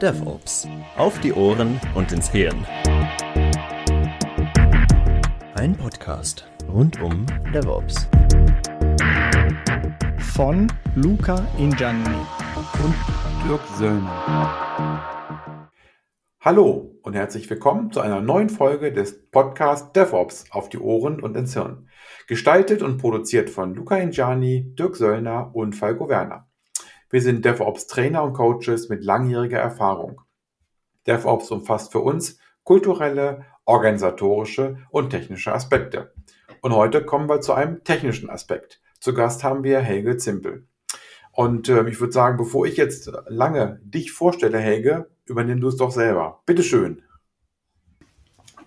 DevOps. 0.00 0.66
Auf 0.96 1.20
die 1.20 1.30
Ohren 1.34 1.78
und 1.94 2.10
ins 2.10 2.30
Hirn. 2.30 2.64
Ein 5.56 5.76
Podcast 5.76 6.48
rund 6.72 7.02
um 7.02 7.26
DevOps. 7.52 8.08
Von 10.34 10.72
Luca 10.94 11.46
Ingianni 11.58 12.16
und 12.82 12.94
Dirk 13.46 13.60
Söllner. 13.76 15.70
Hallo 16.40 16.98
und 17.02 17.14
herzlich 17.14 17.50
willkommen 17.50 17.92
zu 17.92 18.00
einer 18.00 18.22
neuen 18.22 18.48
Folge 18.48 18.92
des 18.92 19.30
Podcasts 19.30 19.92
DevOps 19.92 20.46
auf 20.50 20.70
die 20.70 20.78
Ohren 20.78 21.20
und 21.20 21.36
ins 21.36 21.52
Hirn. 21.52 21.90
Gestaltet 22.26 22.80
und 22.80 22.96
produziert 22.96 23.50
von 23.50 23.74
Luca 23.74 23.98
Ingiani, 23.98 24.74
Dirk 24.74 24.96
Söllner 24.96 25.54
und 25.54 25.74
Falco 25.76 26.08
Werner. 26.08 26.49
Wir 27.10 27.20
sind 27.20 27.44
DevOps-Trainer 27.44 28.22
und 28.22 28.34
Coaches 28.34 28.88
mit 28.88 29.04
langjähriger 29.04 29.58
Erfahrung. 29.58 30.20
DevOps 31.08 31.50
umfasst 31.50 31.90
für 31.90 31.98
uns 31.98 32.38
kulturelle, 32.62 33.44
organisatorische 33.64 34.78
und 34.90 35.10
technische 35.10 35.52
Aspekte. 35.52 36.12
Und 36.60 36.72
heute 36.72 37.04
kommen 37.04 37.28
wir 37.28 37.40
zu 37.40 37.52
einem 37.52 37.82
technischen 37.82 38.30
Aspekt. 38.30 38.80
Zu 39.00 39.12
Gast 39.12 39.42
haben 39.42 39.64
wir 39.64 39.80
Helge 39.80 40.18
Zimpel. 40.18 40.68
Und 41.32 41.68
äh, 41.68 41.88
ich 41.88 41.98
würde 41.98 42.12
sagen, 42.12 42.36
bevor 42.36 42.66
ich 42.66 42.76
jetzt 42.76 43.10
lange 43.26 43.80
dich 43.82 44.12
vorstelle, 44.12 44.58
Helge, 44.58 45.10
übernimm 45.26 45.60
du 45.60 45.68
es 45.68 45.76
doch 45.76 45.90
selber. 45.90 46.42
Bitte 46.46 46.62
schön. 46.62 47.02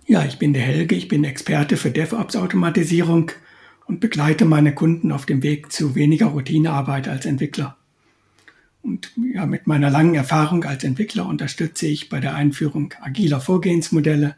Ja, 0.05 0.25
ich 0.25 0.37
bin 0.37 0.51
der 0.51 0.63
Helge, 0.63 0.95
ich 0.95 1.07
bin 1.07 1.23
Experte 1.23 1.77
für 1.77 1.91
DevOps-Automatisierung 1.91 3.31
und 3.85 4.01
begleite 4.01 4.43
meine 4.43 4.75
Kunden 4.75 5.13
auf 5.13 5.25
dem 5.25 5.43
Weg 5.43 5.71
zu 5.71 5.95
weniger 5.95 6.27
Routinearbeit 6.27 7.07
als 7.07 7.25
Entwickler. 7.25 7.77
Und 8.83 9.11
ja, 9.33 9.45
mit 9.45 9.65
meiner 9.65 9.89
langen 9.89 10.13
Erfahrung 10.13 10.65
als 10.65 10.83
Entwickler 10.83 11.25
unterstütze 11.25 11.87
ich 11.87 12.09
bei 12.09 12.19
der 12.19 12.35
Einführung 12.35 12.93
agiler 13.01 13.39
Vorgehensmodelle, 13.39 14.35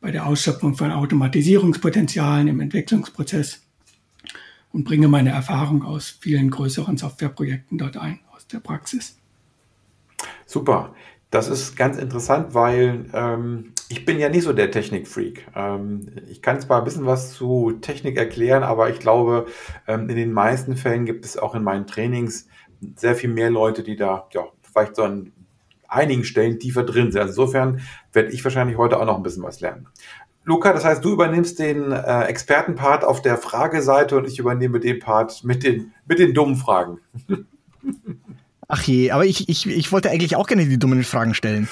bei 0.00 0.10
der 0.10 0.26
Ausschöpfung 0.26 0.76
von 0.76 0.92
Automatisierungspotenzialen 0.92 2.46
im 2.46 2.60
Entwicklungsprozess 2.60 3.62
und 4.70 4.84
bringe 4.84 5.08
meine 5.08 5.30
Erfahrung 5.30 5.82
aus 5.82 6.18
vielen 6.20 6.50
größeren 6.50 6.98
Softwareprojekten 6.98 7.78
dort 7.78 7.96
ein, 7.96 8.20
aus 8.34 8.46
der 8.46 8.60
Praxis. 8.60 9.16
Super. 10.44 10.94
Das 11.30 11.48
ist 11.48 11.76
ganz 11.76 11.98
interessant, 11.98 12.54
weil 12.54 13.04
ähm, 13.12 13.72
ich 13.90 14.06
bin 14.06 14.18
ja 14.18 14.30
nicht 14.30 14.44
so 14.44 14.54
der 14.54 14.70
Technikfreak. 14.70 15.46
Ähm, 15.54 16.08
ich 16.30 16.40
kann 16.40 16.58
zwar 16.60 16.78
ein 16.78 16.84
bisschen 16.84 17.04
was 17.04 17.34
zu 17.34 17.72
Technik 17.82 18.16
erklären, 18.16 18.62
aber 18.62 18.88
ich 18.88 18.98
glaube, 18.98 19.46
ähm, 19.86 20.08
in 20.08 20.16
den 20.16 20.32
meisten 20.32 20.76
Fällen 20.76 21.04
gibt 21.04 21.26
es 21.26 21.36
auch 21.36 21.54
in 21.54 21.62
meinen 21.62 21.86
Trainings 21.86 22.48
sehr 22.96 23.14
viel 23.14 23.30
mehr 23.30 23.50
Leute, 23.50 23.82
die 23.82 23.96
da 23.96 24.26
ja, 24.32 24.46
vielleicht 24.62 24.96
so 24.96 25.02
an 25.02 25.32
einigen 25.88 26.24
Stellen 26.24 26.58
tiefer 26.58 26.84
drin 26.84 27.10
sind. 27.10 27.20
Also 27.20 27.42
insofern 27.42 27.80
werde 28.12 28.30
ich 28.30 28.44
wahrscheinlich 28.44 28.76
heute 28.76 28.98
auch 28.98 29.06
noch 29.06 29.16
ein 29.16 29.22
bisschen 29.22 29.42
was 29.42 29.60
lernen. 29.60 29.88
Luca, 30.44 30.72
das 30.72 30.84
heißt, 30.84 31.04
du 31.04 31.12
übernimmst 31.12 31.58
den 31.58 31.92
äh, 31.92 32.22
Expertenpart 32.24 33.04
auf 33.04 33.20
der 33.20 33.36
Frageseite 33.36 34.16
und 34.16 34.26
ich 34.26 34.38
übernehme 34.38 34.80
den 34.80 34.98
Part 34.98 35.44
mit 35.44 35.62
den, 35.62 35.92
mit 36.06 36.18
den 36.18 36.32
dummen 36.32 36.56
Fragen. 36.56 37.00
Ach 38.68 38.82
je, 38.82 39.10
aber 39.10 39.24
ich, 39.26 39.48
ich, 39.48 39.66
ich 39.66 39.92
wollte 39.92 40.10
eigentlich 40.10 40.36
auch 40.36 40.46
gerne 40.46 40.66
die 40.66 40.78
dummen 40.78 41.04
Fragen 41.04 41.34
stellen. 41.34 41.68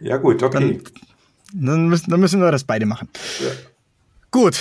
Ja, 0.00 0.16
gut, 0.16 0.42
okay. 0.42 0.80
Dann, 1.52 1.64
dann, 1.66 1.88
müssen, 1.88 2.10
dann 2.10 2.20
müssen 2.20 2.40
wir 2.40 2.50
das 2.50 2.64
beide 2.64 2.86
machen. 2.86 3.08
Ja. 3.40 3.50
Gut, 4.30 4.58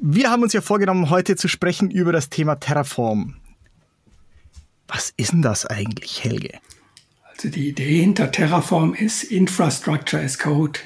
wir 0.00 0.30
haben 0.30 0.42
uns 0.42 0.54
ja 0.54 0.62
vorgenommen, 0.62 1.10
heute 1.10 1.36
zu 1.36 1.48
sprechen 1.48 1.90
über 1.90 2.12
das 2.12 2.30
Thema 2.30 2.56
Terraform. 2.56 3.36
Was 4.92 5.12
ist 5.16 5.32
denn 5.32 5.42
das 5.42 5.66
eigentlich, 5.66 6.24
Helge? 6.24 6.58
Also 7.30 7.48
die 7.48 7.68
Idee 7.68 8.00
hinter 8.00 8.30
Terraform 8.30 8.92
ist 8.94 9.22
Infrastructure 9.24 10.22
as 10.22 10.38
Code. 10.38 10.80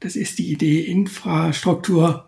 Das 0.00 0.16
ist 0.16 0.38
die 0.38 0.52
Idee, 0.52 0.80
Infrastruktur 0.82 2.26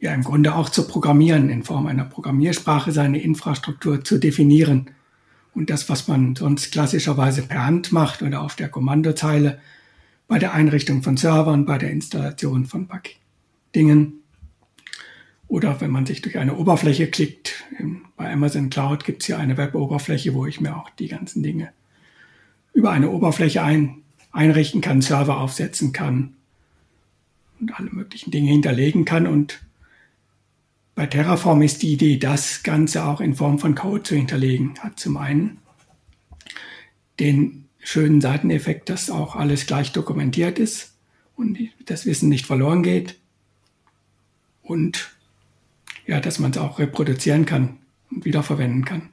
ja 0.00 0.12
im 0.12 0.22
Grunde 0.22 0.54
auch 0.54 0.68
zu 0.68 0.86
programmieren, 0.86 1.48
in 1.48 1.62
Form 1.62 1.86
einer 1.86 2.04
Programmiersprache 2.04 2.92
seine 2.92 3.20
Infrastruktur 3.20 4.04
zu 4.04 4.18
definieren. 4.18 4.90
Und 5.54 5.70
das, 5.70 5.88
was 5.88 6.08
man 6.08 6.36
sonst 6.36 6.72
klassischerweise 6.72 7.42
per 7.42 7.64
Hand 7.64 7.92
macht 7.92 8.22
oder 8.22 8.42
auf 8.42 8.56
der 8.56 8.68
Kommandozeile, 8.68 9.60
bei 10.26 10.38
der 10.38 10.52
Einrichtung 10.52 11.02
von 11.02 11.16
Servern, 11.16 11.64
bei 11.64 11.78
der 11.78 11.90
Installation 11.90 12.66
von 12.66 12.88
Dingen, 13.74 14.23
oder 15.54 15.80
wenn 15.80 15.92
man 15.92 16.04
sich 16.04 16.20
durch 16.20 16.36
eine 16.36 16.56
Oberfläche 16.56 17.06
klickt, 17.06 17.62
bei 18.16 18.32
Amazon 18.32 18.70
Cloud 18.70 19.04
gibt 19.04 19.22
es 19.22 19.26
hier 19.26 19.38
eine 19.38 19.56
Web-Oberfläche, 19.56 20.34
wo 20.34 20.46
ich 20.46 20.60
mir 20.60 20.76
auch 20.76 20.90
die 20.90 21.06
ganzen 21.06 21.44
Dinge 21.44 21.72
über 22.72 22.90
eine 22.90 23.08
Oberfläche 23.08 23.62
ein, 23.62 24.02
einrichten 24.32 24.80
kann, 24.80 25.00
Server 25.00 25.38
aufsetzen 25.38 25.92
kann 25.92 26.34
und 27.60 27.72
alle 27.78 27.90
möglichen 27.90 28.32
Dinge 28.32 28.50
hinterlegen 28.50 29.04
kann. 29.04 29.28
Und 29.28 29.60
bei 30.96 31.06
Terraform 31.06 31.62
ist 31.62 31.82
die 31.82 31.92
Idee, 31.92 32.16
das 32.16 32.64
Ganze 32.64 33.04
auch 33.04 33.20
in 33.20 33.36
Form 33.36 33.60
von 33.60 33.76
Code 33.76 34.02
zu 34.02 34.16
hinterlegen. 34.16 34.74
Hat 34.80 34.98
zum 34.98 35.16
einen 35.16 35.58
den 37.20 37.66
schönen 37.78 38.20
Seiteneffekt, 38.20 38.88
dass 38.88 39.08
auch 39.08 39.36
alles 39.36 39.66
gleich 39.66 39.92
dokumentiert 39.92 40.58
ist 40.58 40.94
und 41.36 41.56
das 41.86 42.06
Wissen 42.06 42.28
nicht 42.28 42.44
verloren 42.44 42.82
geht. 42.82 43.20
Und 44.60 45.13
ja, 46.06 46.20
dass 46.20 46.38
man 46.38 46.50
es 46.50 46.58
auch 46.58 46.78
reproduzieren 46.78 47.46
kann 47.46 47.78
und 48.10 48.24
wiederverwenden 48.24 48.84
kann. 48.84 49.10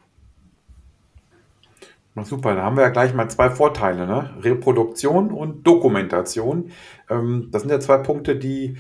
Na 2.14 2.26
super, 2.26 2.56
da 2.56 2.64
haben 2.64 2.76
wir 2.76 2.84
ja 2.84 2.90
gleich 2.90 3.14
mal 3.14 3.30
zwei 3.30 3.50
Vorteile, 3.50 4.06
ne? 4.06 4.32
Reproduktion 4.42 5.32
und 5.32 5.66
Dokumentation. 5.66 6.72
Ähm, 7.10 7.48
das 7.52 7.62
sind 7.62 7.72
ja 7.72 7.80
zwei 7.80 8.00
Punkte, 8.00 8.36
die, 8.36 8.76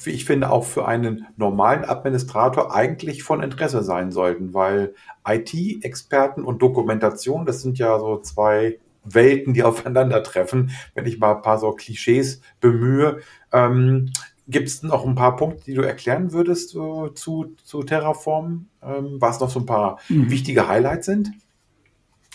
wie 0.00 0.10
ich 0.10 0.24
finde, 0.24 0.50
auch 0.50 0.64
für 0.64 0.86
einen 0.86 1.26
normalen 1.36 1.84
Administrator 1.84 2.72
eigentlich 2.72 3.24
von 3.24 3.42
Interesse 3.42 3.82
sein 3.82 4.12
sollten, 4.12 4.54
weil 4.54 4.94
IT-Experten 5.26 6.44
und 6.44 6.62
Dokumentation, 6.62 7.46
das 7.46 7.62
sind 7.62 7.78
ja 7.78 7.98
so 7.98 8.20
zwei 8.20 8.78
Welten, 9.02 9.54
die 9.54 9.64
aufeinandertreffen, 9.64 10.70
wenn 10.94 11.06
ich 11.06 11.18
mal 11.18 11.34
ein 11.34 11.42
paar 11.42 11.58
so 11.58 11.72
Klischees 11.72 12.40
bemühe. 12.60 13.18
Ähm, 13.52 14.12
Gibt 14.48 14.68
es 14.68 14.82
noch 14.82 15.06
ein 15.06 15.14
paar 15.14 15.36
Punkte, 15.36 15.64
die 15.66 15.74
du 15.74 15.82
erklären 15.82 16.32
würdest 16.32 16.74
äh, 16.74 17.14
zu, 17.14 17.54
zu 17.64 17.82
Terraform? 17.82 18.66
Ähm, 18.82 19.16
was 19.18 19.40
noch 19.40 19.50
so 19.50 19.60
ein 19.60 19.66
paar 19.66 19.98
mhm. 20.08 20.30
wichtige 20.30 20.66
Highlights 20.66 21.06
sind? 21.06 21.30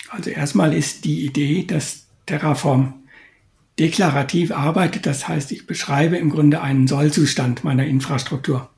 Also 0.10 0.30
erstmal 0.30 0.74
ist 0.74 1.06
die 1.06 1.26
Idee, 1.26 1.66
dass 1.66 2.08
Terraform 2.28 2.94
deklarativ 3.80 4.52
arbeitet. 4.52 5.08
Das 5.08 5.28
heißt, 5.28 5.52
ich 5.52 5.66
beschreibe 5.66 6.18
im 6.18 6.30
Grunde 6.30 6.62
einen 6.62 6.88
Sollzustand 6.88 7.64
meiner 7.64 7.86
Infrastruktur. 7.86 8.70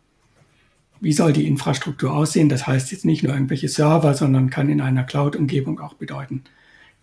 Wie 1.02 1.12
soll 1.12 1.34
die 1.34 1.46
Infrastruktur 1.46 2.13
aussehen? 2.13 2.47
Das 2.47 2.66
heißt 2.66 2.91
jetzt 2.91 3.03
nicht 3.03 3.22
nur 3.22 3.34
irgendwelche 3.34 3.67
Server, 3.67 4.13
sondern 4.13 4.50
kann 4.50 4.69
in 4.69 4.79
einer 4.79 5.03
Cloud-Umgebung 5.03 5.81
auch 5.81 5.96
bedeuten. 5.96 6.46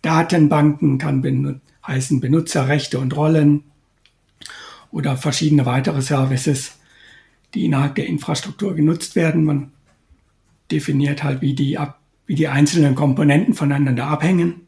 Datenbanken 0.01 0.97
kann 0.97 1.21
ben 1.21 1.61
heißen 1.85 2.19
Benutzerrechte 2.19 2.97
und 2.97 3.15
Rollen, 3.15 3.65
oder 4.93 5.17
verschiedene 5.17 5.65
weitere 5.65 6.01
Services, 6.01 6.77
die 7.53 7.65
innerhalb 7.65 7.95
der 7.95 8.05
Infrastruktur 8.05 8.75
genutzt 8.75 9.15
werden. 9.15 9.43
Man 9.43 9.71
definiert 10.71 11.23
halt, 11.23 11.41
wie 11.41 11.55
die, 11.55 11.77
ab, 11.77 11.99
wie 12.27 12.35
die 12.35 12.47
einzelnen 12.47 12.95
Komponenten 12.95 13.55
voneinander 13.55 14.07
abhängen. 14.07 14.61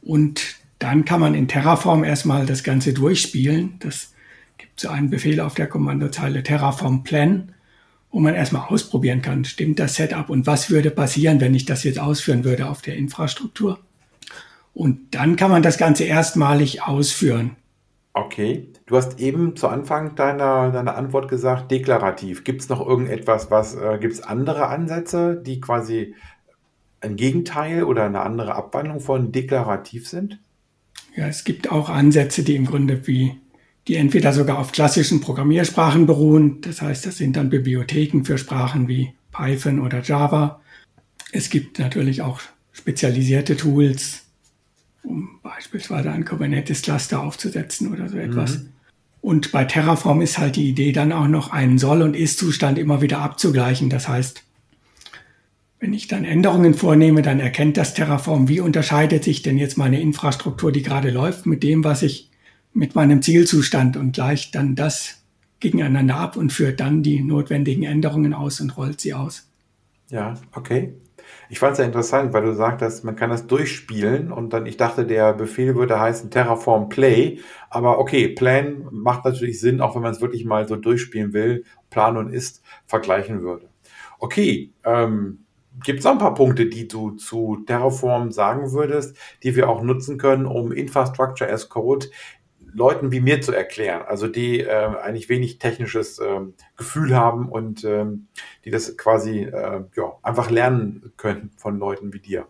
Und 0.00 0.56
dann 0.78 1.04
kann 1.04 1.20
man 1.20 1.34
in 1.34 1.46
Terraform 1.46 2.02
erstmal 2.02 2.46
das 2.46 2.64
Ganze 2.64 2.94
durchspielen. 2.94 3.74
Das 3.78 4.14
gibt 4.56 4.80
so 4.80 4.88
einen 4.88 5.10
Befehl 5.10 5.38
auf 5.38 5.54
der 5.54 5.66
Kommandozeile 5.66 6.42
Terraform 6.42 7.04
Plan, 7.04 7.52
wo 8.10 8.18
man 8.18 8.34
erstmal 8.34 8.68
ausprobieren 8.68 9.22
kann, 9.22 9.44
stimmt 9.44 9.78
das 9.78 9.94
Setup 9.94 10.28
und 10.28 10.46
was 10.46 10.70
würde 10.70 10.90
passieren, 10.90 11.40
wenn 11.40 11.54
ich 11.54 11.66
das 11.66 11.84
jetzt 11.84 11.98
ausführen 11.98 12.44
würde 12.44 12.68
auf 12.68 12.82
der 12.82 12.96
Infrastruktur. 12.96 13.78
Und 14.74 15.14
dann 15.14 15.36
kann 15.36 15.50
man 15.50 15.62
das 15.62 15.76
Ganze 15.76 16.04
erstmalig 16.04 16.82
ausführen. 16.82 17.56
Okay, 18.14 18.68
du 18.84 18.96
hast 18.96 19.20
eben 19.20 19.56
zu 19.56 19.68
Anfang 19.68 20.14
deiner, 20.16 20.70
deiner 20.70 20.96
Antwort 20.96 21.28
gesagt, 21.28 21.70
deklarativ. 21.70 22.44
Gibt 22.44 22.60
es 22.60 22.68
noch 22.68 22.86
irgendetwas, 22.86 23.50
was, 23.50 23.74
äh, 23.74 23.98
gibt 23.98 24.12
es 24.12 24.22
andere 24.22 24.66
Ansätze, 24.66 25.40
die 25.42 25.60
quasi 25.60 26.14
ein 27.00 27.16
Gegenteil 27.16 27.84
oder 27.84 28.04
eine 28.04 28.20
andere 28.20 28.54
Abwandlung 28.54 29.00
von 29.00 29.32
deklarativ 29.32 30.08
sind? 30.08 30.38
Ja, 31.16 31.26
es 31.26 31.44
gibt 31.44 31.70
auch 31.70 31.88
Ansätze, 31.88 32.42
die 32.42 32.54
im 32.54 32.66
Grunde 32.66 33.06
wie, 33.06 33.40
die 33.88 33.96
entweder 33.96 34.32
sogar 34.32 34.58
auf 34.58 34.72
klassischen 34.72 35.22
Programmiersprachen 35.22 36.06
beruhen. 36.06 36.60
Das 36.60 36.82
heißt, 36.82 37.06
das 37.06 37.16
sind 37.16 37.36
dann 37.36 37.48
Bibliotheken 37.48 38.24
für 38.24 38.36
Sprachen 38.36 38.88
wie 38.88 39.14
Python 39.32 39.80
oder 39.80 40.02
Java. 40.02 40.60
Es 41.32 41.48
gibt 41.48 41.78
natürlich 41.78 42.20
auch 42.20 42.40
spezialisierte 42.72 43.56
Tools, 43.56 44.21
um 45.02 45.40
beispielsweise 45.42 46.10
ein 46.10 46.24
Kubernetes-Cluster 46.24 47.22
aufzusetzen 47.22 47.92
oder 47.92 48.08
so 48.08 48.18
etwas. 48.18 48.58
Mhm. 48.58 48.68
Und 49.20 49.52
bei 49.52 49.64
Terraform 49.64 50.20
ist 50.20 50.38
halt 50.38 50.56
die 50.56 50.68
Idee 50.68 50.92
dann 50.92 51.12
auch 51.12 51.28
noch 51.28 51.52
einen 51.52 51.78
Soll- 51.78 52.02
und 52.02 52.16
Ist-Zustand 52.16 52.78
immer 52.78 53.02
wieder 53.02 53.20
abzugleichen. 53.20 53.88
Das 53.88 54.08
heißt, 54.08 54.42
Wenn 55.82 55.94
ich 55.94 56.06
dann 56.06 56.24
Änderungen 56.24 56.74
vornehme, 56.74 57.22
dann 57.22 57.40
erkennt 57.40 57.76
das 57.76 57.92
Terraform, 57.92 58.48
wie 58.48 58.60
unterscheidet 58.60 59.24
sich 59.24 59.42
denn 59.42 59.58
jetzt 59.58 59.76
meine 59.76 60.00
Infrastruktur, 60.00 60.70
die 60.70 60.82
gerade 60.82 61.10
läuft, 61.10 61.44
mit 61.44 61.64
dem, 61.64 61.82
was 61.82 62.02
ich 62.02 62.30
mit 62.72 62.94
meinem 62.94 63.20
Zielzustand 63.20 63.96
und 63.96 64.12
gleicht 64.12 64.54
dann 64.54 64.76
das 64.76 65.24
gegeneinander 65.58 66.14
ab 66.14 66.36
und 66.36 66.52
führt 66.52 66.78
dann 66.78 67.02
die 67.02 67.20
notwendigen 67.20 67.82
Änderungen 67.82 68.32
aus 68.32 68.60
und 68.60 68.76
rollt 68.76 69.00
sie 69.00 69.12
aus. 69.12 69.48
Ja, 70.08 70.38
okay. 70.52 70.92
Ich 71.52 71.58
fand 71.58 71.72
es 71.72 71.80
ja 71.80 71.84
interessant, 71.84 72.32
weil 72.32 72.44
du 72.44 72.54
sagtest, 72.54 73.04
man 73.04 73.14
kann 73.14 73.28
das 73.28 73.46
durchspielen 73.46 74.32
und 74.32 74.54
dann, 74.54 74.64
ich 74.64 74.78
dachte, 74.78 75.04
der 75.04 75.34
Befehl 75.34 75.74
würde 75.74 76.00
heißen 76.00 76.30
Terraform 76.30 76.88
Play, 76.88 77.40
aber 77.68 77.98
okay, 77.98 78.28
Plan 78.28 78.88
macht 78.90 79.26
natürlich 79.26 79.60
Sinn, 79.60 79.82
auch 79.82 79.94
wenn 79.94 80.00
man 80.00 80.12
es 80.12 80.22
wirklich 80.22 80.46
mal 80.46 80.66
so 80.66 80.76
durchspielen 80.76 81.34
will, 81.34 81.66
Plan 81.90 82.16
und 82.16 82.32
Ist 82.32 82.62
vergleichen 82.86 83.42
würde. 83.42 83.68
Okay, 84.18 84.72
ähm, 84.82 85.44
Gibt 85.84 85.98
es 85.98 86.04
noch 86.04 86.12
ein 86.12 86.18
paar 86.18 86.34
Punkte, 86.34 86.66
die 86.66 86.88
du 86.88 87.12
zu 87.12 87.62
Terraform 87.66 88.30
sagen 88.30 88.72
würdest, 88.72 89.16
die 89.42 89.56
wir 89.56 89.68
auch 89.68 89.82
nutzen 89.82 90.18
können, 90.18 90.46
um 90.46 90.70
Infrastructure 90.70 91.50
as 91.50 91.68
Code 91.68 92.06
Leuten 92.74 93.12
wie 93.12 93.20
mir 93.20 93.40
zu 93.40 93.52
erklären, 93.52 94.02
also 94.06 94.28
die 94.28 94.60
äh, 94.60 94.68
eigentlich 94.68 95.28
wenig 95.28 95.58
technisches 95.58 96.18
äh, 96.18 96.40
Gefühl 96.76 97.14
haben 97.14 97.48
und 97.48 97.84
ähm, 97.84 98.28
die 98.64 98.70
das 98.70 98.96
quasi 98.96 99.40
äh, 99.40 99.82
ja, 99.96 100.12
einfach 100.22 100.50
lernen 100.50 101.12
können 101.16 101.50
von 101.56 101.78
Leuten 101.78 102.12
wie 102.12 102.20
dir? 102.20 102.46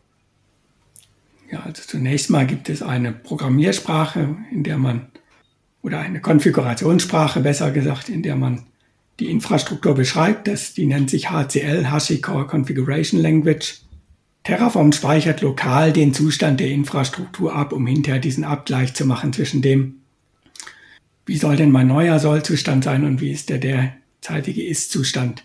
Ja, 1.51 1.61
also 1.61 1.83
zunächst 1.83 2.31
mal 2.31 2.47
gibt 2.47 2.69
es 2.69 2.83
eine 2.83 3.13
Programmiersprache, 3.13 4.37
in 4.51 4.65
der 4.65 4.79
man, 4.79 5.09
oder 5.83 5.99
eine 5.99 6.21
Konfigurationssprache 6.21 7.41
besser 7.41 7.71
gesagt, 7.71 8.09
in 8.09 8.23
der 8.23 8.37
man 8.37 8.67
die 9.21 9.31
Infrastruktur 9.31 9.95
beschreibt. 9.95 10.49
Das, 10.49 10.73
die 10.73 10.87
nennt 10.87 11.11
sich 11.11 11.31
HCL, 11.31 11.91
HashiCorp 11.91 12.49
Configuration 12.49 13.21
Language. 13.21 13.83
Terraform 14.45 14.93
speichert 14.93 15.41
lokal 15.41 15.93
den 15.93 16.15
Zustand 16.15 16.59
der 16.59 16.69
Infrastruktur 16.69 17.55
ab, 17.55 17.73
um 17.73 17.87
hinterher 17.87 18.21
diesen 18.21 18.45
Abgleich 18.45 18.95
zu 18.95 19.05
machen 19.07 19.33
zwischen 19.33 19.63
dem, 19.63 20.02
wie 21.27 21.37
soll 21.37 21.57
denn 21.57 21.71
mein 21.71 21.87
neuer 21.87 22.19
Sollzustand 22.19 22.85
sein 22.85 23.05
und 23.05 23.21
wie 23.21 23.31
ist 23.31 23.49
der 23.49 23.59
derzeitige 23.59 24.65
Ist-Zustand. 24.65 25.45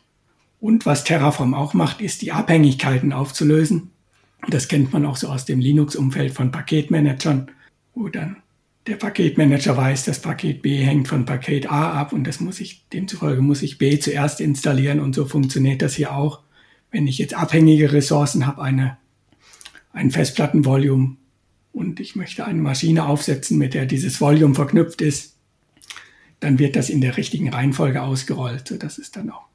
Und 0.60 0.86
was 0.86 1.04
Terraform 1.04 1.54
auch 1.54 1.74
macht, 1.74 2.02
ist 2.02 2.22
die 2.22 2.32
Abhängigkeiten 2.32 3.14
aufzulösen. 3.14 3.92
Das 4.50 4.68
kennt 4.68 4.94
man 4.94 5.06
auch 5.06 5.18
so 5.18 5.28
aus 5.28 5.46
dem 5.46 5.60
Linux-Umfeld 5.60 6.34
von 6.34 6.52
Paketmanagern, 6.52 7.52
wo 7.94 8.10
dann 8.10 8.38
der 8.88 8.96
Paketmanager 8.96 9.76
weiß, 9.76 10.06
das 10.06 10.22
Paket 10.22 10.62
B 10.62 10.78
hängt 10.78 11.08
von 11.08 11.26
Paket 11.26 11.70
A 11.70 11.92
ab 11.92 12.14
und 12.14 12.26
das 12.26 12.40
muss 12.40 12.60
ich, 12.60 12.88
demzufolge 12.94 13.42
muss 13.42 13.62
ich 13.62 13.78
B 13.78 14.00
zuerst 14.00 14.40
installieren 14.40 15.00
und 15.00 15.14
so 15.14 15.26
funktioniert 15.26 15.82
das 15.82 15.96
hier 15.96 16.16
auch. 16.16 16.42
Wenn 16.90 17.06
ich 17.06 17.18
jetzt 17.18 17.34
abhängige 17.34 17.92
Ressourcen 17.92 18.48
habe, 18.48 18.62
eine, 18.62 18.98
ein 19.92 20.10
Festplattenvolumen 20.10 21.18
und 21.74 22.00
ich 22.00 22.16
möchte 22.16 22.46
eine 22.46 22.62
Maschine 22.62 23.06
aufsetzen, 23.06 23.58
mit 23.58 23.74
der 23.74 23.86
dieses 23.86 24.22
Volume 24.22 24.56
verknüpft 24.56 25.02
ist, 25.02 25.37
dann 26.40 26.60
wird 26.60 26.76
das 26.76 26.90
in 26.90 27.02
der 27.02 27.18
richtigen 27.18 27.50
Reihenfolge 27.50 28.02
ausgerollt, 28.02 28.68
sodass 28.68 28.98
es 28.98 29.12
dann 29.12 29.30
auch 29.30 29.48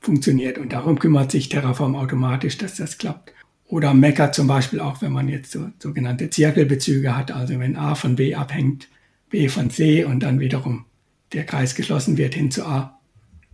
funktioniert. 0.00 0.58
Und 0.58 0.72
darum 0.72 0.98
kümmert 0.98 1.30
sich 1.30 1.48
Terraform 1.48 1.94
automatisch, 1.94 2.58
dass 2.58 2.76
das 2.76 2.98
klappt. 2.98 3.32
Oder 3.66 3.94
Mecker 3.94 4.32
zum 4.32 4.48
Beispiel 4.48 4.80
auch, 4.80 5.00
wenn 5.00 5.12
man 5.12 5.28
jetzt 5.28 5.52
so, 5.52 5.68
sogenannte 5.78 6.28
Zirkelbezüge 6.28 7.16
hat, 7.16 7.30
also 7.30 7.58
wenn 7.60 7.76
A 7.76 7.94
von 7.94 8.16
B 8.16 8.34
abhängt, 8.34 8.88
B 9.28 9.48
von 9.48 9.70
C 9.70 10.04
und 10.04 10.20
dann 10.20 10.40
wiederum 10.40 10.86
der 11.32 11.44
Kreis 11.44 11.76
geschlossen 11.76 12.16
wird 12.16 12.34
hin 12.34 12.50
zu 12.50 12.66
A. 12.66 12.98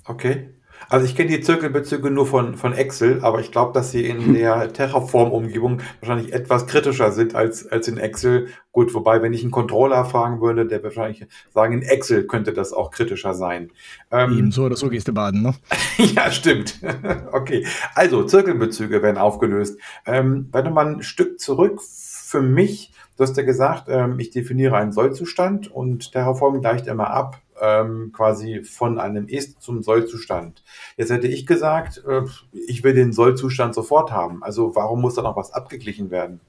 Okay. 0.07 0.49
Also 0.89 1.07
ich 1.07 1.17
kenne 1.17 1.31
die 1.31 1.41
Zirkelbezüge 1.41 2.11
nur 2.11 2.27
von, 2.27 2.57
von 2.57 2.73
Excel, 2.73 3.21
aber 3.23 3.41
ich 3.41 3.51
glaube, 3.51 3.73
dass 3.73 3.91
sie 3.91 4.07
in 4.07 4.35
der 4.35 4.73
Terraform-Umgebung 4.73 5.81
wahrscheinlich 6.01 6.33
etwas 6.33 6.67
kritischer 6.67 7.13
sind 7.13 7.35
als, 7.35 7.67
als 7.67 7.89
in 7.89 7.99
Excel. 7.99 8.49
Gut, 8.73 8.95
wobei, 8.95 9.23
wenn 9.23 9.33
ich 9.33 9.43
einen 9.43 9.51
Controller 9.51 10.05
fragen 10.05 10.41
würde, 10.41 10.67
der 10.67 10.83
wahrscheinlich 10.83 11.27
sagen, 11.53 11.73
in 11.73 11.83
Excel 11.83 12.27
könnte 12.27 12.53
das 12.53 12.73
auch 12.73 12.91
kritischer 12.91 13.35
sein. 13.35 13.73
Ähm, 14.11 14.39
Eben 14.39 14.53
so 14.53 14.65
oder 14.65 14.77
so 14.77 14.89
gehst 14.89 15.09
du 15.09 15.13
baden, 15.13 15.43
ne? 15.43 15.55
ja, 15.99 16.31
stimmt. 16.31 16.79
okay. 17.33 17.67
Also, 17.95 18.25
Zirkelbezüge 18.25 19.03
werden 19.03 19.19
aufgelöst. 19.19 19.81
Ähm, 20.05 20.49
warte 20.53 20.71
mal 20.71 20.87
ein 20.87 21.03
Stück 21.03 21.41
zurück 21.41 21.81
für 21.83 22.43
mich. 22.43 22.93
Du 23.17 23.23
hast 23.23 23.37
ja 23.37 23.45
gesagt, 23.45 23.85
ähm, 23.89 24.19
ich 24.19 24.31
definiere 24.31 24.77
einen 24.77 24.93
Sollzustand 24.93 25.71
und 25.71 26.13
Terraform 26.13 26.61
gleicht 26.61 26.87
immer 26.87 27.11
ab 27.11 27.41
ähm, 27.61 28.13
quasi 28.13 28.63
von 28.63 28.99
einem 28.99 29.29
Ist 29.29 29.63
zum 29.63 29.83
Sollzustand. 29.83 30.63
Jetzt 30.97 31.11
hätte 31.11 31.29
ich 31.29 31.47
gesagt, 31.47 32.03
äh, 32.07 32.23
ich 32.53 32.85
will 32.85 32.95
den 32.95 33.13
Sollzustand 33.13 33.75
sofort 33.75 34.11
haben. 34.11 34.43
Also 34.43 34.75
warum 34.75 35.01
muss 35.01 35.15
da 35.15 35.23
noch 35.23 35.37
was 35.37 35.53
abgeglichen 35.53 36.11
werden? 36.11 36.41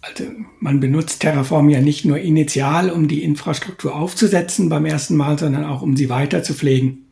Also 0.00 0.24
man 0.60 0.80
benutzt 0.80 1.20
Terraform 1.20 1.68
ja 1.68 1.80
nicht 1.80 2.04
nur 2.04 2.18
initial, 2.18 2.90
um 2.90 3.08
die 3.08 3.24
Infrastruktur 3.24 3.94
aufzusetzen 3.94 4.68
beim 4.68 4.86
ersten 4.86 5.16
Mal, 5.16 5.38
sondern 5.38 5.64
auch 5.64 5.82
um 5.82 5.96
sie 5.96 6.08
weiter 6.08 6.42
zu 6.42 6.54
pflegen. 6.54 7.06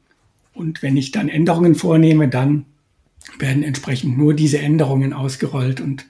Und 0.54 0.82
wenn 0.82 0.96
ich 0.96 1.12
dann 1.12 1.28
Änderungen 1.28 1.74
vornehme, 1.74 2.28
dann 2.28 2.64
werden 3.38 3.62
entsprechend 3.62 4.16
nur 4.16 4.34
diese 4.34 4.58
Änderungen 4.58 5.12
ausgerollt 5.12 5.80
und 5.80 6.06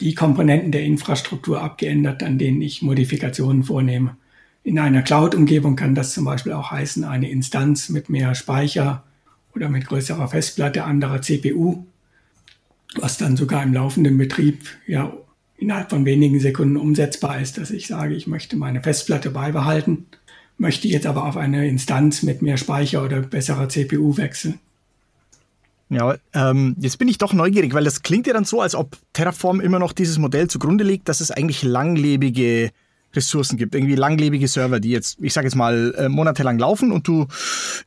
die 0.00 0.14
Komponenten 0.14 0.72
der 0.72 0.82
Infrastruktur 0.82 1.62
abgeändert, 1.62 2.22
an 2.22 2.38
denen 2.38 2.60
ich 2.62 2.82
Modifikationen 2.82 3.62
vornehme. 3.62 4.16
In 4.64 4.78
einer 4.78 5.02
Cloud-Umgebung 5.02 5.76
kann 5.76 5.94
das 5.94 6.14
zum 6.14 6.24
Beispiel 6.24 6.52
auch 6.52 6.70
heißen, 6.70 7.04
eine 7.04 7.30
Instanz 7.30 7.90
mit 7.90 8.08
mehr 8.08 8.34
Speicher 8.34 9.04
oder 9.54 9.68
mit 9.68 9.86
größerer 9.86 10.26
Festplatte, 10.26 10.84
anderer 10.84 11.20
CPU, 11.20 11.84
was 12.96 13.18
dann 13.18 13.36
sogar 13.36 13.62
im 13.62 13.74
laufenden 13.74 14.16
Betrieb 14.16 14.64
ja 14.86 15.12
innerhalb 15.58 15.90
von 15.90 16.06
wenigen 16.06 16.40
Sekunden 16.40 16.78
umsetzbar 16.78 17.40
ist, 17.40 17.58
dass 17.58 17.70
ich 17.70 17.86
sage, 17.86 18.14
ich 18.14 18.26
möchte 18.26 18.56
meine 18.56 18.82
Festplatte 18.82 19.30
beibehalten, 19.30 20.06
möchte 20.56 20.88
jetzt 20.88 21.06
aber 21.06 21.26
auf 21.26 21.36
eine 21.36 21.68
Instanz 21.68 22.22
mit 22.22 22.40
mehr 22.40 22.56
Speicher 22.56 23.04
oder 23.04 23.20
besserer 23.20 23.68
CPU 23.68 24.16
wechseln. 24.16 24.58
Ja, 25.90 26.16
ähm, 26.32 26.74
jetzt 26.80 26.98
bin 26.98 27.08
ich 27.08 27.18
doch 27.18 27.34
neugierig, 27.34 27.74
weil 27.74 27.84
das 27.84 28.02
klingt 28.02 28.26
ja 28.26 28.32
dann 28.32 28.46
so, 28.46 28.62
als 28.62 28.74
ob 28.74 28.96
Terraform 29.12 29.60
immer 29.60 29.78
noch 29.78 29.92
dieses 29.92 30.18
Modell 30.18 30.48
zugrunde 30.48 30.84
liegt, 30.84 31.08
dass 31.08 31.20
es 31.20 31.30
eigentlich 31.30 31.62
langlebige 31.62 32.70
Ressourcen 33.14 33.56
gibt, 33.56 33.74
irgendwie 33.74 33.94
langlebige 33.94 34.48
Server, 34.48 34.80
die 34.80 34.90
jetzt, 34.90 35.18
ich 35.20 35.32
sage 35.32 35.46
jetzt 35.46 35.54
mal, 35.54 35.94
äh, 35.96 36.08
monatelang 36.08 36.58
laufen 36.58 36.92
und 36.92 37.06
du 37.08 37.26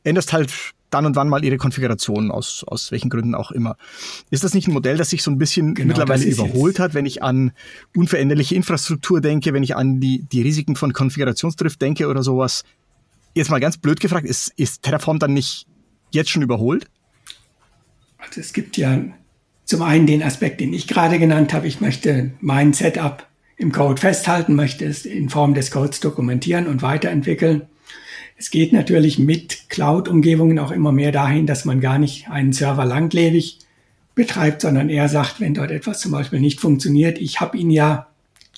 änderst 0.04 0.32
halt 0.32 0.52
dann 0.90 1.06
und 1.06 1.16
wann 1.16 1.28
mal 1.28 1.44
ihre 1.44 1.58
Konfiguration 1.58 2.30
aus, 2.30 2.64
aus 2.66 2.90
welchen 2.90 3.10
Gründen 3.10 3.34
auch 3.34 3.50
immer. 3.50 3.76
Ist 4.30 4.44
das 4.44 4.54
nicht 4.54 4.68
ein 4.68 4.72
Modell, 4.72 4.96
das 4.96 5.10
sich 5.10 5.22
so 5.22 5.30
ein 5.30 5.38
bisschen 5.38 5.74
genau, 5.74 5.88
mittlerweile 5.88 6.24
überholt 6.24 6.78
hat, 6.78 6.94
wenn 6.94 7.06
ich 7.06 7.22
an 7.22 7.52
unveränderliche 7.94 8.54
Infrastruktur 8.54 9.20
denke, 9.20 9.52
wenn 9.52 9.62
ich 9.62 9.76
an 9.76 10.00
die, 10.00 10.22
die 10.22 10.42
Risiken 10.42 10.76
von 10.76 10.92
Konfigurationsdrift 10.92 11.80
denke 11.80 12.08
oder 12.08 12.22
sowas? 12.22 12.64
Jetzt 13.34 13.50
mal 13.50 13.60
ganz 13.60 13.76
blöd 13.76 14.00
gefragt, 14.00 14.26
ist, 14.26 14.52
ist 14.56 14.82
Terraform 14.82 15.18
dann 15.18 15.34
nicht 15.34 15.66
jetzt 16.10 16.30
schon 16.30 16.42
überholt? 16.42 16.86
Also 18.16 18.40
es 18.40 18.52
gibt 18.52 18.76
ja 18.76 19.02
zum 19.64 19.82
einen 19.82 20.06
den 20.06 20.22
Aspekt, 20.22 20.60
den 20.60 20.72
ich 20.72 20.88
gerade 20.88 21.18
genannt 21.18 21.52
habe. 21.52 21.66
Ich 21.66 21.80
möchte 21.80 22.32
mein 22.40 22.72
Setup 22.72 23.27
im 23.58 23.72
Code 23.72 24.00
festhalten, 24.00 24.54
möchte 24.54 24.84
es 24.84 25.04
in 25.04 25.28
Form 25.28 25.52
des 25.52 25.70
Codes 25.70 26.00
dokumentieren 26.00 26.68
und 26.68 26.80
weiterentwickeln. 26.80 27.62
Es 28.36 28.50
geht 28.50 28.72
natürlich 28.72 29.18
mit 29.18 29.68
Cloud-Umgebungen 29.68 30.60
auch 30.60 30.70
immer 30.70 30.92
mehr 30.92 31.10
dahin, 31.10 31.46
dass 31.46 31.64
man 31.64 31.80
gar 31.80 31.98
nicht 31.98 32.30
einen 32.30 32.52
Server 32.52 32.84
langlebig 32.84 33.58
betreibt, 34.14 34.62
sondern 34.62 34.88
eher 34.88 35.08
sagt, 35.08 35.40
wenn 35.40 35.54
dort 35.54 35.72
etwas 35.72 36.00
zum 36.00 36.12
Beispiel 36.12 36.40
nicht 36.40 36.60
funktioniert, 36.60 37.18
ich 37.18 37.40
habe 37.40 37.58
ihn 37.58 37.70
ja 37.70 38.06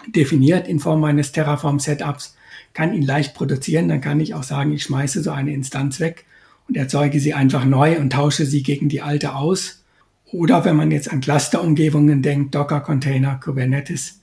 definiert 0.06 0.68
in 0.68 0.80
Form 0.80 1.00
meines 1.00 1.32
Terraform-Setups, 1.32 2.36
kann 2.74 2.94
ihn 2.94 3.02
leicht 3.02 3.34
produzieren, 3.34 3.88
dann 3.88 4.02
kann 4.02 4.20
ich 4.20 4.34
auch 4.34 4.42
sagen, 4.42 4.72
ich 4.72 4.82
schmeiße 4.82 5.22
so 5.22 5.30
eine 5.30 5.54
Instanz 5.54 5.98
weg 5.98 6.26
und 6.68 6.76
erzeuge 6.76 7.18
sie 7.18 7.32
einfach 7.32 7.64
neu 7.64 7.98
und 7.98 8.12
tausche 8.12 8.44
sie 8.44 8.62
gegen 8.62 8.90
die 8.90 9.00
alte 9.00 9.34
aus. 9.34 9.82
Oder 10.30 10.64
wenn 10.64 10.76
man 10.76 10.90
jetzt 10.90 11.10
an 11.10 11.20
Cluster-Umgebungen 11.20 12.22
denkt, 12.22 12.54
Docker-Container, 12.54 13.40
Kubernetes, 13.42 14.19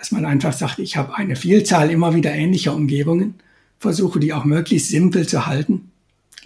dass 0.00 0.12
man 0.12 0.24
einfach 0.24 0.54
sagt, 0.54 0.78
ich 0.78 0.96
habe 0.96 1.14
eine 1.14 1.36
Vielzahl 1.36 1.90
immer 1.90 2.14
wieder 2.14 2.32
ähnlicher 2.32 2.74
Umgebungen, 2.74 3.34
versuche 3.78 4.18
die 4.18 4.32
auch 4.32 4.46
möglichst 4.46 4.88
simpel 4.88 5.28
zu 5.28 5.46
halten, 5.46 5.90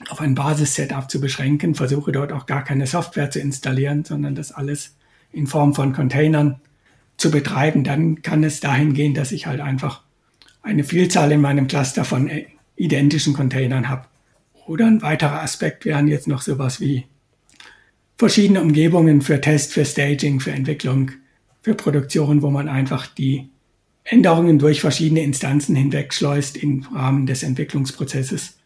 auf 0.08 0.20
ein 0.20 0.34
Basis-Setup 0.34 1.08
zu 1.08 1.20
beschränken, 1.20 1.76
versuche 1.76 2.10
dort 2.10 2.32
auch 2.32 2.46
gar 2.46 2.64
keine 2.64 2.88
Software 2.88 3.30
zu 3.30 3.38
installieren, 3.38 4.04
sondern 4.04 4.34
das 4.34 4.50
alles 4.50 4.96
in 5.30 5.46
Form 5.46 5.72
von 5.72 5.92
Containern 5.92 6.56
zu 7.16 7.30
betreiben. 7.30 7.84
Dann 7.84 8.22
kann 8.22 8.42
es 8.42 8.58
dahin 8.58 8.92
gehen, 8.92 9.14
dass 9.14 9.30
ich 9.30 9.46
halt 9.46 9.60
einfach 9.60 10.02
eine 10.62 10.82
Vielzahl 10.82 11.30
in 11.30 11.40
meinem 11.40 11.68
Cluster 11.68 12.04
von 12.04 12.28
äh, 12.28 12.46
identischen 12.74 13.34
Containern 13.34 13.88
habe. 13.88 14.06
Oder 14.66 14.86
ein 14.86 15.00
weiterer 15.00 15.42
Aspekt 15.42 15.84
wären 15.84 16.08
jetzt 16.08 16.26
noch 16.26 16.42
sowas 16.42 16.80
wie 16.80 17.06
verschiedene 18.18 18.62
Umgebungen 18.62 19.22
für 19.22 19.40
Test, 19.40 19.72
für 19.72 19.84
Staging, 19.84 20.40
für 20.40 20.50
Entwicklung, 20.50 21.12
für 21.64 21.74
Produktion, 21.74 22.42
wo 22.42 22.50
man 22.50 22.68
einfach 22.68 23.06
die 23.06 23.48
Änderungen 24.04 24.58
durch 24.58 24.82
verschiedene 24.82 25.22
Instanzen 25.22 25.74
hinwegschleust 25.74 26.58
im 26.58 26.86
Rahmen 26.94 27.24
des 27.24 27.42
Entwicklungsprozesses. 27.42 28.58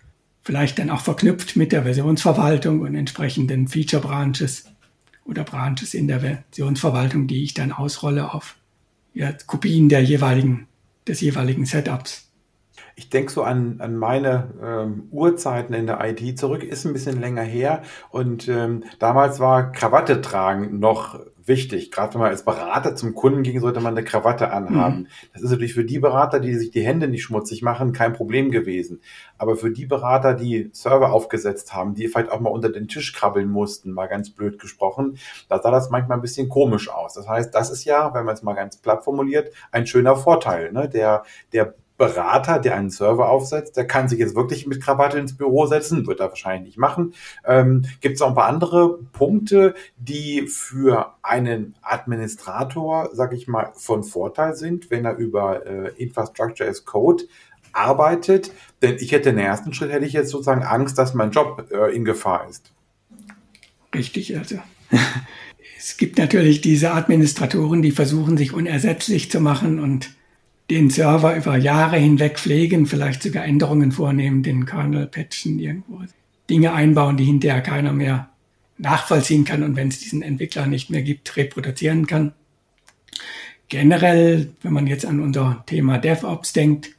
Vielleicht 0.42 0.80
dann 0.80 0.90
auch 0.90 1.00
verknüpft 1.00 1.54
mit 1.54 1.70
der 1.70 1.84
Versionsverwaltung 1.84 2.80
und 2.80 2.96
entsprechenden 2.96 3.68
Feature 3.68 4.02
Branches. 4.02 4.64
oder 5.24 5.44
Branches 5.44 5.94
in 5.94 6.08
der 6.08 6.20
Versionsverwaltung, 6.20 7.28
die 7.28 7.44
ich 7.44 7.54
dann 7.54 7.70
ausrolle 7.70 8.34
auf 8.34 8.56
ja, 9.14 9.32
Kopien 9.46 9.88
der 9.88 10.02
jeweiligen, 10.02 10.66
des 11.06 11.20
jeweiligen 11.20 11.66
Setups. 11.66 12.27
Ich 12.98 13.10
denke 13.10 13.30
so 13.30 13.44
an, 13.44 13.76
an 13.78 13.96
meine 13.96 14.48
ähm, 14.60 15.06
Urzeiten 15.12 15.72
in 15.72 15.86
der 15.86 16.00
IT 16.04 16.36
zurück, 16.36 16.64
ist 16.64 16.84
ein 16.84 16.92
bisschen 16.92 17.20
länger 17.20 17.44
her. 17.44 17.82
Und 18.10 18.48
ähm, 18.48 18.82
damals 18.98 19.38
war 19.38 19.70
Krawatte 19.70 20.20
tragen 20.20 20.80
noch 20.80 21.20
wichtig. 21.44 21.92
Gerade 21.92 22.14
wenn 22.14 22.22
man 22.22 22.30
als 22.30 22.44
Berater 22.44 22.96
zum 22.96 23.14
Kunden 23.14 23.44
ging, 23.44 23.60
sollte 23.60 23.78
man 23.78 23.96
eine 23.96 24.04
Krawatte 24.04 24.50
anhaben. 24.50 25.02
Mhm. 25.02 25.06
Das 25.32 25.42
ist 25.42 25.50
natürlich 25.52 25.74
für 25.74 25.84
die 25.84 26.00
Berater, 26.00 26.40
die 26.40 26.56
sich 26.56 26.72
die 26.72 26.84
Hände 26.84 27.06
nicht 27.06 27.22
schmutzig 27.22 27.62
machen, 27.62 27.92
kein 27.92 28.14
Problem 28.14 28.50
gewesen. 28.50 29.00
Aber 29.38 29.54
für 29.54 29.70
die 29.70 29.86
Berater, 29.86 30.34
die 30.34 30.68
Server 30.72 31.12
aufgesetzt 31.12 31.72
haben, 31.74 31.94
die 31.94 32.08
vielleicht 32.08 32.32
auch 32.32 32.40
mal 32.40 32.50
unter 32.50 32.68
den 32.68 32.88
Tisch 32.88 33.12
krabbeln 33.12 33.48
mussten, 33.48 33.92
mal 33.92 34.08
ganz 34.08 34.30
blöd 34.30 34.58
gesprochen, 34.58 35.18
da 35.48 35.62
sah 35.62 35.70
das 35.70 35.88
manchmal 35.88 36.18
ein 36.18 36.22
bisschen 36.22 36.48
komisch 36.48 36.90
aus. 36.90 37.14
Das 37.14 37.28
heißt, 37.28 37.54
das 37.54 37.70
ist 37.70 37.84
ja, 37.84 38.12
wenn 38.12 38.24
man 38.24 38.34
es 38.34 38.42
mal 38.42 38.54
ganz 38.54 38.76
platt 38.76 39.04
formuliert, 39.04 39.52
ein 39.70 39.86
schöner 39.86 40.16
Vorteil. 40.16 40.72
Ne? 40.72 40.88
Der, 40.88 41.22
der 41.52 41.74
Berater, 41.98 42.60
der 42.60 42.76
einen 42.76 42.90
Server 42.90 43.28
aufsetzt, 43.28 43.76
der 43.76 43.86
kann 43.86 44.08
sich 44.08 44.20
jetzt 44.20 44.36
wirklich 44.36 44.68
mit 44.68 44.80
Krawatte 44.80 45.18
ins 45.18 45.36
Büro 45.36 45.66
setzen, 45.66 46.06
wird 46.06 46.20
er 46.20 46.28
wahrscheinlich 46.28 46.64
nicht 46.64 46.78
machen. 46.78 47.12
Ähm, 47.44 47.84
Gibt 48.00 48.14
es 48.14 48.20
noch 48.20 48.28
ein 48.28 48.34
paar 48.36 48.46
andere 48.46 48.98
Punkte, 49.12 49.74
die 49.96 50.46
für 50.46 51.14
einen 51.22 51.74
Administrator, 51.82 53.10
sag 53.12 53.32
ich 53.32 53.48
mal, 53.48 53.72
von 53.74 54.04
Vorteil 54.04 54.54
sind, 54.54 54.92
wenn 54.92 55.04
er 55.04 55.16
über 55.16 55.66
äh, 55.66 55.88
Infrastructure 55.96 56.68
as 56.68 56.84
Code 56.84 57.24
arbeitet? 57.72 58.52
Denn 58.80 58.96
ich 59.00 59.10
hätte 59.10 59.30
den 59.30 59.38
ersten 59.38 59.74
Schritt, 59.74 59.90
hätte 59.90 60.06
ich 60.06 60.12
jetzt 60.12 60.30
sozusagen 60.30 60.62
Angst, 60.62 60.98
dass 60.98 61.14
mein 61.14 61.32
Job 61.32 61.68
äh, 61.72 61.94
in 61.94 62.04
Gefahr 62.04 62.48
ist. 62.48 62.70
Richtig, 63.92 64.38
also. 64.38 64.58
es 65.78 65.96
gibt 65.96 66.18
natürlich 66.18 66.60
diese 66.60 66.92
Administratoren, 66.92 67.82
die 67.82 67.90
versuchen, 67.90 68.36
sich 68.36 68.52
unersetzlich 68.52 69.32
zu 69.32 69.40
machen 69.40 69.80
und 69.80 70.16
den 70.70 70.90
Server 70.90 71.36
über 71.36 71.56
Jahre 71.56 71.96
hinweg 71.96 72.38
pflegen, 72.38 72.86
vielleicht 72.86 73.22
sogar 73.22 73.44
Änderungen 73.44 73.92
vornehmen, 73.92 74.42
den 74.42 74.66
Kernel 74.66 75.06
patchen, 75.06 75.58
irgendwo 75.58 76.02
Dinge 76.50 76.72
einbauen, 76.72 77.16
die 77.16 77.24
hinterher 77.24 77.62
keiner 77.62 77.92
mehr 77.92 78.28
nachvollziehen 78.76 79.44
kann 79.44 79.62
und 79.62 79.76
wenn 79.76 79.88
es 79.88 79.98
diesen 79.98 80.22
Entwickler 80.22 80.66
nicht 80.66 80.90
mehr 80.90 81.02
gibt, 81.02 81.36
reproduzieren 81.36 82.06
kann. 82.06 82.32
Generell, 83.68 84.50
wenn 84.62 84.72
man 84.72 84.86
jetzt 84.86 85.04
an 85.04 85.20
unser 85.20 85.62
Thema 85.66 85.98
DevOps 85.98 86.52
denkt, 86.52 86.90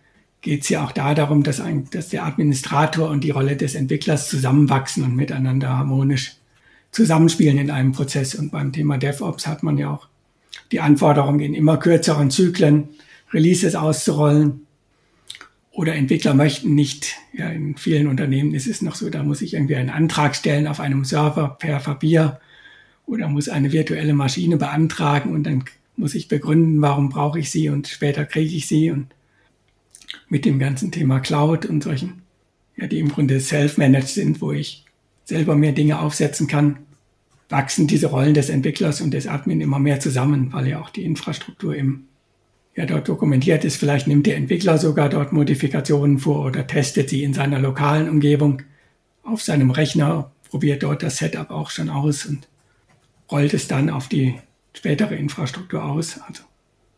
geht 0.42 0.64
es 0.64 0.70
ja 0.70 0.86
auch 0.86 0.92
da 0.92 1.14
darum, 1.14 1.44
dass, 1.44 1.60
ein, 1.60 1.90
dass 1.92 2.10
der 2.10 2.26
Administrator 2.26 3.10
und 3.10 3.24
die 3.24 3.32
Rolle 3.32 3.56
des 3.56 3.76
Entwicklers 3.76 4.30
zusammenwachsen 4.30 5.04
und 5.04 5.16
miteinander 5.16 5.70
harmonisch 5.78 6.36
zusammenspielen 6.92 7.58
in 7.58 7.72
einem 7.72 7.92
Prozess. 7.92 8.36
Und 8.36 8.52
beim 8.52 8.72
Thema 8.72 8.98
DevOps 8.98 9.48
hat 9.48 9.64
man 9.64 9.78
ja 9.78 9.92
auch 9.92 10.08
die 10.72 10.80
Anforderung 10.80 11.40
in 11.40 11.54
immer 11.54 11.78
kürzeren 11.78 12.30
Zyklen, 12.30 12.90
Releases 13.34 13.76
auszurollen. 13.76 14.66
Oder 15.72 15.96
Entwickler 15.96 16.34
möchten 16.34 16.76
nicht, 16.76 17.16
ja, 17.32 17.50
in 17.50 17.78
vielen 17.78 18.08
Unternehmen 18.08 18.54
ist 18.54 18.68
es 18.68 18.82
noch 18.82 18.96
so, 18.96 19.10
da 19.10 19.24
muss 19.24 19.42
ich 19.42 19.54
irgendwie 19.54 19.76
einen 19.76 19.90
Antrag 19.90 20.36
stellen 20.36 20.68
auf 20.68 20.80
einem 20.80 21.06
Server 21.06 21.56
per 21.60 21.80
Papier 21.80 22.40
oder 23.06 23.30
muss 23.30 23.48
eine 23.48 23.72
virtuelle 23.72 24.14
Maschine 24.14 24.58
beantragen 24.58 25.32
und 25.32 25.44
dann 25.44 25.64
muss 25.96 26.16
ich 26.16 26.28
begründen, 26.28 26.82
warum 26.82 27.10
brauche 27.10 27.40
ich 27.40 27.50
sie 27.50 27.70
und 27.70 27.88
später 27.88 28.26
kriege 28.26 28.56
ich 28.56 28.68
sie 28.68 28.92
und 28.92 29.08
mit 30.28 30.44
dem 30.44 30.60
ganzen 30.60 30.92
Thema 30.92 31.20
Cloud 31.20 31.66
und 31.66 31.84
solchen, 31.84 32.24
ja, 32.76 32.88
die 32.88 33.00
im 33.00 33.10
Grunde 33.10 33.40
self-managed 33.40 34.10
sind, 34.10 34.42
wo 34.42 34.52
ich 34.52 34.86
selber 35.24 35.56
mehr 35.56 35.72
Dinge 35.72 36.00
aufsetzen 36.00 36.48
kann, 36.48 36.80
wachsen 37.48 37.88
diese 37.88 38.08
Rollen 38.08 38.34
des 38.34 38.50
Entwicklers 38.50 39.02
und 39.02 39.12
des 39.12 39.28
Admin 39.28 39.62
immer 39.62 39.80
mehr 39.80 40.00
zusammen, 40.00 40.52
weil 40.52 40.68
ja 40.68 40.82
auch 40.82 40.90
die 40.90 41.04
Infrastruktur 41.04 41.76
im 41.76 42.09
ja 42.80 42.86
dort 42.86 43.10
dokumentiert 43.10 43.66
ist. 43.66 43.76
Vielleicht 43.76 44.08
nimmt 44.08 44.26
der 44.26 44.38
Entwickler 44.38 44.78
sogar 44.78 45.10
dort 45.10 45.34
Modifikationen 45.34 46.18
vor 46.18 46.46
oder 46.46 46.66
testet 46.66 47.10
sie 47.10 47.24
in 47.24 47.34
seiner 47.34 47.60
lokalen 47.60 48.08
Umgebung 48.08 48.62
auf 49.22 49.42
seinem 49.42 49.70
Rechner, 49.70 50.32
probiert 50.50 50.84
dort 50.84 51.04
das 51.04 51.18
Setup 51.18 51.52
auch 51.52 51.72
schon 51.72 51.90
aus 51.90 52.26
und 52.26 52.48
rollt 53.30 53.54
es 53.54 53.68
dann 53.68 53.90
auf 53.90 54.08
die 54.08 54.40
spätere 54.74 55.16
Infrastruktur 55.16 55.84
aus. 55.84 56.22
Also 56.26 56.44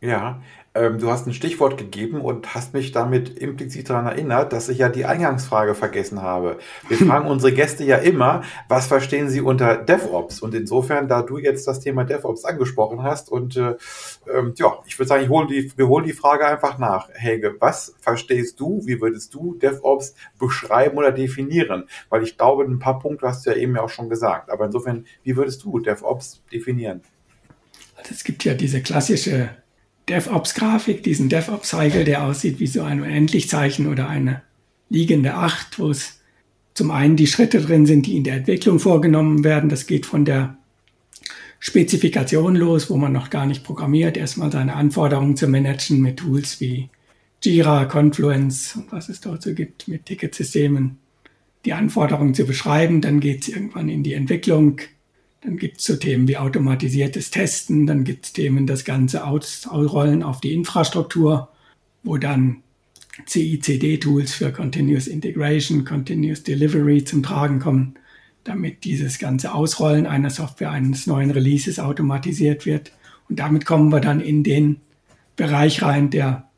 ja, 0.02 0.44
ähm, 0.74 1.00
du 1.00 1.12
hast 1.12 1.28
ein 1.28 1.34
Stichwort 1.34 1.78
gegeben 1.78 2.22
und 2.22 2.56
hast 2.56 2.74
mich 2.74 2.94
damit 2.94 3.38
implizit 3.38 3.90
daran 3.90 4.06
erinnert, 4.06 4.54
dass 4.54 4.70
ich 4.70 4.78
ja 4.78 4.88
die 4.88 5.04
Eingangsfrage 5.04 5.76
vergessen 5.76 6.22
habe. 6.22 6.60
Wir 6.88 6.98
fragen 7.06 7.28
unsere 7.28 7.52
Gäste 7.52 7.84
ja 7.84 7.98
immer, 7.98 8.44
was 8.70 8.88
verstehen 8.88 9.30
sie 9.30 9.42
unter 9.42 9.76
DevOps? 9.76 10.42
Und 10.42 10.56
insofern, 10.56 11.10
da 11.10 11.24
du 11.24 11.38
jetzt 11.38 11.68
das 11.68 11.82
Thema 11.82 12.06
DevOps 12.06 12.46
angesprochen 12.46 13.04
hast 13.04 13.30
und 13.30 13.58
äh, 13.58 13.76
ähm, 14.34 14.54
ja, 14.56 14.80
ich 14.86 14.98
würde 14.98 15.10
sagen, 15.10 15.24
ich 15.24 15.30
hol 15.30 15.46
die, 15.48 15.74
wir 15.76 15.90
holen 15.90 16.06
die 16.06 16.14
Frage 16.14 16.46
einfach 16.46 16.78
nach. 16.78 17.10
Helge, 17.14 17.56
was 17.60 17.96
verstehst 18.00 18.60
du, 18.60 18.82
wie 18.86 19.02
würdest 19.02 19.34
du 19.34 19.56
DevOps 19.56 20.16
beschreiben 20.40 20.98
oder 20.98 21.12
definieren? 21.12 21.86
Weil 22.10 22.24
ich 22.24 22.38
glaube, 22.38 22.64
ein 22.64 22.80
paar 22.80 23.00
Punkte 23.00 23.28
hast 23.28 23.46
du 23.46 23.50
ja 23.50 23.58
eben 23.58 23.76
ja 23.76 23.82
auch 23.82 23.90
schon 23.90 24.08
gesagt. 24.08 24.50
Aber 24.50 24.66
insofern, 24.66 25.06
wie 25.24 25.36
würdest 25.36 25.64
du 25.66 25.80
DevOps 25.80 26.44
definieren? 26.52 27.02
Also 27.98 28.12
es 28.14 28.24
gibt 28.24 28.46
ja 28.46 28.54
diese 28.54 28.82
klassische 28.82 29.50
DevOps-Grafik, 30.10 31.04
diesen 31.04 31.30
DevOps-Cycle, 31.30 32.04
der 32.04 32.24
aussieht 32.24 32.60
wie 32.60 32.68
so 32.68 32.82
ein 32.84 33.02
Unendlichzeichen 33.02 33.88
oder 33.88 34.10
eine 34.10 34.42
liegende 34.90 35.36
Acht, 35.36 35.80
wo 35.80 35.90
es 35.90 36.22
zum 36.74 36.92
einen 36.92 37.16
die 37.16 37.28
Schritte 37.28 37.62
drin 37.62 37.86
sind, 37.86 38.06
die 38.06 38.18
in 38.18 38.24
der 38.24 38.36
Entwicklung 38.36 38.80
vorgenommen 38.80 39.44
werden. 39.44 39.70
Das 39.70 39.88
geht 39.88 40.06
von 40.06 40.26
der 40.26 40.58
Spezifikation 41.60 42.56
los, 42.56 42.90
wo 42.90 42.98
man 42.98 43.14
noch 43.14 43.30
gar 43.30 43.46
nicht 43.46 43.64
programmiert, 43.64 44.18
erstmal 44.18 44.52
seine 44.52 44.76
Anforderungen 44.76 45.36
zu 45.36 45.48
managen 45.48 46.02
mit 46.02 46.18
Tools 46.18 46.60
wie 46.60 46.90
Jira, 47.44 47.86
Confluence 47.86 48.76
und 48.76 48.92
was 48.92 49.10
es 49.10 49.22
dort 49.22 49.44
so 49.44 49.54
gibt, 49.54 49.88
mit 49.88 50.06
Ticketsystemen, 50.06 50.98
die 51.66 51.74
Anforderungen 51.74 52.34
zu 52.34 52.46
beschreiben. 52.46 53.02
Dann 53.02 53.20
geht 53.20 53.44
es 53.44 53.50
irgendwann 53.50 53.90
in 53.90 54.04
die 54.04 54.14
Entwicklung, 54.14 54.80
dann 55.42 55.58
gibt 55.58 55.80
es 55.80 55.86
so 55.86 55.96
Themen 55.96 56.28
wie 56.28 56.38
automatisiertes 56.38 57.32
Testen, 57.32 57.88
dann 57.88 58.04
gibt 58.04 58.26
es 58.26 58.34
Themen, 58.34 58.68
das 58.68 58.86
Ganze 58.86 59.26
ausrollen 59.26 60.22
auf 60.24 60.40
die 60.40 60.54
Infrastruktur, 60.54 61.50
wo 62.04 62.18
dann 62.18 62.62
CICD-Tools 63.28 64.34
für 64.34 64.52
Continuous 64.52 65.08
Integration, 65.08 65.84
Continuous 65.84 66.44
Delivery 66.44 67.04
zum 67.04 67.24
Tragen 67.24 67.60
kommen, 67.60 67.96
damit 68.44 68.84
dieses 68.84 69.20
ganze 69.20 69.54
Ausrollen 69.54 70.06
einer 70.06 70.30
Software 70.30 70.72
eines 70.72 71.08
neuen 71.08 71.32
Releases 71.32 71.80
automatisiert 71.80 72.66
wird. 72.66 72.92
Und 73.28 73.40
damit 73.40 73.66
kommen 73.66 73.92
wir 73.92 74.00
dann 74.00 74.22
in 74.22 74.44
den 74.44 74.78
Bereich 75.36 75.82
rein, 75.82 76.12
der 76.12 76.50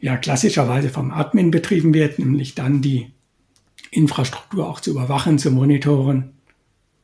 ja 0.00 0.16
klassischerweise 0.16 0.90
vom 0.90 1.12
Admin 1.12 1.50
betrieben 1.50 1.94
wird, 1.94 2.18
nämlich 2.18 2.54
dann 2.54 2.82
die 2.82 3.12
Infrastruktur 3.90 4.68
auch 4.68 4.80
zu 4.80 4.90
überwachen, 4.90 5.38
zu 5.38 5.50
monitoren 5.50 6.34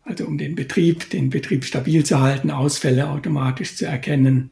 also 0.06 0.24
um 0.24 0.38
den 0.38 0.54
Betrieb, 0.54 1.10
den 1.10 1.30
Betrieb 1.30 1.64
stabil 1.64 2.04
zu 2.04 2.20
halten, 2.20 2.50
Ausfälle 2.50 3.10
automatisch 3.10 3.76
zu 3.76 3.86
erkennen, 3.86 4.50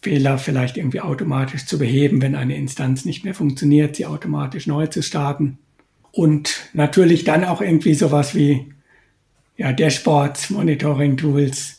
Fehler 0.00 0.38
vielleicht 0.38 0.78
irgendwie 0.78 1.00
automatisch 1.00 1.66
zu 1.66 1.78
beheben, 1.78 2.22
wenn 2.22 2.34
eine 2.34 2.56
Instanz 2.56 3.04
nicht 3.04 3.24
mehr 3.24 3.34
funktioniert, 3.34 3.96
sie 3.96 4.06
automatisch 4.06 4.66
neu 4.66 4.86
zu 4.86 5.02
starten. 5.02 5.58
Und 6.12 6.70
natürlich 6.72 7.24
dann 7.24 7.44
auch 7.44 7.60
irgendwie 7.60 7.94
sowas 7.94 8.34
wie 8.34 8.72
ja, 9.58 9.72
Dashboards, 9.72 10.50
Monitoring-Tools, 10.50 11.75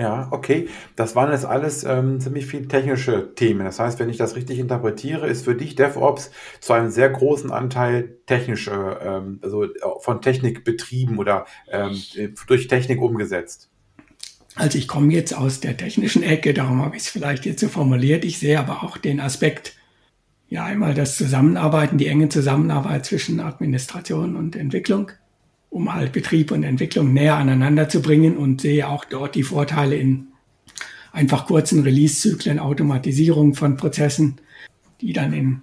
ja, 0.00 0.28
okay. 0.30 0.68
Das 0.96 1.14
waren 1.14 1.30
jetzt 1.30 1.44
alles 1.44 1.84
ähm, 1.84 2.20
ziemlich 2.20 2.46
viele 2.46 2.66
technische 2.66 3.34
Themen. 3.34 3.66
Das 3.66 3.78
heißt, 3.78 3.98
wenn 3.98 4.08
ich 4.08 4.16
das 4.16 4.34
richtig 4.34 4.58
interpretiere, 4.58 5.26
ist 5.26 5.44
für 5.44 5.54
dich 5.54 5.74
DevOps 5.74 6.30
zu 6.60 6.72
einem 6.72 6.90
sehr 6.90 7.10
großen 7.10 7.50
Anteil 7.52 8.16
technische, 8.24 8.98
ähm, 9.02 9.40
also 9.42 9.64
äh, 9.64 9.68
von 10.00 10.22
Technik 10.22 10.64
betrieben 10.64 11.18
oder 11.18 11.44
ähm, 11.70 12.00
durch 12.46 12.66
Technik 12.66 13.02
umgesetzt. 13.02 13.70
Also 14.54 14.78
ich 14.78 14.88
komme 14.88 15.12
jetzt 15.12 15.36
aus 15.36 15.60
der 15.60 15.76
technischen 15.76 16.22
Ecke, 16.22 16.54
darum 16.54 16.82
habe 16.82 16.96
ich 16.96 17.02
es 17.02 17.08
vielleicht 17.10 17.44
jetzt 17.44 17.60
so 17.60 17.68
formuliert. 17.68 18.24
Ich 18.24 18.38
sehe 18.38 18.58
aber 18.58 18.82
auch 18.82 18.96
den 18.96 19.20
Aspekt, 19.20 19.74
ja 20.48 20.64
einmal 20.64 20.94
das 20.94 21.16
Zusammenarbeiten, 21.16 21.98
die 21.98 22.06
enge 22.06 22.30
Zusammenarbeit 22.30 23.04
zwischen 23.04 23.38
Administration 23.38 24.34
und 24.34 24.56
Entwicklung 24.56 25.12
um 25.70 25.94
halt 25.94 26.12
Betrieb 26.12 26.50
und 26.50 26.64
Entwicklung 26.64 27.12
näher 27.12 27.36
aneinander 27.36 27.88
zu 27.88 28.02
bringen 28.02 28.36
und 28.36 28.60
sehe 28.60 28.88
auch 28.88 29.04
dort 29.04 29.36
die 29.36 29.44
Vorteile 29.44 29.96
in 29.96 30.26
einfach 31.12 31.46
kurzen 31.46 31.82
Release-Zyklen, 31.82 32.58
Automatisierung 32.58 33.54
von 33.54 33.76
Prozessen, 33.76 34.40
die 35.00 35.12
dann 35.12 35.32
in 35.32 35.62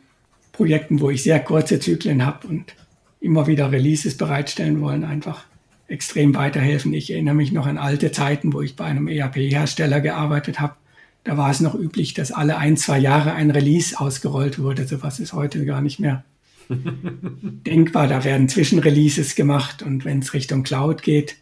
Projekten, 0.51 1.01
wo 1.01 1.09
ich 1.09 1.23
sehr 1.23 1.39
kurze 1.39 1.79
Zyklen 1.79 2.25
habe 2.25 2.47
und 2.47 2.73
immer 3.19 3.47
wieder 3.47 3.71
Releases 3.71 4.17
bereitstellen 4.17 4.81
wollen, 4.81 5.03
einfach 5.03 5.45
extrem 5.87 6.33
weiterhelfen. 6.35 6.93
Ich 6.93 7.11
erinnere 7.11 7.35
mich 7.35 7.51
noch 7.51 7.65
an 7.65 7.77
alte 7.77 8.11
Zeiten, 8.11 8.53
wo 8.53 8.61
ich 8.61 8.75
bei 8.75 8.85
einem 8.85 9.07
ERP-Hersteller 9.07 10.01
gearbeitet 10.01 10.59
habe. 10.59 10.75
Da 11.23 11.37
war 11.37 11.49
es 11.49 11.59
noch 11.59 11.75
üblich, 11.75 12.13
dass 12.13 12.31
alle 12.31 12.57
ein, 12.57 12.77
zwei 12.77 12.99
Jahre 12.99 13.33
ein 13.33 13.51
Release 13.51 13.99
ausgerollt 13.99 14.59
wurde. 14.59 14.87
So 14.87 15.03
was 15.03 15.19
ist 15.19 15.33
heute 15.33 15.65
gar 15.65 15.81
nicht 15.81 15.99
mehr 15.99 16.23
denkbar. 16.69 18.07
Da 18.07 18.24
werden 18.24 18.50
Zwischenreleases 18.50 19.36
gemacht 19.36 19.83
und 19.83 20.05
wenn 20.05 20.19
es 20.19 20.33
Richtung 20.33 20.63
Cloud 20.63 21.01
geht, 21.01 21.38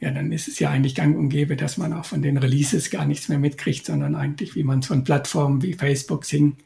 ja, 0.00 0.10
dann 0.10 0.32
ist 0.32 0.48
es 0.48 0.58
ja 0.58 0.70
eigentlich 0.70 0.96
gang 0.96 1.16
und 1.16 1.28
gäbe, 1.28 1.54
dass 1.54 1.78
man 1.78 1.92
auch 1.92 2.04
von 2.04 2.22
den 2.22 2.36
Releases 2.36 2.90
gar 2.90 3.06
nichts 3.06 3.28
mehr 3.28 3.38
mitkriegt, 3.38 3.86
sondern 3.86 4.16
eigentlich, 4.16 4.56
wie 4.56 4.64
man 4.64 4.80
es 4.80 4.88
von 4.88 5.04
Plattformen 5.04 5.62
wie 5.62 5.74
Facebook, 5.74 6.24
Sing 6.24 6.56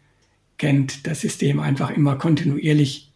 kennt, 0.56 1.06
das 1.06 1.20
System 1.20 1.60
einfach 1.60 1.90
immer 1.90 2.16
kontinuierlich 2.16 3.12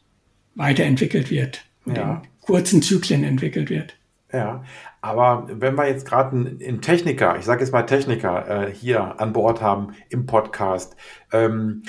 weiterentwickelt 0.56 1.30
wird 1.30 1.64
und 1.86 1.96
ja. 1.96 2.16
in 2.22 2.28
kurzen 2.42 2.82
Zyklen 2.82 3.24
entwickelt 3.24 3.70
wird. 3.70 3.96
Ja, 4.32 4.62
aber 5.00 5.48
wenn 5.50 5.74
wir 5.76 5.88
jetzt 5.88 6.06
gerade 6.06 6.36
einen 6.36 6.82
Techniker, 6.82 7.38
ich 7.38 7.44
sage 7.44 7.62
jetzt 7.62 7.72
mal 7.72 7.82
Techniker, 7.82 8.68
äh, 8.68 8.74
hier 8.74 9.18
an 9.18 9.32
Bord 9.32 9.62
haben 9.62 9.94
im 10.08 10.26
Podcast, 10.26 10.96
ähm, 11.32 11.82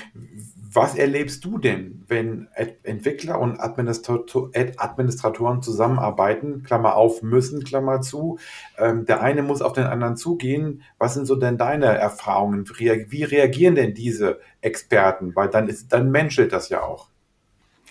was 0.74 0.96
erlebst 0.96 1.44
du 1.44 1.58
denn, 1.58 2.04
wenn 2.08 2.48
Entwickler 2.84 3.40
und 3.40 3.60
Administratoren 3.60 5.62
zusammenarbeiten, 5.62 6.63
Klammer 6.63 6.96
auf, 6.96 7.22
müssen, 7.22 7.66
Klammer 7.66 8.00
zu? 8.01 8.40
Ähm, 8.78 9.06
der 9.06 9.22
eine 9.22 9.44
muss 9.44 9.62
auf 9.62 9.74
den 9.74 9.84
anderen 9.84 10.16
zugehen. 10.16 10.84
Was 10.98 11.16
sind 11.16 11.25
so 11.25 11.36
denn 11.36 11.58
deine 11.58 11.88
Erfahrungen? 11.88 12.70
Wie 12.70 13.24
reagieren 13.24 13.75
denn 13.75 13.94
diese 13.94 14.40
Experten? 14.62 15.36
Weil 15.36 15.50
dann 15.50 15.68
ist, 15.68 15.92
dann 15.92 16.10
menschelt 16.10 16.54
das 16.54 16.70
ja 16.70 16.82
auch. 16.82 17.10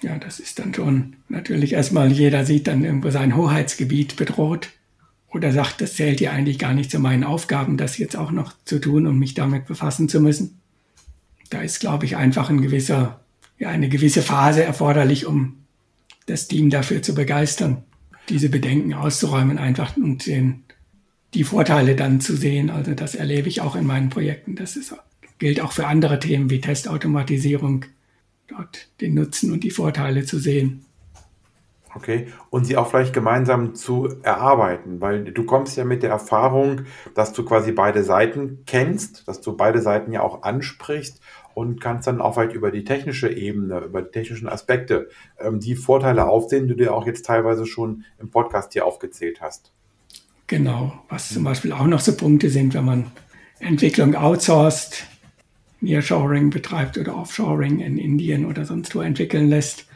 Ja, 0.01 0.17
das 0.17 0.41
ist 0.41 0.59
dann 0.59 0.73
schon 0.73 1.17
natürlich 1.29 1.75
erstmal, 1.75 2.11
jeder 2.11 2.47
sieht 2.47 2.67
dann 2.67 2.85
irgendwo 2.85 3.11
sein 3.11 3.37
Hoheitsgebiet 3.37 4.17
bedroht 4.17 4.71
oder 5.29 5.53
sagt, 5.53 5.83
das 5.83 5.97
zählt 5.97 6.23
ja 6.23 6.33
eigentlich 6.33 6.59
gar 6.59 6.73
nicht 6.73 6.91
zu 6.91 6.99
meinen 6.99 7.25
Aufgaben, 7.25 7.77
das 7.77 7.99
jetzt 7.99 8.17
auch 8.17 8.31
noch 8.31 8.55
zu 8.65 8.79
tun 8.79 9.07
und 9.07 9.19
mich 9.19 9.35
damit 9.35 9.67
befassen 9.67 10.09
zu 10.09 10.23
müssen 10.23 10.61
da 11.51 11.61
ist, 11.61 11.81
glaube 11.81 12.07
ich, 12.07 12.17
einfach 12.17 12.49
ein 12.49 12.63
gewisser, 12.63 13.21
ja, 13.59 13.69
eine 13.69 13.89
gewisse 13.89 14.23
Phase 14.23 14.65
erforderlich, 14.65 15.27
um 15.27 15.59
das 16.27 16.49
Team 16.49 16.71
dafür 16.71 17.03
zu 17.03 17.15
begeistern, 17.15 17.85
diese 18.29 18.49
Bedenken 18.49 18.95
auszuräumen 18.95 19.59
einfach 19.59 19.97
und 19.97 20.27
den, 20.27 20.63
die 21.35 21.45
Vorteile 21.45 21.97
dann 21.97 22.21
zu 22.21 22.37
sehen. 22.37 22.71
Also 22.71 22.95
das 22.95 23.15
erlebe 23.15 23.49
ich 23.49 23.61
auch 23.61 23.75
in 23.75 23.87
meinen 23.87 24.09
Projekten. 24.11 24.55
Das 24.55 24.77
ist, 24.77 24.95
gilt 25.39 25.61
auch 25.61 25.73
für 25.73 25.87
andere 25.87 26.21
Themen 26.21 26.49
wie 26.49 26.61
Testautomatisierung, 26.61 27.87
dort 28.47 28.89
den 29.01 29.15
Nutzen 29.15 29.53
und 29.53 29.65
die 29.65 29.71
Vorteile 29.71 30.25
zu 30.25 30.39
sehen. 30.39 30.85
Okay, 31.93 32.29
und 32.51 32.65
sie 32.65 32.77
auch 32.77 32.89
vielleicht 32.89 33.13
gemeinsam 33.13 33.75
zu 33.75 34.09
erarbeiten, 34.23 35.01
weil 35.01 35.25
du 35.25 35.45
kommst 35.45 35.77
ja 35.77 35.85
mit 35.85 36.05
der 36.05 36.11
Erfahrung, 36.11 36.83
dass 37.17 37.33
du 37.33 37.45
quasi 37.45 37.73
beide 37.73 38.05
Seiten 38.05 38.63
kennst, 38.65 39.27
dass 39.27 39.41
du 39.41 39.57
beide 39.57 39.83
Seiten 39.83 40.13
ja 40.13 40.23
auch 40.23 40.45
ansprichst 40.45 41.21
und 41.55 41.81
kannst 41.81 42.07
dann 42.07 42.21
auch 42.21 42.37
weit 42.37 42.55
über 42.55 42.71
die 42.71 42.85
technische 42.85 43.31
Ebene, 43.31 43.81
über 43.81 44.03
die 44.03 44.11
technischen 44.11 44.49
Aspekte 44.49 45.09
ähm, 45.39 45.61
die 45.61 45.75
Vorteile 45.75 46.27
aufsehen, 46.27 46.69
die 46.69 46.75
du 46.75 46.85
dir 46.85 46.95
auch 46.95 47.07
jetzt 47.07 47.27
teilweise 47.27 47.67
schon 47.67 48.05
im 48.19 48.31
Podcast 48.31 48.73
hier 48.73 48.87
aufgezählt 48.87 49.41
hast. 49.41 49.73
Genau, 50.47 50.93
was 51.09 51.29
zum 51.29 51.45
Beispiel 51.45 51.73
auch 51.73 51.87
noch 51.87 52.01
so 52.01 52.17
Punkte 52.17 52.51
sind, 52.51 52.75
wenn 52.75 52.85
man 52.85 53.11
Entwicklung 53.61 54.17
outsourced, 54.17 55.07
Nearshoring 55.81 56.51
betreibt 56.51 56.99
oder 56.99 57.17
Offshoring 57.17 57.81
in 57.81 57.99
Indien 57.99 58.45
oder 58.45 58.65
sonst 58.65 58.95
wo 58.95 59.01
entwickeln 59.01 59.49
lässt, 59.49 59.87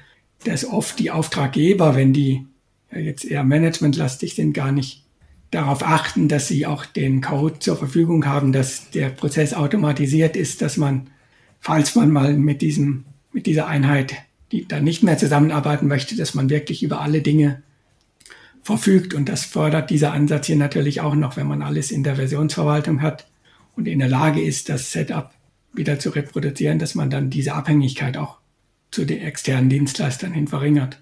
dass 0.45 0.65
oft 0.65 0.99
die 0.99 1.11
Auftraggeber, 1.11 1.95
wenn 1.97 2.13
die 2.13 2.47
jetzt 2.91 3.25
eher 3.25 3.45
managementlastig 3.45 4.35
sind, 4.35 4.53
gar 4.53 4.73
nicht 4.73 5.05
darauf 5.51 5.83
achten, 5.83 6.29
dass 6.29 6.49
sie 6.49 6.67
auch 6.67 6.85
den 6.85 7.21
Code 7.21 7.59
zur 7.59 7.77
Verfügung 7.77 8.27
haben, 8.27 8.53
dass 8.53 8.91
der 8.91 9.11
Prozess 9.11 9.55
automatisiert 9.55 10.37
ist, 10.37 10.63
dass 10.63 10.77
man 10.77 11.11
falls 11.65 11.95
man 11.95 12.11
mal 12.11 12.35
mit 12.35 12.61
diesem, 12.61 13.05
mit 13.33 13.47
dieser 13.47 13.67
Einheit, 13.67 14.15
die 14.53 14.69
dann 14.69 14.85
nicht 14.85 15.03
mehr 15.03 15.17
zusammenarbeiten 15.17 15.89
möchte, 15.89 16.15
dass 16.15 16.35
man 16.35 16.51
wirklich 16.51 16.83
über 16.83 17.01
alle 17.01 17.23
Dinge 17.23 17.63
verfügt. 18.63 19.15
Und 19.15 19.31
das 19.31 19.47
fördert 19.47 19.89
dieser 19.89 20.13
Ansatz 20.13 20.47
hier 20.47 20.57
natürlich 20.57 21.01
auch 21.01 21.15
noch, 21.15 21.39
wenn 21.39 21.47
man 21.47 21.63
alles 21.63 21.91
in 21.91 22.05
der 22.05 22.17
Versionsverwaltung 22.17 23.01
hat 23.01 23.27
und 23.77 23.89
in 23.89 23.99
der 23.99 24.09
Lage 24.09 24.43
ist, 24.43 24.69
das 24.69 24.93
Setup 24.93 25.33
wieder 25.73 25.99
zu 25.99 26.11
reproduzieren, 26.11 26.79
dass 26.79 26.95
man 26.95 27.09
dann 27.09 27.31
diese 27.31 27.55
Abhängigkeit 27.55 28.19
auch 28.19 28.37
zu 28.91 29.07
den 29.07 29.23
externen 29.23 29.71
Dienstleistern 29.71 30.33
hin 30.33 30.47
verringert. 30.47 31.01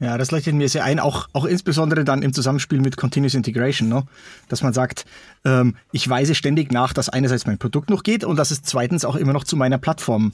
Ja, 0.00 0.18
das 0.18 0.32
leuchtet 0.32 0.54
mir 0.54 0.68
sehr 0.68 0.84
ein, 0.84 0.98
auch, 0.98 1.28
auch 1.32 1.44
insbesondere 1.44 2.04
dann 2.04 2.22
im 2.22 2.32
Zusammenspiel 2.32 2.80
mit 2.80 2.96
Continuous 2.96 3.34
Integration, 3.34 3.88
ne? 3.88 4.04
dass 4.48 4.62
man 4.62 4.72
sagt, 4.72 5.04
ähm, 5.44 5.76
ich 5.92 6.08
weise 6.08 6.34
ständig 6.34 6.72
nach, 6.72 6.92
dass 6.92 7.08
einerseits 7.08 7.46
mein 7.46 7.58
Produkt 7.58 7.90
noch 7.90 8.02
geht 8.02 8.24
und 8.24 8.36
dass 8.36 8.50
es 8.50 8.62
zweitens 8.62 9.04
auch 9.04 9.14
immer 9.14 9.32
noch 9.32 9.44
zu 9.44 9.56
meiner 9.56 9.78
Plattform 9.78 10.32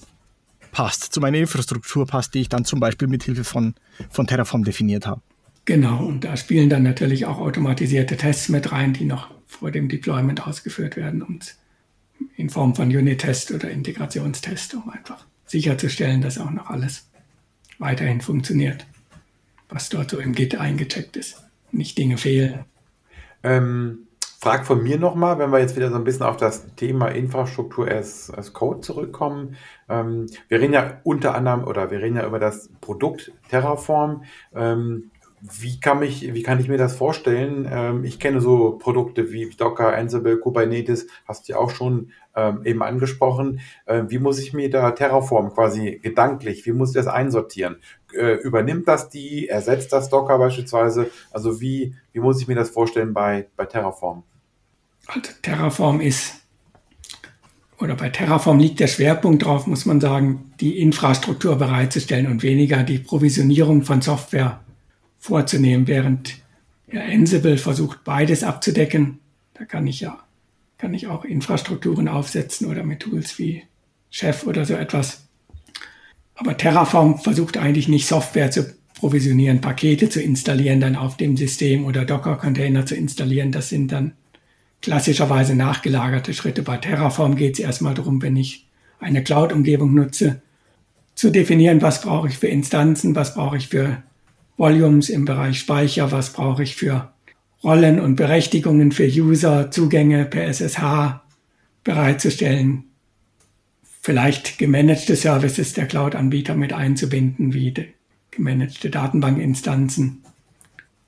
passt, 0.73 1.12
zu 1.12 1.20
meiner 1.20 1.38
Infrastruktur 1.38 2.07
passt, 2.07 2.35
die 2.35 2.40
ich 2.40 2.49
dann 2.49 2.64
zum 2.64 2.81
Beispiel 2.81 3.07
mit 3.07 3.23
Hilfe 3.23 3.44
von, 3.44 3.75
von 4.09 4.27
Terraform 4.27 4.64
definiert 4.64 5.07
habe. 5.07 5.20
Genau, 5.66 6.05
und 6.05 6.25
da 6.25 6.37
spielen 6.38 6.70
dann 6.70 6.83
natürlich 6.83 7.27
auch 7.27 7.38
automatisierte 7.38 8.16
Tests 8.16 8.49
mit 8.49 8.73
rein, 8.73 8.94
die 8.94 9.05
noch 9.05 9.31
vor 9.46 9.70
dem 9.70 9.88
Deployment 9.88 10.46
ausgeführt 10.46 10.96
werden 10.96 11.23
und 11.23 11.55
in 12.37 12.49
Form 12.49 12.75
von 12.75 12.88
Unit-Test 12.88 13.51
oder 13.53 13.70
Integrationstest, 13.70 14.75
um 14.75 14.88
einfach 14.88 15.27
sicherzustellen, 15.44 16.23
dass 16.23 16.38
auch 16.38 16.51
noch 16.51 16.70
alles 16.70 17.11
weiterhin 17.79 18.20
funktioniert 18.20 18.87
was 19.70 19.88
dort 19.88 20.11
so 20.11 20.18
im 20.18 20.35
Git 20.35 20.59
eingecheckt 20.59 21.16
ist. 21.16 21.42
Nicht 21.72 21.98
Dinge 21.98 22.16
fehlen. 22.16 22.64
Ähm, 23.42 24.06
Frag 24.42 24.66
von 24.66 24.83
mir 24.83 24.98
nochmal, 24.98 25.38
wenn 25.38 25.50
wir 25.50 25.59
jetzt 25.59 25.76
wieder 25.76 25.90
so 25.90 25.96
ein 25.96 26.04
bisschen 26.04 26.22
auf 26.22 26.38
das 26.38 26.74
Thema 26.74 27.09
Infrastruktur 27.09 27.90
as, 27.90 28.33
as 28.35 28.54
Code 28.54 28.80
zurückkommen. 28.80 29.56
Ähm, 29.87 30.26
wir 30.48 30.61
reden 30.61 30.72
ja 30.72 30.98
unter 31.04 31.35
anderem 31.35 31.64
oder 31.64 31.90
wir 31.90 32.00
reden 32.00 32.16
ja 32.16 32.26
über 32.26 32.38
das 32.38 32.70
Produkt 32.80 33.33
Terraform. 33.50 34.24
Ähm, 34.54 35.11
wie 35.42 35.78
kann, 35.80 36.00
mich, 36.00 36.35
wie 36.35 36.42
kann 36.42 36.61
ich 36.61 36.68
mir 36.68 36.78
das 36.78 36.96
vorstellen? 36.96 37.68
Ähm, 37.70 38.04
ich 38.04 38.18
kenne 38.18 38.40
so 38.40 38.78
Produkte 38.78 39.30
wie 39.30 39.50
Docker, 39.50 39.94
Ansible, 39.94 40.38
Kubernetes, 40.38 41.06
hast 41.26 41.48
du 41.48 41.52
ja 41.52 41.59
auch 41.59 41.70
schon 41.70 42.12
ähm, 42.35 42.62
eben 42.64 42.83
angesprochen. 42.83 43.61
Äh, 43.87 44.04
wie 44.09 44.18
muss 44.18 44.38
ich 44.38 44.52
mir 44.52 44.70
da 44.70 44.90
Terraform 44.92 45.52
quasi 45.52 46.00
gedanklich, 46.02 46.66
wie 46.66 46.72
muss 46.72 46.90
ich 46.90 46.94
das 46.94 47.06
einsortieren? 47.06 47.76
Äh, 48.14 48.35
übernimmt 48.42 48.88
das 48.88 49.09
die, 49.09 49.49
ersetzt 49.49 49.92
das 49.92 50.09
Docker 50.09 50.38
beispielsweise? 50.38 51.11
Also 51.31 51.61
wie, 51.61 51.94
wie 52.12 52.20
muss 52.20 52.40
ich 52.40 52.49
mir 52.49 52.55
das 52.55 52.70
vorstellen 52.70 53.12
bei, 53.12 53.46
bei 53.57 53.66
Terraform? 53.66 54.23
Also 55.07 55.33
Terraform 55.42 56.01
ist, 56.01 56.35
oder 57.79 57.94
bei 57.94 58.11
Terraform 58.11 58.59
liegt 58.59 58.81
der 58.81 58.87
Schwerpunkt 58.87 59.44
drauf, 59.44 59.66
muss 59.66 59.87
man 59.87 60.01
sagen, 60.01 60.53
die 60.61 60.79
Infrastruktur 60.79 61.57
bereitzustellen 61.57 62.27
und 62.27 62.42
weniger 62.42 62.83
die 62.83 62.99
Provisionierung 62.99 63.83
von 63.83 64.03
Software 64.03 64.61
vorzunehmen, 65.18 65.87
während 65.87 66.37
ja, 66.92 67.03
Ansible 67.03 67.59
versucht, 67.59 68.05
beides 68.05 68.44
abzudecken. 68.44 69.18
Da 69.55 69.64
kann 69.64 69.87
ich 69.87 70.01
ja, 70.01 70.18
kann 70.79 70.94
ich 70.94 71.07
auch 71.07 71.25
Infrastrukturen 71.25 72.09
aufsetzen 72.09 72.66
oder 72.66 72.85
mit 72.85 73.01
Tools 73.01 73.38
wie 73.38 73.64
Chef 74.11 74.46
oder 74.46 74.64
so 74.64 74.75
etwas. 74.75 75.29
Aber 76.40 76.57
Terraform 76.57 77.18
versucht 77.18 77.59
eigentlich 77.59 77.87
nicht 77.87 78.07
Software 78.07 78.50
zu 78.50 78.74
provisionieren, 78.94 79.61
Pakete 79.61 80.09
zu 80.09 80.22
installieren, 80.22 80.81
dann 80.81 80.96
auf 80.96 81.18
dem 81.18 81.37
System 81.37 81.85
oder 81.85 82.07
Docker-Container 82.07 82.87
zu 82.87 82.94
installieren. 82.94 83.53
Das 83.53 83.68
sind 83.68 83.92
dann 83.92 84.12
klassischerweise 84.81 85.55
nachgelagerte 85.55 86.33
Schritte. 86.33 86.62
Bei 86.62 86.79
Terraform 86.79 87.37
geht 87.37 87.55
es 87.55 87.61
erstmal 87.61 87.92
darum, 87.92 88.22
wenn 88.22 88.37
ich 88.37 88.66
eine 89.00 89.22
Cloud-Umgebung 89.22 89.92
nutze, 89.94 90.40
zu 91.14 91.31
definieren, 91.31 91.83
was 91.83 92.00
brauche 92.00 92.29
ich 92.29 92.38
für 92.38 92.46
Instanzen, 92.46 93.14
was 93.14 93.35
brauche 93.35 93.59
ich 93.59 93.68
für 93.68 94.03
Volumes 94.57 95.11
im 95.11 95.26
Bereich 95.26 95.59
Speicher, 95.59 96.11
was 96.11 96.33
brauche 96.33 96.62
ich 96.62 96.74
für 96.74 97.12
Rollen 97.62 98.00
und 98.00 98.16
Berechtigungen 98.16 98.92
für 98.92 99.07
User, 99.07 99.70
Zugänge 99.70 100.24
per 100.24 100.44
SSH 100.44 101.20
bereitzustellen, 101.85 102.85
vielleicht 104.00 104.58
gemanagte 104.58 105.14
Services 105.14 105.74
der 105.74 105.86
Cloud-Anbieter 105.86 106.54
mit 106.54 106.72
einzubinden, 106.72 107.52
wie 107.52 107.72
gemanagte 108.30 108.90
Datenbankinstanzen 108.90 110.24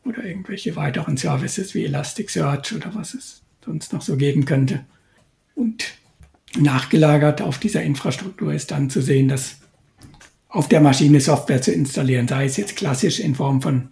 oder 0.05 0.25
irgendwelche 0.25 0.77
weiteren 0.77 1.17
Services 1.17 1.75
wie 1.75 1.85
Elasticsearch 1.85 2.75
oder 2.75 2.95
was 2.95 3.15
es 3.15 3.43
sonst 3.65 3.93
noch 3.93 4.03
so 4.03 4.17
geben 4.17 4.45
könnte. 4.45 4.85
Und 5.55 5.95
nachgelagert 6.59 7.41
auf 7.41 7.59
dieser 7.59 7.83
Infrastruktur 7.83 8.53
ist 8.53 8.71
dann 8.71 8.91
zu 8.91 9.01
sehen, 9.01 9.29
dass 9.29 9.57
auf 10.49 10.69
der 10.69 10.81
Maschine 10.81 11.21
Software 11.21 11.63
zu 11.63 11.73
installieren, 11.73 12.29
sei 12.29 12.45
es 12.45 12.57
jetzt 12.57 12.77
klassisch 12.77 13.21
in 13.21 13.35
Form 13.35 13.63
von 13.63 13.89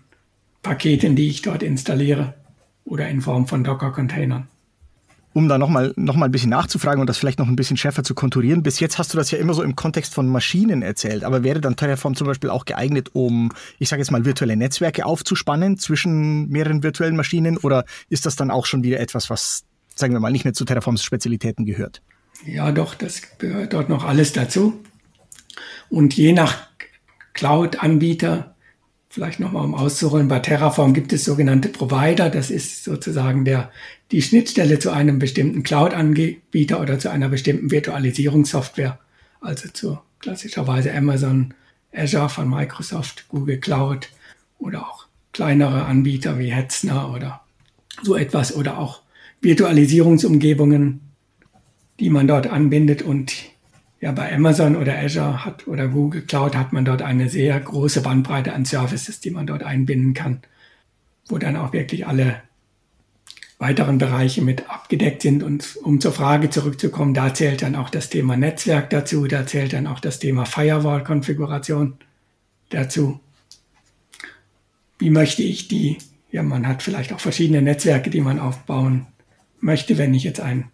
Paketen, 0.63 1.17
die 1.17 1.29
ich 1.29 1.41
dort 1.41 1.63
installiere 1.63 2.35
oder 2.85 3.09
in 3.09 3.23
Form 3.23 3.47
von 3.47 3.65
Docker-Containern. 3.65 4.49
Um 5.33 5.49
da 5.49 5.59
nochmal 5.59 5.93
noch 5.97 6.17
mal 6.17 6.25
ein 6.27 6.33
bisschen 6.33 6.51
nachzufragen 6.51 7.01
und 7.01 7.07
das 7.07 7.19
vielleicht 7.19 7.39
noch 7.39 7.47
ein 7.47 7.55
bisschen 7.55 7.77
schärfer 7.77 8.03
zu 8.03 8.15
konturieren, 8.15 8.63
bis 8.63 8.81
jetzt 8.81 8.99
hast 8.99 9.13
du 9.13 9.17
das 9.17 9.31
ja 9.31 9.39
immer 9.39 9.55
so 9.55 9.63
im 9.63 9.77
Kontext 9.77 10.13
von 10.13 10.29
Maschinen 10.29 10.83
erzählt, 10.83 11.23
aber 11.23 11.45
wäre 11.45 11.61
dann 11.61 11.77
Terraform 11.77 12.17
zum 12.17 12.27
Beispiel 12.27 12.51
auch 12.51 12.65
geeignet, 12.65 13.11
um, 13.13 13.53
ich 13.79 13.89
sage 13.89 14.03
jetzt 14.03 14.11
mal, 14.11 14.25
virtuelle 14.25 14.57
Netzwerke 14.57 15.07
aufzuspannen 15.07 15.79
zwischen 15.79 16.49
mehreren 16.49 16.83
virtuellen 16.83 17.17
Maschinen 17.17 17.59
oder 17.59 17.85
ist 18.09 18.27
das 18.27 18.35
dann 18.35 18.51
auch 18.51 18.67
schon 18.67 18.83
wieder 18.83 18.99
etwas, 18.99 19.31
was, 19.31 19.65
sagen 19.95 20.13
wir 20.13 20.21
mal, 20.21 20.33
nicht 20.33 20.45
mehr 20.45 20.55
zu 20.55 20.65
Terraforms 20.65 21.05
Spezialitäten 21.05 21.65
gehört? 21.65 22.03
Ja, 22.45 22.73
doch, 22.73 22.95
das 22.95 23.23
gehört 23.39 23.73
dort 23.73 23.89
noch 23.89 24.05
alles 24.05 24.33
dazu. 24.33 24.81
Und 25.89 26.15
je 26.15 26.33
nach 26.33 26.57
Cloud-Anbieter 27.35 28.55
vielleicht 29.09 29.41
nochmal 29.41 29.65
um 29.65 29.75
auszuholen, 29.75 30.29
bei 30.29 30.39
Terraform 30.39 30.95
gibt 30.95 31.13
es 31.13 31.25
sogenannte 31.25 31.69
Provider. 31.69 32.31
Das 32.31 32.51
ist 32.51 32.85
sozusagen 32.85 33.45
der, 33.45 33.71
die 34.13 34.23
Schnittstelle 34.23 34.79
zu 34.79 34.91
einem 34.91 35.19
bestimmten 35.19 35.63
Cloud-Anbieter 35.63 36.81
oder 36.81 36.99
zu 36.99 37.11
einer 37.11 37.29
bestimmten 37.29 37.71
Virtualisierungssoftware. 37.71 38.99
Also 39.41 39.69
zu 39.69 39.99
klassischerweise 40.19 40.93
Amazon, 40.95 41.55
Azure 41.93 42.29
von 42.29 42.49
Microsoft, 42.49 43.27
Google 43.29 43.59
Cloud 43.59 44.09
oder 44.59 44.83
auch 44.83 45.07
kleinere 45.33 45.85
Anbieter 45.85 46.39
wie 46.39 46.53
Hetzner 46.53 47.13
oder 47.15 47.41
so 48.03 48.17
etwas 48.17 48.55
oder 48.55 48.79
auch 48.79 49.03
Virtualisierungsumgebungen, 49.41 51.01
die 51.99 52.11
man 52.11 52.27
dort 52.27 52.49
anbindet 52.49 53.03
und 53.03 53.33
ja, 54.01 54.13
bei 54.13 54.35
Amazon 54.35 54.77
oder 54.77 54.99
Azure 54.99 55.45
hat 55.45 55.69
oder 55.69 55.89
Google 55.89 56.23
Cloud 56.23 56.57
hat 56.57 56.73
man 56.73 56.85
dort 56.85 57.03
eine 57.03 57.29
sehr 57.29 57.59
große 57.61 58.01
Bandbreite 58.01 58.55
an 58.55 58.65
Services, 58.65 59.21
die 59.21 59.31
man 59.31 59.47
dort 59.47 59.63
einbinden 59.63 60.15
kann, 60.15 60.41
wo 61.29 61.39
dann 61.39 61.57
auch 61.57 61.73
wirklich 61.73 62.07
alle 62.07 62.43
weiteren 63.61 63.99
Bereiche 63.99 64.43
mit 64.43 64.69
abgedeckt 64.69 65.23
sind. 65.23 65.45
Und 65.45 65.77
um 65.85 66.01
zur 66.01 66.13
Frage 66.13 66.51
zurückzukommen, 66.51 67.15
da 67.15 67.33
zählt 67.33 67.63
dann 67.63 67.77
auch 67.77 67.91
das 67.91 68.11
Thema 68.11 68.37
Netzwerk 68.37 68.91
dazu, 68.91 69.27
da 69.27 69.47
zählt 69.47 69.75
dann 69.75 69.87
auch 69.87 70.01
das 70.01 70.19
Thema 70.19 70.47
Firewall-Konfiguration 70.47 71.99
dazu. 72.71 73.21
Wie 74.99 75.11
möchte 75.11 75.43
ich 75.43 75.69
die, 75.69 75.99
ja, 76.33 76.43
man 76.43 76.67
hat 76.67 76.83
vielleicht 76.83 77.13
auch 77.13 77.21
verschiedene 77.21 77.63
Netzwerke, 77.63 78.11
die 78.11 78.23
man 78.23 78.41
aufbauen 78.41 79.07
möchte, 79.61 79.99
wenn 79.99 80.15
ich 80.15 80.25
jetzt 80.25 80.41
ein 80.41 80.71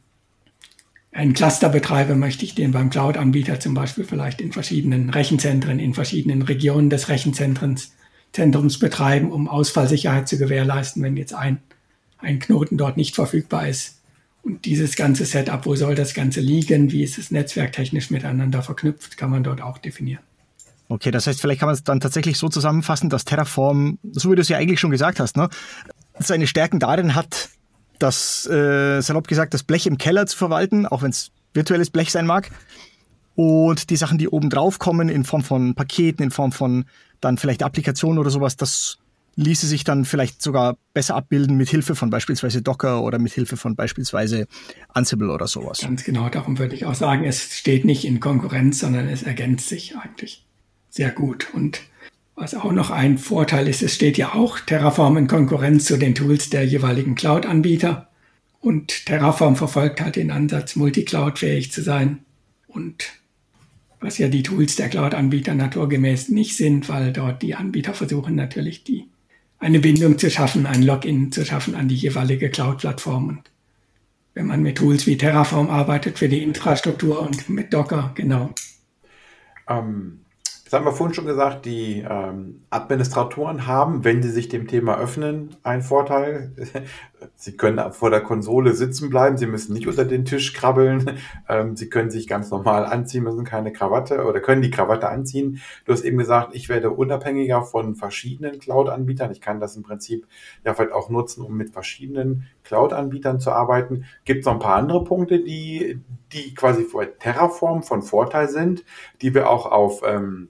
einen 1.12 1.32
Cluster 1.32 1.70
betreibe, 1.70 2.14
möchte 2.14 2.44
ich 2.44 2.54
den 2.54 2.72
beim 2.72 2.90
Cloud-Anbieter 2.90 3.58
zum 3.58 3.72
Beispiel 3.72 4.04
vielleicht 4.04 4.42
in 4.42 4.52
verschiedenen 4.52 5.08
Rechenzentren, 5.08 5.78
in 5.78 5.94
verschiedenen 5.94 6.42
Regionen 6.42 6.90
des 6.90 7.08
Rechenzentrums 7.08 7.92
Zentrums 8.32 8.78
betreiben, 8.78 9.32
um 9.32 9.48
Ausfallsicherheit 9.48 10.28
zu 10.28 10.36
gewährleisten, 10.36 11.02
wenn 11.02 11.16
jetzt 11.16 11.32
ein, 11.32 11.62
ein 12.18 12.38
Knoten 12.38 12.76
dort 12.76 12.96
nicht 12.96 13.14
verfügbar 13.14 13.68
ist. 13.68 14.00
Und 14.42 14.64
dieses 14.64 14.94
ganze 14.94 15.24
Setup, 15.24 15.66
wo 15.66 15.74
soll 15.74 15.94
das 15.94 16.14
Ganze 16.14 16.40
liegen, 16.40 16.92
wie 16.92 17.02
ist 17.02 17.18
es 17.18 17.30
netzwerktechnisch 17.30 18.10
miteinander 18.10 18.62
verknüpft, 18.62 19.16
kann 19.16 19.30
man 19.30 19.42
dort 19.42 19.60
auch 19.60 19.78
definieren. 19.78 20.22
Okay, 20.88 21.10
das 21.10 21.26
heißt, 21.26 21.40
vielleicht 21.40 21.58
kann 21.58 21.66
man 21.66 21.74
es 21.74 21.82
dann 21.82 21.98
tatsächlich 21.98 22.38
so 22.38 22.48
zusammenfassen, 22.48 23.10
dass 23.10 23.24
Terraform, 23.24 23.98
so 24.12 24.30
wie 24.30 24.36
du 24.36 24.42
es 24.42 24.48
ja 24.48 24.56
eigentlich 24.56 24.78
schon 24.78 24.92
gesagt 24.92 25.18
hast, 25.18 25.36
ne, 25.36 25.48
seine 26.18 26.46
Stärken 26.46 26.78
darin 26.78 27.16
hat, 27.16 27.48
das, 27.98 28.46
äh, 28.46 29.00
salopp 29.00 29.26
gesagt, 29.26 29.52
das 29.52 29.64
Blech 29.64 29.86
im 29.86 29.98
Keller 29.98 30.26
zu 30.26 30.36
verwalten, 30.36 30.86
auch 30.86 31.02
wenn 31.02 31.10
es 31.10 31.32
virtuelles 31.54 31.90
Blech 31.90 32.12
sein 32.12 32.26
mag. 32.26 32.50
Und 33.34 33.90
die 33.90 33.96
Sachen, 33.96 34.16
die 34.16 34.28
oben 34.28 34.48
drauf 34.48 34.78
kommen, 34.78 35.08
in 35.08 35.24
Form 35.24 35.42
von 35.42 35.74
Paketen, 35.74 36.22
in 36.22 36.30
Form 36.30 36.52
von 36.52 36.84
dann 37.20 37.36
vielleicht 37.36 37.62
Applikationen 37.62 38.18
oder 38.18 38.30
sowas, 38.30 38.56
das 38.56 38.98
ließe 39.36 39.66
sich 39.66 39.84
dann 39.84 40.04
vielleicht 40.04 40.42
sogar 40.42 40.78
besser 40.94 41.14
abbilden 41.14 41.56
mit 41.56 41.68
Hilfe 41.68 41.94
von 41.94 42.10
beispielsweise 42.10 42.62
Docker 42.62 43.02
oder 43.02 43.18
mit 43.18 43.32
Hilfe 43.32 43.56
von 43.56 43.76
beispielsweise 43.76 44.46
Ansible 44.88 45.30
oder 45.30 45.46
sowas. 45.46 45.80
Ganz 45.80 46.04
genau, 46.04 46.28
darum 46.28 46.58
würde 46.58 46.74
ich 46.74 46.86
auch 46.86 46.94
sagen, 46.94 47.24
es 47.24 47.54
steht 47.56 47.84
nicht 47.84 48.04
in 48.04 48.18
Konkurrenz, 48.18 48.80
sondern 48.80 49.08
es 49.08 49.22
ergänzt 49.22 49.68
sich 49.68 49.94
eigentlich 49.96 50.46
sehr 50.88 51.10
gut. 51.10 51.48
Und 51.52 51.80
was 52.34 52.54
auch 52.54 52.72
noch 52.72 52.90
ein 52.90 53.18
Vorteil 53.18 53.68
ist, 53.68 53.82
es 53.82 53.94
steht 53.94 54.16
ja 54.16 54.34
auch 54.34 54.58
Terraform 54.58 55.18
in 55.18 55.26
Konkurrenz 55.26 55.84
zu 55.84 55.98
den 55.98 56.14
Tools 56.14 56.50
der 56.50 56.64
jeweiligen 56.66 57.14
Cloud-Anbieter. 57.14 58.08
Und 58.60 59.06
Terraform 59.06 59.54
verfolgt 59.54 60.00
halt 60.00 60.16
den 60.16 60.30
Ansatz, 60.30 60.76
multicloud-fähig 60.76 61.72
zu 61.72 61.82
sein. 61.82 62.20
Und 62.66 63.12
was 64.00 64.18
ja 64.18 64.28
die 64.28 64.42
Tools 64.42 64.76
der 64.76 64.88
Cloud-Anbieter 64.88 65.54
naturgemäß 65.54 66.30
nicht 66.30 66.56
sind, 66.56 66.88
weil 66.88 67.12
dort 67.12 67.42
die 67.42 67.54
Anbieter 67.54 67.94
versuchen 67.94 68.34
natürlich 68.34 68.84
die, 68.84 69.08
eine 69.58 69.80
Bindung 69.80 70.18
zu 70.18 70.30
schaffen, 70.30 70.66
ein 70.66 70.82
Login 70.82 71.32
zu 71.32 71.44
schaffen 71.44 71.74
an 71.74 71.88
die 71.88 71.94
jeweilige 71.94 72.50
Cloud-Plattform. 72.50 73.28
Und 73.28 73.50
wenn 74.34 74.46
man 74.46 74.62
mit 74.62 74.78
Tools 74.78 75.06
wie 75.06 75.16
Terraform 75.16 75.70
arbeitet 75.70 76.18
für 76.18 76.28
die 76.28 76.42
Infrastruktur 76.42 77.20
und 77.20 77.48
mit 77.48 77.72
Docker, 77.72 78.12
genau. 78.14 78.50
Ähm, 79.68 80.20
das 80.64 80.72
haben 80.72 80.84
wir 80.84 80.92
vorhin 80.92 81.14
schon 81.14 81.26
gesagt, 81.26 81.64
die 81.64 82.04
ähm, 82.08 82.62
Administratoren 82.70 83.68
haben, 83.68 84.04
wenn 84.04 84.22
sie 84.22 84.30
sich 84.30 84.48
dem 84.48 84.66
Thema 84.66 84.98
öffnen, 84.98 85.54
einen 85.62 85.82
Vorteil. 85.82 86.52
Sie 87.34 87.56
können 87.56 87.92
vor 87.92 88.10
der 88.10 88.20
Konsole 88.20 88.72
sitzen 88.72 89.10
bleiben, 89.10 89.36
sie 89.36 89.46
müssen 89.46 89.72
nicht 89.72 89.86
unter 89.86 90.04
den 90.04 90.24
Tisch 90.24 90.52
krabbeln, 90.52 91.18
ähm, 91.48 91.76
sie 91.76 91.88
können 91.88 92.10
sich 92.10 92.26
ganz 92.26 92.50
normal 92.50 92.84
anziehen, 92.84 93.24
müssen 93.24 93.44
keine 93.44 93.72
Krawatte 93.72 94.24
oder 94.24 94.40
können 94.40 94.62
die 94.62 94.70
Krawatte 94.70 95.08
anziehen. 95.08 95.60
Du 95.84 95.92
hast 95.92 96.02
eben 96.02 96.18
gesagt, 96.18 96.54
ich 96.54 96.68
werde 96.68 96.90
unabhängiger 96.90 97.62
von 97.62 97.94
verschiedenen 97.94 98.58
Cloud-Anbietern. 98.58 99.30
Ich 99.30 99.40
kann 99.40 99.60
das 99.60 99.76
im 99.76 99.82
Prinzip 99.82 100.26
ja 100.64 100.74
vielleicht 100.74 100.92
auch 100.92 101.10
nutzen, 101.10 101.42
um 101.42 101.56
mit 101.56 101.70
verschiedenen 101.70 102.48
Cloud-Anbietern 102.64 103.40
zu 103.40 103.50
arbeiten. 103.50 104.04
Gibt 104.24 104.40
es 104.40 104.46
noch 104.46 104.54
ein 104.54 104.60
paar 104.60 104.76
andere 104.76 105.04
Punkte, 105.04 105.40
die, 105.40 106.00
die 106.32 106.54
quasi 106.54 106.84
für 106.84 107.18
Terraform 107.18 107.82
von 107.82 108.02
Vorteil 108.02 108.48
sind, 108.48 108.84
die 109.22 109.34
wir 109.34 109.50
auch 109.50 109.66
auf 109.66 110.02
ähm, 110.06 110.48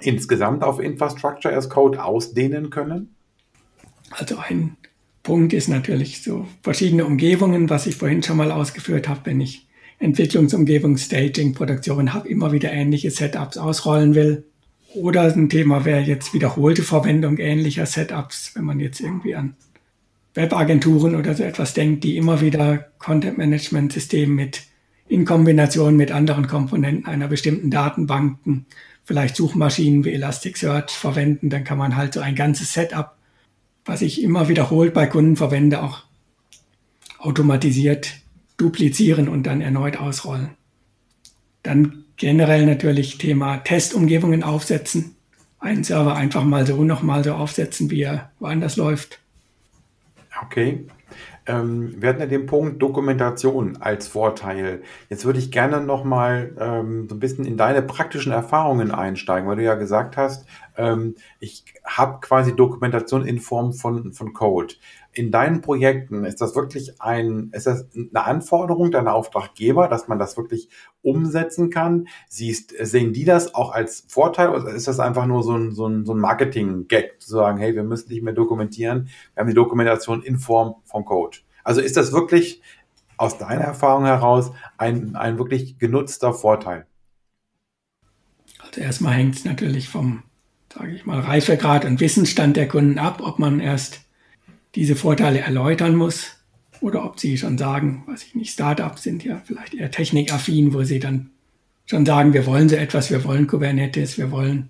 insgesamt 0.00 0.62
auf 0.62 0.80
Infrastructure 0.80 1.54
as 1.54 1.68
Code 1.68 2.02
ausdehnen 2.02 2.70
können? 2.70 3.14
Also 4.10 4.36
ein 4.38 4.76
Punkt 5.28 5.52
ist 5.52 5.68
natürlich 5.68 6.22
so 6.22 6.48
verschiedene 6.62 7.04
Umgebungen, 7.04 7.68
was 7.68 7.86
ich 7.86 7.96
vorhin 7.96 8.22
schon 8.22 8.38
mal 8.38 8.50
ausgeführt 8.50 9.08
habe, 9.10 9.20
wenn 9.24 9.42
ich 9.42 9.66
Entwicklungsumgebung, 9.98 10.96
Staging, 10.96 11.52
Produktion 11.52 12.14
habe, 12.14 12.30
immer 12.30 12.50
wieder 12.50 12.72
ähnliche 12.72 13.10
Setups 13.10 13.58
ausrollen 13.58 14.14
will. 14.14 14.46
Oder 14.94 15.24
ein 15.24 15.50
Thema 15.50 15.84
wäre 15.84 16.00
jetzt 16.00 16.32
wiederholte 16.32 16.82
Verwendung 16.82 17.36
ähnlicher 17.36 17.84
Setups, 17.84 18.52
wenn 18.54 18.64
man 18.64 18.80
jetzt 18.80 19.00
irgendwie 19.00 19.34
an 19.34 19.54
Webagenturen 20.32 21.14
oder 21.14 21.34
so 21.34 21.42
etwas 21.42 21.74
denkt, 21.74 22.04
die 22.04 22.16
immer 22.16 22.40
wieder 22.40 22.86
Content-Management-System 22.98 24.34
mit 24.34 24.62
in 25.08 25.26
Kombination 25.26 25.94
mit 25.94 26.10
anderen 26.10 26.46
Komponenten 26.46 27.04
einer 27.04 27.28
bestimmten 27.28 27.70
Datenbanken 27.70 28.64
vielleicht 29.04 29.36
Suchmaschinen 29.36 30.06
wie 30.06 30.14
Elasticsearch 30.14 30.92
verwenden, 30.92 31.50
dann 31.50 31.64
kann 31.64 31.76
man 31.76 31.96
halt 31.96 32.14
so 32.14 32.20
ein 32.20 32.34
ganzes 32.34 32.72
Setup, 32.72 33.17
was 33.88 34.02
ich 34.02 34.22
immer 34.22 34.48
wiederholt 34.48 34.92
bei 34.92 35.06
Kunden 35.06 35.36
verwende, 35.36 35.82
auch 35.82 36.02
automatisiert 37.18 38.16
duplizieren 38.58 39.28
und 39.28 39.44
dann 39.44 39.62
erneut 39.62 39.96
ausrollen. 39.96 40.50
Dann 41.62 42.04
generell 42.16 42.66
natürlich 42.66 43.16
Thema 43.16 43.56
Testumgebungen 43.58 44.42
aufsetzen. 44.42 45.16
Einen 45.58 45.84
Server 45.84 46.14
einfach 46.14 46.44
mal 46.44 46.66
so 46.66 46.84
nochmal 46.84 47.24
so 47.24 47.32
aufsetzen, 47.32 47.90
wie 47.90 48.02
er 48.02 48.30
woanders 48.38 48.76
läuft. 48.76 49.20
Okay. 50.42 50.84
Ähm, 51.48 51.94
wir 51.96 52.10
hatten 52.10 52.20
ja 52.20 52.26
den 52.26 52.44
Punkt 52.44 52.80
Dokumentation 52.82 53.78
als 53.78 54.06
Vorteil. 54.06 54.82
Jetzt 55.08 55.24
würde 55.24 55.38
ich 55.38 55.50
gerne 55.50 55.80
nochmal 55.80 56.54
ähm, 56.60 57.08
so 57.08 57.16
ein 57.16 57.20
bisschen 57.20 57.46
in 57.46 57.56
deine 57.56 57.80
praktischen 57.80 58.32
Erfahrungen 58.32 58.90
einsteigen, 58.90 59.48
weil 59.48 59.56
du 59.56 59.64
ja 59.64 59.74
gesagt 59.74 60.18
hast, 60.18 60.46
ähm, 60.76 61.14
ich 61.40 61.64
habe 61.84 62.20
quasi 62.20 62.54
Dokumentation 62.54 63.26
in 63.26 63.40
Form 63.40 63.72
von, 63.72 64.12
von 64.12 64.34
Code. 64.34 64.74
In 65.12 65.30
deinen 65.30 65.62
Projekten 65.62 66.24
ist 66.24 66.42
das 66.42 66.54
wirklich 66.54 67.00
ein, 67.00 67.50
ist 67.52 67.66
das 67.66 67.86
eine 67.94 68.24
Anforderung 68.24 68.90
deiner 68.90 69.14
Auftraggeber, 69.14 69.88
dass 69.88 70.06
man 70.06 70.18
das 70.18 70.36
wirklich 70.36 70.68
umsetzen 71.08 71.70
kann? 71.70 72.08
Siehst, 72.28 72.74
sehen 72.80 73.12
die 73.12 73.24
das 73.24 73.54
auch 73.54 73.72
als 73.72 74.04
Vorteil 74.08 74.50
oder 74.50 74.70
ist 74.70 74.88
das 74.88 75.00
einfach 75.00 75.26
nur 75.26 75.42
so 75.42 75.54
ein, 75.56 75.72
so 75.72 75.86
ein, 75.86 76.04
so 76.04 76.14
ein 76.14 76.20
Marketing-Gag, 76.20 77.20
zu 77.20 77.30
sagen, 77.30 77.58
hey, 77.58 77.74
wir 77.74 77.82
müssen 77.82 78.10
nicht 78.10 78.22
mehr 78.22 78.34
dokumentieren, 78.34 79.08
wir 79.34 79.40
haben 79.40 79.48
die 79.48 79.54
Dokumentation 79.54 80.22
in 80.22 80.38
Form 80.38 80.76
von 80.84 81.04
Code? 81.04 81.38
Also 81.64 81.80
ist 81.80 81.96
das 81.96 82.12
wirklich 82.12 82.62
aus 83.16 83.38
deiner 83.38 83.64
Erfahrung 83.64 84.04
heraus 84.04 84.52
ein, 84.76 85.16
ein 85.16 85.38
wirklich 85.38 85.78
genutzter 85.78 86.32
Vorteil? 86.32 86.86
Also 88.60 88.80
erstmal 88.80 89.14
hängt 89.14 89.34
es 89.34 89.44
natürlich 89.44 89.88
vom, 89.88 90.22
sage 90.72 90.94
ich 90.94 91.06
mal, 91.06 91.20
Reifegrad 91.20 91.84
und 91.84 92.00
Wissensstand 92.00 92.56
der 92.56 92.68
Kunden 92.68 92.98
ab, 92.98 93.20
ob 93.22 93.38
man 93.38 93.60
erst 93.60 94.00
diese 94.74 94.94
Vorteile 94.94 95.40
erläutern 95.40 95.96
muss 95.96 96.37
oder 96.80 97.04
ob 97.04 97.18
sie 97.18 97.36
schon 97.36 97.58
sagen, 97.58 98.04
was 98.06 98.22
ich 98.22 98.34
nicht, 98.34 98.52
Startups 98.52 99.02
sind 99.02 99.24
ja 99.24 99.40
vielleicht 99.44 99.74
eher 99.74 99.90
technikaffin, 99.90 100.72
wo 100.74 100.82
sie 100.82 100.98
dann 100.98 101.30
schon 101.86 102.04
sagen, 102.04 102.32
wir 102.32 102.46
wollen 102.46 102.68
so 102.68 102.76
etwas, 102.76 103.10
wir 103.10 103.24
wollen 103.24 103.46
Kubernetes, 103.46 104.18
wir 104.18 104.30
wollen 104.30 104.68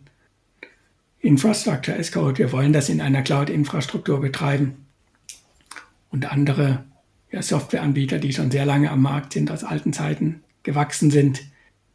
Infrastructure 1.21 1.99
as 1.99 2.13
Code, 2.13 2.39
wir 2.39 2.53
wollen 2.53 2.73
das 2.73 2.89
in 2.89 3.01
einer 3.01 3.23
Cloud-Infrastruktur 3.23 4.21
betreiben. 4.21 4.87
Und 6.11 6.31
andere 6.31 6.85
ja, 7.31 7.43
Softwareanbieter, 7.43 8.19
die 8.19 8.33
schon 8.33 8.51
sehr 8.51 8.65
lange 8.65 8.91
am 8.91 9.03
Markt 9.03 9.33
sind, 9.33 9.51
aus 9.51 9.65
alten 9.65 9.93
Zeiten 9.93 10.43
gewachsen 10.63 11.11
sind, 11.11 11.43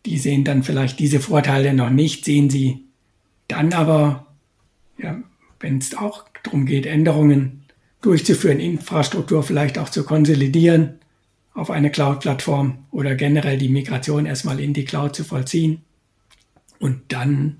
die 0.05 0.17
sehen 0.17 0.43
dann 0.43 0.63
vielleicht 0.63 0.99
diese 0.99 1.19
Vorteile 1.19 1.73
noch 1.73 1.89
nicht, 1.89 2.25
sehen 2.25 2.49
sie 2.49 2.83
dann 3.47 3.73
aber, 3.73 4.27
ja, 4.97 5.21
wenn 5.59 5.77
es 5.77 5.95
auch 5.95 6.25
darum 6.43 6.65
geht, 6.65 6.85
Änderungen 6.85 7.62
durchzuführen, 8.03 8.59
Infrastruktur 8.59 9.41
vielleicht 9.43 9.79
auch 9.79 9.89
zu 9.89 10.03
konsolidieren 10.03 10.99
auf 11.53 11.71
eine 11.71 11.89
Cloud-Plattform 11.89 12.85
oder 12.91 13.15
generell 13.15 13.57
die 13.57 13.69
Migration 13.69 14.25
erstmal 14.25 14.59
in 14.59 14.73
die 14.73 14.85
Cloud 14.85 15.15
zu 15.15 15.23
vollziehen 15.23 15.81
und 16.79 17.01
dann 17.07 17.57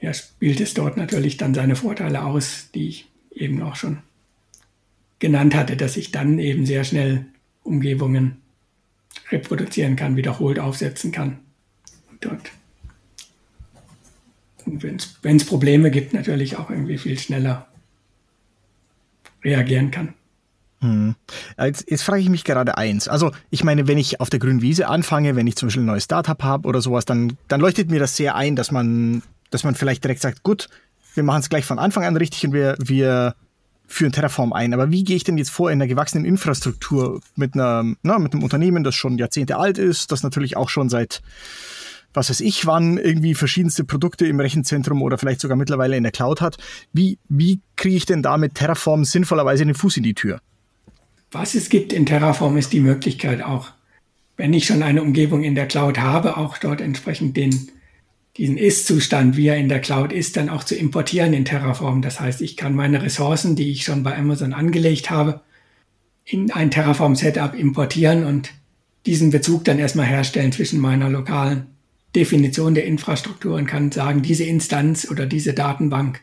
ja, 0.00 0.12
spielt 0.12 0.60
es 0.60 0.74
dort 0.74 0.96
natürlich 0.96 1.38
dann 1.38 1.54
seine 1.54 1.76
Vorteile 1.76 2.24
aus, 2.24 2.68
die 2.74 2.88
ich 2.88 3.08
eben 3.34 3.62
auch 3.62 3.76
schon 3.76 3.98
genannt 5.18 5.54
hatte, 5.54 5.76
dass 5.76 5.96
ich 5.96 6.12
dann 6.12 6.38
eben 6.38 6.66
sehr 6.66 6.84
schnell 6.84 7.24
Umgebungen 7.62 8.42
reproduzieren 9.30 9.96
kann, 9.96 10.16
wiederholt 10.16 10.58
aufsetzen 10.58 11.12
kann. 11.12 11.38
Dort. 12.20 12.50
Und 14.66 14.82
wenn 15.22 15.36
es 15.36 15.46
Probleme 15.46 15.90
gibt, 15.90 16.12
natürlich 16.12 16.56
auch 16.56 16.68
irgendwie 16.68 16.98
viel 16.98 17.18
schneller 17.18 17.68
reagieren 19.44 19.90
kann. 19.90 20.14
Hm. 20.80 21.14
Jetzt, 21.58 21.90
jetzt, 21.90 22.02
frage 22.02 22.20
ich 22.20 22.28
mich 22.28 22.44
gerade 22.44 22.76
eins. 22.76 23.08
Also, 23.08 23.30
ich 23.50 23.64
meine, 23.64 23.88
wenn 23.88 23.98
ich 23.98 24.20
auf 24.20 24.28
der 24.28 24.40
grünen 24.40 24.60
Wiese 24.60 24.88
anfange, 24.88 25.36
wenn 25.36 25.46
ich 25.46 25.56
zum 25.56 25.68
Beispiel 25.68 25.82
ein 25.82 25.86
neues 25.86 26.04
Startup 26.04 26.42
habe 26.42 26.68
oder 26.68 26.80
sowas, 26.80 27.04
dann, 27.04 27.38
dann 27.48 27.60
leuchtet 27.60 27.90
mir 27.90 28.00
das 28.00 28.16
sehr 28.16 28.34
ein, 28.34 28.54
dass 28.56 28.70
man, 28.70 29.22
dass 29.50 29.64
man 29.64 29.74
vielleicht 29.74 30.04
direkt 30.04 30.20
sagt, 30.20 30.42
gut, 30.42 30.68
wir 31.14 31.22
machen 31.22 31.40
es 31.40 31.48
gleich 31.48 31.64
von 31.64 31.78
Anfang 31.78 32.04
an 32.04 32.16
richtig 32.16 32.44
und 32.46 32.52
wir, 32.52 32.76
wir 32.78 33.34
führen 33.86 34.12
Terraform 34.12 34.52
ein. 34.52 34.74
Aber 34.74 34.90
wie 34.90 35.04
gehe 35.04 35.16
ich 35.16 35.24
denn 35.24 35.38
jetzt 35.38 35.50
vor 35.50 35.70
in 35.70 35.80
einer 35.80 35.86
gewachsenen 35.86 36.24
Infrastruktur 36.24 37.20
mit, 37.36 37.54
einer, 37.54 37.84
na, 38.02 38.18
mit 38.18 38.32
einem 38.32 38.42
Unternehmen, 38.42 38.84
das 38.84 38.94
schon 38.94 39.18
Jahrzehnte 39.18 39.56
alt 39.56 39.78
ist, 39.78 40.12
das 40.12 40.22
natürlich 40.22 40.56
auch 40.56 40.68
schon 40.68 40.88
seit 40.88 41.22
was 42.14 42.30
weiß 42.30 42.40
ich 42.40 42.64
wann 42.66 42.96
irgendwie 42.96 43.34
verschiedenste 43.34 43.84
Produkte 43.84 44.26
im 44.26 44.40
Rechenzentrum 44.40 45.02
oder 45.02 45.18
vielleicht 45.18 45.40
sogar 45.40 45.56
mittlerweile 45.56 45.96
in 45.96 46.04
der 46.04 46.12
Cloud 46.12 46.40
hat. 46.40 46.56
Wie, 46.92 47.18
wie 47.28 47.60
kriege 47.76 47.96
ich 47.96 48.06
denn 48.06 48.22
da 48.22 48.38
mit 48.38 48.54
Terraform 48.54 49.04
sinnvollerweise 49.04 49.66
den 49.66 49.74
Fuß 49.74 49.98
in 49.98 50.04
die 50.04 50.14
Tür? 50.14 50.40
Was 51.32 51.54
es 51.54 51.68
gibt 51.68 51.92
in 51.92 52.06
Terraform 52.06 52.56
ist 52.56 52.72
die 52.72 52.80
Möglichkeit 52.80 53.42
auch, 53.42 53.70
wenn 54.36 54.52
ich 54.52 54.66
schon 54.66 54.82
eine 54.82 55.02
Umgebung 55.02 55.42
in 55.42 55.54
der 55.54 55.66
Cloud 55.66 55.98
habe, 55.98 56.36
auch 56.36 56.58
dort 56.58 56.80
entsprechend 56.80 57.36
den, 57.36 57.70
diesen 58.36 58.56
Ist-Zustand, 58.56 59.36
wie 59.36 59.48
er 59.48 59.56
in 59.56 59.68
der 59.68 59.80
Cloud 59.80 60.12
ist, 60.12 60.36
dann 60.36 60.48
auch 60.48 60.64
zu 60.64 60.76
importieren 60.76 61.32
in 61.32 61.44
Terraform. 61.44 62.02
Das 62.02 62.20
heißt, 62.20 62.40
ich 62.40 62.56
kann 62.56 62.74
meine 62.74 63.02
Ressourcen, 63.02 63.56
die 63.56 63.70
ich 63.70 63.84
schon 63.84 64.04
bei 64.04 64.16
Amazon 64.16 64.52
angelegt 64.52 65.10
habe, 65.10 65.40
in 66.24 66.52
ein 66.52 66.70
Terraform-Setup 66.70 67.54
importieren 67.54 68.24
und 68.24 68.52
diesen 69.06 69.30
Bezug 69.30 69.64
dann 69.64 69.78
erstmal 69.78 70.06
herstellen 70.06 70.52
zwischen 70.52 70.80
meiner 70.80 71.10
lokalen 71.10 71.73
Definition 72.14 72.74
der 72.74 72.86
Infrastruktur 72.86 73.56
und 73.56 73.66
kann 73.66 73.92
sagen, 73.92 74.22
diese 74.22 74.44
Instanz 74.44 75.10
oder 75.10 75.26
diese 75.26 75.52
Datenbank, 75.52 76.20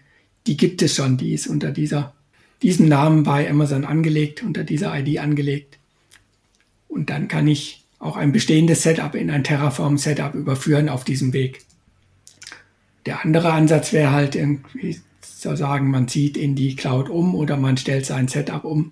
die 0.48 0.58
gibt 0.58 0.82
es 0.82 0.96
schon, 0.96 1.18
die 1.18 1.34
ist 1.34 1.48
unter 1.48 1.72
dieser 1.72 2.14
diesen 2.62 2.88
Namen 2.88 3.24
bei 3.24 3.50
Amazon 3.50 3.86
angelegt, 3.86 4.44
unter 4.44 4.64
dieser 4.64 4.98
ID 4.98 5.20
angelegt. 5.20 5.80
Und 6.88 7.10
dann 7.10 7.28
kann 7.28 7.48
ich 7.48 7.84
auch 8.00 8.18
ein 8.18 8.32
bestehendes 8.32 8.84
Setup 8.84 9.16
in 9.16 9.30
ein 9.30 9.44
Terraform-Setup 9.44 10.34
überführen 10.34 10.90
auf 10.90 11.04
diesem 11.04 11.34
Weg. 11.34 11.64
Der 13.06 13.24
andere 13.24 13.54
Ansatz 13.54 13.94
wäre 13.94 14.12
halt 14.12 14.36
irgendwie 14.36 15.00
zu 15.22 15.56
sagen, 15.56 15.90
man 15.90 16.08
zieht 16.08 16.38
in 16.38 16.56
die 16.56 16.76
Cloud 16.76 17.10
um 17.10 17.34
oder 17.36 17.58
man 17.58 17.78
stellt 17.78 18.06
sein 18.06 18.28
Setup 18.28 18.64
um. 18.64 18.92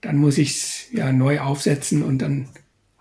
Dann 0.00 0.16
muss 0.16 0.38
ich 0.38 0.50
es 0.50 0.86
ja 0.92 1.12
neu 1.12 1.40
aufsetzen 1.40 2.02
und 2.02 2.18
dann 2.18 2.48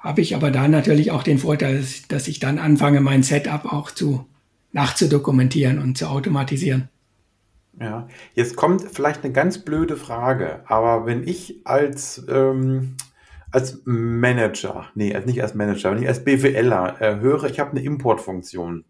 habe 0.01 0.21
ich 0.21 0.35
aber 0.35 0.51
da 0.51 0.67
natürlich 0.67 1.11
auch 1.11 1.23
den 1.23 1.37
Vorteil, 1.37 1.85
dass 2.09 2.27
ich 2.27 2.39
dann 2.39 2.59
anfange, 2.59 3.01
mein 3.01 3.23
Setup 3.23 3.71
auch 3.71 3.91
zu 3.91 4.25
nachzudokumentieren 4.73 5.79
und 5.79 5.97
zu 5.97 6.07
automatisieren. 6.07 6.89
Ja, 7.79 8.07
jetzt 8.33 8.55
kommt 8.55 8.83
vielleicht 8.91 9.23
eine 9.23 9.31
ganz 9.31 9.59
blöde 9.59 9.95
Frage, 9.95 10.61
aber 10.65 11.05
wenn 11.05 11.25
ich 11.27 11.61
als, 11.65 12.23
ähm, 12.29 12.95
als 13.51 13.81
Manager, 13.85 14.87
nee, 14.95 15.17
nicht 15.25 15.41
als 15.41 15.55
Manager, 15.55 15.91
wenn 15.91 16.01
ich 16.01 16.07
als 16.07 16.23
BWLer 16.23 17.01
äh, 17.01 17.19
höre, 17.19 17.45
ich 17.45 17.59
habe 17.59 17.71
eine 17.71 17.81
Importfunktion, 17.81 18.85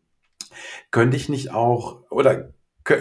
könnte 0.90 1.18
ich 1.18 1.30
nicht 1.30 1.54
auch, 1.54 2.10
oder 2.10 2.50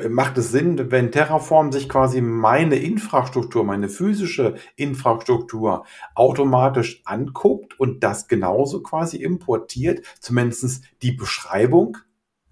macht 0.09 0.37
es 0.39 0.51
Sinn, 0.51 0.91
wenn 0.91 1.11
Terraform 1.11 1.73
sich 1.73 1.89
quasi 1.89 2.21
meine 2.21 2.77
Infrastruktur, 2.77 3.65
meine 3.65 3.89
physische 3.89 4.57
Infrastruktur 4.77 5.85
automatisch 6.15 7.03
anguckt 7.05 7.79
und 7.81 8.05
das 8.05 8.29
genauso 8.29 8.83
quasi 8.83 9.17
importiert, 9.17 10.05
zumindest 10.21 10.85
die 11.03 11.13
Beschreibung? 11.13 11.97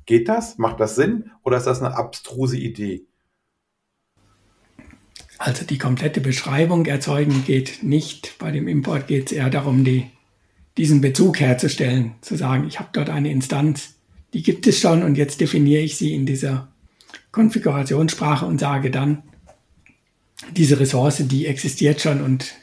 Geht 0.07 0.29
das? 0.29 0.57
Macht 0.57 0.81
das 0.81 0.95
Sinn? 0.95 1.31
Oder 1.45 1.59
ist 1.59 1.67
das 1.67 1.83
eine 1.83 1.97
abstruse 1.97 2.57
Idee? 2.57 3.05
Also 5.37 5.65
die 5.65 5.79
komplette 5.79 6.21
Beschreibung 6.21 6.87
erzeugen 6.87 7.45
geht 7.47 7.83
nicht. 7.83 8.39
Bei 8.39 8.51
dem 8.51 8.67
Import 8.67 9.07
geht 9.07 9.27
es 9.27 9.33
eher 9.33 9.51
darum, 9.51 9.85
die, 9.85 10.11
diesen 10.79 11.01
Bezug 11.01 11.39
herzustellen, 11.41 12.15
zu 12.23 12.37
sagen, 12.37 12.67
ich 12.67 12.81
habe 12.81 12.89
dort 12.93 13.11
eine 13.11 13.31
Instanz, 13.31 13.97
die 14.33 14.43
gibt 14.43 14.67
es 14.67 14.81
schon 14.81 15.03
und 15.03 15.17
jetzt 15.17 15.41
definiere 15.41 15.83
ich 15.83 15.97
sie 15.97 16.15
in 16.15 16.27
dieser 16.27 16.69
Konfigurationssprache 17.39 18.45
und 18.45 18.59
sage 18.59 18.91
dann, 18.91 19.23
diese 20.57 20.81
Ressource, 20.81 21.23
die 21.29 21.47
existiert 21.47 22.01
schon 22.01 22.21
und, 22.21 22.57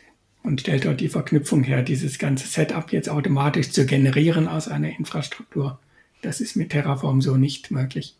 und 0.43 0.59
stellt 0.59 0.83
dort 0.83 0.99
die 0.99 1.07
Verknüpfung 1.07 1.63
her, 1.63 1.81
dieses 1.81 2.19
ganze 2.19 2.45
Setup 2.45 2.91
jetzt 2.91 3.09
automatisch 3.09 3.71
zu 3.71 3.85
generieren 3.85 4.49
aus 4.49 4.67
einer 4.67 4.89
Infrastruktur. 4.99 5.79
Das 6.21 6.41
ist 6.41 6.57
mit 6.57 6.71
Terraform 6.71 7.21
so 7.21 7.37
nicht 7.37 7.71
möglich. 7.71 8.17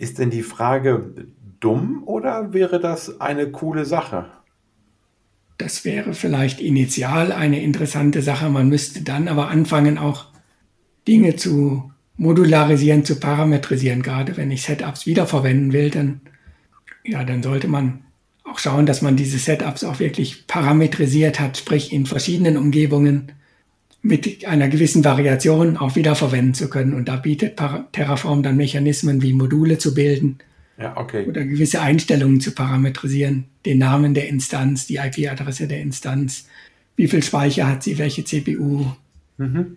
Ist 0.00 0.18
denn 0.18 0.30
die 0.30 0.42
Frage, 0.42 1.28
dumm 1.60 2.02
oder 2.04 2.52
wäre 2.52 2.80
das 2.80 3.20
eine 3.20 3.48
coole 3.52 3.84
Sache? 3.84 4.26
Das 5.56 5.84
wäre 5.84 6.14
vielleicht 6.14 6.60
initial 6.60 7.30
eine 7.30 7.62
interessante 7.62 8.22
Sache. 8.22 8.48
Man 8.50 8.68
müsste 8.68 9.02
dann 9.02 9.28
aber 9.28 9.50
anfangen, 9.50 9.98
auch 9.98 10.26
Dinge 11.06 11.36
zu 11.36 11.92
modularisieren, 12.16 13.04
zu 13.04 13.16
parametrisieren. 13.16 14.02
Gerade 14.02 14.36
wenn 14.36 14.50
ich 14.50 14.62
Setups 14.62 15.06
wiederverwenden 15.06 15.72
will, 15.72 15.90
dann, 15.90 16.20
ja, 17.04 17.24
dann 17.24 17.42
sollte 17.42 17.68
man 17.68 18.00
auch 18.44 18.58
schauen, 18.58 18.86
dass 18.86 19.02
man 19.02 19.16
diese 19.16 19.38
Setups 19.38 19.84
auch 19.84 20.00
wirklich 20.00 20.46
parametrisiert 20.46 21.40
hat, 21.40 21.56
sprich 21.56 21.92
in 21.92 22.06
verschiedenen 22.06 22.56
Umgebungen 22.56 23.32
mit 24.02 24.46
einer 24.46 24.68
gewissen 24.68 25.04
Variation 25.04 25.76
auch 25.78 25.96
wiederverwenden 25.96 26.54
zu 26.54 26.68
können. 26.68 26.92
Und 26.92 27.08
da 27.08 27.16
bietet 27.16 27.58
Terraform 27.92 28.42
dann 28.42 28.56
Mechanismen 28.56 29.22
wie 29.22 29.32
Module 29.32 29.78
zu 29.78 29.94
bilden 29.94 30.38
ja, 30.78 30.96
okay. 30.96 31.26
Oder 31.26 31.44
gewisse 31.44 31.80
Einstellungen 31.80 32.40
zu 32.40 32.52
parametrisieren. 32.52 33.44
Den 33.64 33.78
Namen 33.78 34.14
der 34.14 34.28
Instanz, 34.28 34.86
die 34.86 34.96
IP-Adresse 34.96 35.68
der 35.68 35.80
Instanz, 35.80 36.48
wie 36.96 37.08
viel 37.08 37.22
Speicher 37.22 37.68
hat 37.68 37.82
sie, 37.82 37.98
welche 37.98 38.24
CPU. 38.24 38.86
Mhm. 39.38 39.76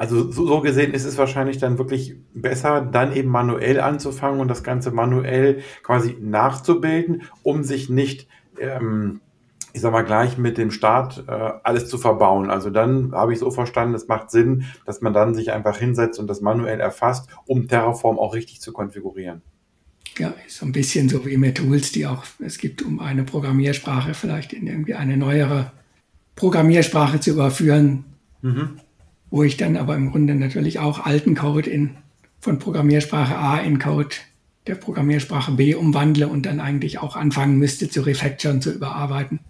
Also 0.00 0.32
so, 0.32 0.46
so, 0.46 0.62
gesehen 0.62 0.94
ist 0.94 1.04
es 1.04 1.18
wahrscheinlich 1.18 1.58
dann 1.58 1.76
wirklich 1.76 2.14
besser, 2.32 2.80
dann 2.80 3.14
eben 3.14 3.28
manuell 3.28 3.80
anzufangen 3.80 4.40
und 4.40 4.48
das 4.48 4.62
Ganze 4.62 4.92
manuell 4.92 5.60
quasi 5.82 6.16
nachzubilden, 6.18 7.24
um 7.42 7.64
sich 7.64 7.90
nicht, 7.90 8.26
ähm, 8.58 9.20
ich 9.74 9.82
sag 9.82 9.92
mal, 9.92 10.00
gleich 10.00 10.38
mit 10.38 10.56
dem 10.56 10.70
Start 10.70 11.24
äh, 11.28 11.30
alles 11.30 11.86
zu 11.90 11.98
verbauen. 11.98 12.48
Also 12.48 12.70
dann 12.70 13.12
habe 13.12 13.34
ich 13.34 13.38
so 13.38 13.50
verstanden, 13.50 13.94
es 13.94 14.08
macht 14.08 14.30
Sinn, 14.30 14.64
dass 14.86 15.02
man 15.02 15.12
dann 15.12 15.34
sich 15.34 15.52
einfach 15.52 15.76
hinsetzt 15.76 16.18
und 16.18 16.28
das 16.28 16.40
manuell 16.40 16.80
erfasst, 16.80 17.28
um 17.44 17.68
Terraform 17.68 18.18
auch 18.18 18.32
richtig 18.32 18.62
zu 18.62 18.72
konfigurieren 18.72 19.42
ja, 20.18 20.34
so 20.48 20.66
ein 20.66 20.72
bisschen 20.72 21.08
so 21.08 21.24
wie 21.24 21.36
mit 21.36 21.58
Tools, 21.58 21.92
die 21.92 22.06
auch 22.06 22.24
es 22.40 22.58
gibt, 22.58 22.82
um 22.82 23.00
eine 23.00 23.24
Programmiersprache 23.24 24.14
vielleicht 24.14 24.52
in 24.52 24.66
irgendwie 24.66 24.94
eine 24.94 25.16
neuere 25.16 25.72
Programmiersprache 26.36 27.20
zu 27.20 27.30
überführen, 27.30 28.04
mhm. 28.42 28.80
Wo 29.30 29.42
ich 29.42 29.56
dann 29.56 29.76
aber 29.76 29.96
im 29.96 30.10
Grunde 30.10 30.34
natürlich 30.34 30.78
auch 30.78 31.04
alten 31.04 31.34
Code 31.34 31.70
in, 31.70 31.96
von 32.40 32.58
Programmiersprache 32.58 33.36
A 33.36 33.58
in 33.58 33.78
Code 33.78 34.16
der 34.66 34.74
Programmiersprache 34.74 35.52
B 35.52 35.74
umwandle 35.74 36.28
und 36.28 36.46
dann 36.46 36.60
eigentlich 36.60 36.98
auch 36.98 37.16
anfangen 37.16 37.56
müsste 37.56 37.88
zu 37.88 38.02
refactoren, 38.02 38.60
zu 38.60 38.72
überarbeiten. 38.72 39.40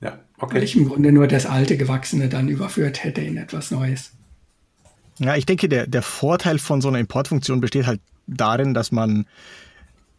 Ja, 0.00 0.18
okay. 0.38 0.56
Weil 0.56 0.62
ich 0.64 0.76
im 0.76 0.88
Grunde 0.88 1.12
nur 1.12 1.28
das 1.28 1.46
alte 1.46 1.76
Gewachsene 1.76 2.28
dann 2.28 2.48
überführt 2.48 3.04
hätte 3.04 3.20
in 3.20 3.36
etwas 3.36 3.70
Neues. 3.70 4.12
Ja, 5.18 5.36
ich 5.36 5.46
denke, 5.46 5.68
der, 5.68 5.86
der 5.86 6.02
Vorteil 6.02 6.58
von 6.58 6.80
so 6.80 6.88
einer 6.88 6.98
Importfunktion 6.98 7.60
besteht 7.60 7.86
halt 7.86 8.00
darin, 8.26 8.74
dass 8.74 8.90
man 8.92 9.26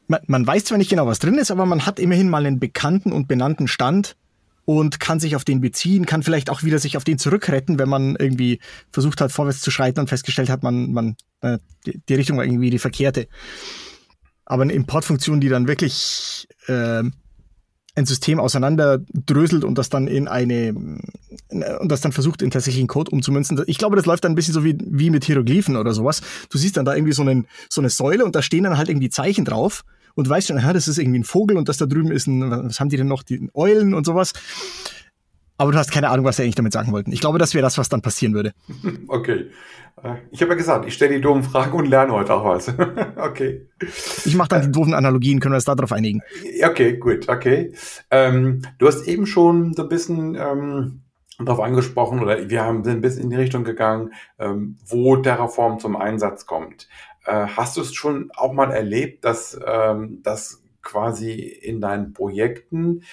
man, 0.07 0.21
man 0.27 0.45
weiß 0.45 0.65
zwar 0.65 0.77
nicht 0.77 0.89
genau, 0.89 1.07
was 1.07 1.19
drin 1.19 1.37
ist, 1.37 1.51
aber 1.51 1.65
man 1.65 1.85
hat 1.85 1.99
immerhin 1.99 2.29
mal 2.29 2.45
einen 2.45 2.59
bekannten 2.59 3.11
und 3.11 3.27
benannten 3.27 3.67
Stand 3.67 4.15
und 4.65 4.99
kann 4.99 5.19
sich 5.19 5.35
auf 5.35 5.43
den 5.43 5.61
beziehen, 5.61 6.05
kann 6.05 6.23
vielleicht 6.23 6.49
auch 6.49 6.63
wieder 6.63 6.79
sich 6.79 6.97
auf 6.97 7.03
den 7.03 7.19
zurückretten, 7.19 7.79
wenn 7.79 7.89
man 7.89 8.15
irgendwie 8.15 8.59
versucht 8.91 9.21
hat, 9.21 9.31
vorwärts 9.31 9.61
zu 9.61 9.71
schreiten 9.71 9.99
und 9.99 10.07
festgestellt 10.07 10.49
hat, 10.49 10.63
man, 10.63 10.91
man, 10.91 11.15
äh, 11.41 11.59
die 11.85 12.13
Richtung 12.13 12.37
war 12.37 12.45
irgendwie 12.45 12.69
die 12.69 12.79
verkehrte. 12.79 13.27
Aber 14.45 14.63
eine 14.63 14.73
Importfunktion, 14.73 15.41
die 15.41 15.49
dann 15.49 15.67
wirklich 15.67 16.47
äh, 16.67 17.03
ein 17.95 18.05
System 18.05 18.39
auseinanderdröselt 18.39 19.63
und 19.63 19.77
das 19.77 19.89
dann 19.89 20.07
in 20.07 20.27
eine 20.27 20.73
und 20.73 21.91
das 21.91 22.01
dann 22.01 22.11
versucht 22.11 22.41
in 22.41 22.49
tatsächlichen 22.49 22.87
Code 22.87 23.11
umzumünzen. 23.11 23.61
Ich 23.67 23.77
glaube, 23.77 23.95
das 23.95 24.05
läuft 24.05 24.23
dann 24.23 24.31
ein 24.31 24.35
bisschen 24.35 24.53
so 24.53 24.63
wie, 24.63 24.75
wie 24.79 25.11
mit 25.11 25.25
Hieroglyphen 25.25 25.77
oder 25.77 25.93
sowas. 25.93 26.21
Du 26.49 26.57
siehst 26.57 26.77
dann 26.77 26.85
da 26.85 26.95
irgendwie 26.95 27.13
so, 27.13 27.21
einen, 27.21 27.47
so 27.69 27.81
eine 27.81 27.91
Säule 27.91 28.25
und 28.25 28.35
da 28.35 28.41
stehen 28.41 28.63
dann 28.63 28.77
halt 28.77 28.89
irgendwie 28.89 29.09
Zeichen 29.09 29.45
drauf 29.45 29.83
und 30.15 30.29
weißt 30.29 30.47
schon, 30.47 30.57
aha, 30.57 30.73
das 30.73 30.87
ist 30.87 30.97
irgendwie 30.97 31.19
ein 31.19 31.23
Vogel 31.23 31.57
und 31.57 31.69
das 31.69 31.77
da 31.77 31.85
drüben 31.85 32.11
ist 32.11 32.27
ein, 32.27 32.49
was 32.49 32.79
haben 32.79 32.89
die 32.89 32.97
denn 32.97 33.07
noch, 33.07 33.23
die 33.23 33.49
Eulen 33.53 33.93
und 33.93 34.05
sowas. 34.05 34.33
Aber 35.57 35.71
du 35.71 35.77
hast 35.77 35.91
keine 35.91 36.09
Ahnung, 36.09 36.25
was 36.25 36.37
sie 36.37 36.43
eigentlich 36.43 36.55
damit 36.55 36.73
sagen 36.73 36.91
wollten. 36.91 37.11
Ich 37.11 37.21
glaube, 37.21 37.37
das 37.37 37.53
wäre 37.53 37.61
das, 37.61 37.77
was 37.77 37.89
dann 37.89 38.01
passieren 38.01 38.33
würde. 38.33 38.53
Okay. 39.07 39.51
Äh, 40.01 40.15
ich 40.31 40.41
habe 40.41 40.51
ja 40.51 40.57
gesagt, 40.57 40.87
ich 40.87 40.93
stelle 40.95 41.15
die 41.15 41.21
doofen 41.21 41.43
Fragen 41.43 41.77
und 41.77 41.85
lerne 41.85 42.13
heute 42.13 42.33
auch 42.33 42.45
was. 42.45 42.73
okay. 43.17 43.67
Ich 44.25 44.35
mache 44.35 44.49
dann 44.49 44.61
die 44.63 44.71
doofen 44.71 44.93
Analogien, 44.93 45.39
können 45.39 45.53
wir 45.53 45.57
uns 45.57 45.65
darauf 45.65 45.91
einigen? 45.91 46.21
Okay, 46.63 46.97
gut, 46.97 47.29
okay. 47.29 47.73
Ähm, 48.09 48.63
du 48.79 48.87
hast 48.87 49.07
eben 49.07 49.27
schon 49.27 49.73
so 49.73 49.83
ein 49.83 49.89
bisschen 49.89 50.35
ähm, 50.35 51.01
darauf 51.39 51.59
angesprochen, 51.59 52.19
oder 52.19 52.49
wir 52.49 52.63
haben 52.63 52.83
sind 52.83 52.95
ein 52.95 53.01
bisschen 53.01 53.23
in 53.23 53.29
die 53.29 53.35
Richtung 53.35 53.63
gegangen, 53.63 54.13
ähm, 54.39 54.77
wo 54.85 55.17
Terraform 55.17 55.79
zum 55.79 55.95
Einsatz 55.95 56.45
kommt. 56.45 56.87
Äh, 57.25 57.47
hast 57.47 57.77
du 57.77 57.81
es 57.81 57.93
schon 57.93 58.31
auch 58.35 58.53
mal 58.53 58.71
erlebt, 58.71 59.25
dass 59.25 59.59
ähm, 59.65 60.19
das 60.23 60.63
quasi 60.81 61.33
in 61.33 61.81
deinen 61.81 62.13
Projekten 62.13 63.03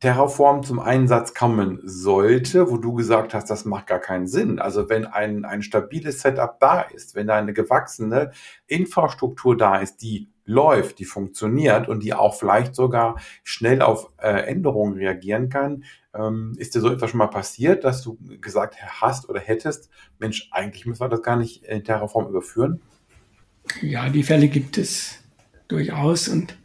Terraform 0.00 0.62
zum 0.62 0.78
Einsatz 0.78 1.34
kommen 1.34 1.80
sollte, 1.82 2.70
wo 2.70 2.76
du 2.76 2.92
gesagt 2.94 3.34
hast, 3.34 3.50
das 3.50 3.64
macht 3.64 3.86
gar 3.86 3.98
keinen 3.98 4.26
Sinn. 4.26 4.58
Also 4.60 4.88
wenn 4.88 5.06
ein, 5.06 5.44
ein 5.44 5.62
stabiles 5.62 6.20
Setup 6.20 6.60
da 6.60 6.82
ist, 6.82 7.14
wenn 7.14 7.26
da 7.26 7.36
eine 7.36 7.52
gewachsene 7.52 8.30
Infrastruktur 8.66 9.56
da 9.56 9.78
ist, 9.78 10.02
die 10.02 10.28
läuft, 10.44 10.98
die 10.98 11.04
funktioniert 11.04 11.88
und 11.88 12.02
die 12.02 12.14
auch 12.14 12.34
vielleicht 12.34 12.74
sogar 12.74 13.16
schnell 13.42 13.82
auf 13.82 14.10
äh, 14.18 14.46
Änderungen 14.46 14.94
reagieren 14.94 15.48
kann, 15.48 15.84
ähm, 16.14 16.54
ist 16.58 16.74
dir 16.74 16.80
so 16.80 16.90
etwas 16.90 17.10
schon 17.10 17.18
mal 17.18 17.26
passiert, 17.26 17.84
dass 17.84 18.02
du 18.02 18.18
gesagt 18.40 18.76
hast 19.00 19.28
oder 19.28 19.40
hättest, 19.40 19.90
Mensch, 20.18 20.48
eigentlich 20.52 20.86
müssen 20.86 21.00
wir 21.00 21.08
das 21.08 21.22
gar 21.22 21.36
nicht 21.36 21.64
in 21.64 21.84
Terraform 21.84 22.28
überführen? 22.28 22.82
Ja, 23.82 24.08
die 24.08 24.22
Fälle 24.22 24.48
gibt 24.48 24.78
es 24.78 25.18
durchaus 25.68 26.28
und 26.28 26.56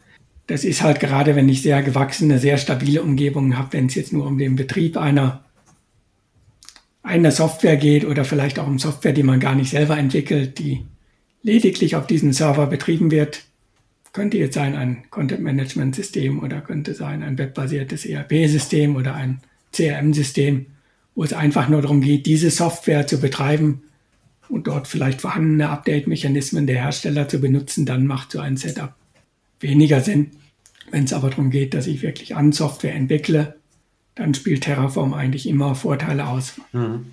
das 0.47 0.63
ist 0.63 0.81
halt 0.81 0.99
gerade, 0.99 1.35
wenn 1.35 1.49
ich 1.49 1.61
sehr 1.61 1.81
gewachsene, 1.81 2.39
sehr 2.39 2.57
stabile 2.57 3.01
Umgebungen 3.01 3.57
habe, 3.57 3.73
wenn 3.73 3.85
es 3.85 3.95
jetzt 3.95 4.13
nur 4.13 4.27
um 4.27 4.37
den 4.37 4.55
Betrieb 4.55 4.97
einer, 4.97 5.45
einer 7.01 7.31
Software 7.31 7.77
geht 7.77 8.05
oder 8.05 8.25
vielleicht 8.25 8.59
auch 8.59 8.67
um 8.67 8.79
Software, 8.79 9.13
die 9.13 9.23
man 9.23 9.39
gar 9.39 9.55
nicht 9.55 9.69
selber 9.69 9.97
entwickelt, 9.97 10.59
die 10.59 10.85
lediglich 11.41 11.95
auf 11.95 12.07
diesem 12.07 12.33
Server 12.33 12.67
betrieben 12.67 13.11
wird. 13.11 13.43
Könnte 14.11 14.37
jetzt 14.37 14.53
sein 14.53 14.75
ein 14.75 15.03
Content-Management-System 15.09 16.39
oder 16.43 16.61
könnte 16.61 16.93
sein 16.93 17.23
ein 17.23 17.37
webbasiertes 17.37 18.05
ERP-System 18.05 18.95
oder 18.95 19.15
ein 19.15 19.41
CRM-System, 19.71 20.67
wo 21.15 21.23
es 21.23 21.33
einfach 21.33 21.67
nur 21.67 21.81
darum 21.81 22.01
geht, 22.01 22.25
diese 22.25 22.51
Software 22.51 23.07
zu 23.07 23.19
betreiben 23.19 23.81
und 24.49 24.67
dort 24.67 24.87
vielleicht 24.87 25.21
vorhandene 25.21 25.69
Update-Mechanismen 25.69 26.67
der 26.67 26.81
Hersteller 26.81 27.27
zu 27.27 27.39
benutzen, 27.39 27.85
dann 27.85 28.05
macht 28.05 28.31
so 28.31 28.39
ein 28.39 28.57
Setup 28.57 28.93
weniger 29.59 30.01
Sinn. 30.01 30.31
Wenn 30.91 31.05
es 31.05 31.13
aber 31.13 31.29
darum 31.29 31.49
geht, 31.49 31.73
dass 31.73 31.87
ich 31.87 32.01
wirklich 32.01 32.35
an 32.35 32.51
Software 32.51 32.93
entwickle, 32.93 33.55
dann 34.15 34.33
spielt 34.33 34.63
Terraform 34.63 35.13
eigentlich 35.13 35.47
immer 35.47 35.75
Vorteile 35.75 36.27
aus. 36.27 36.59
Mhm. 36.71 37.05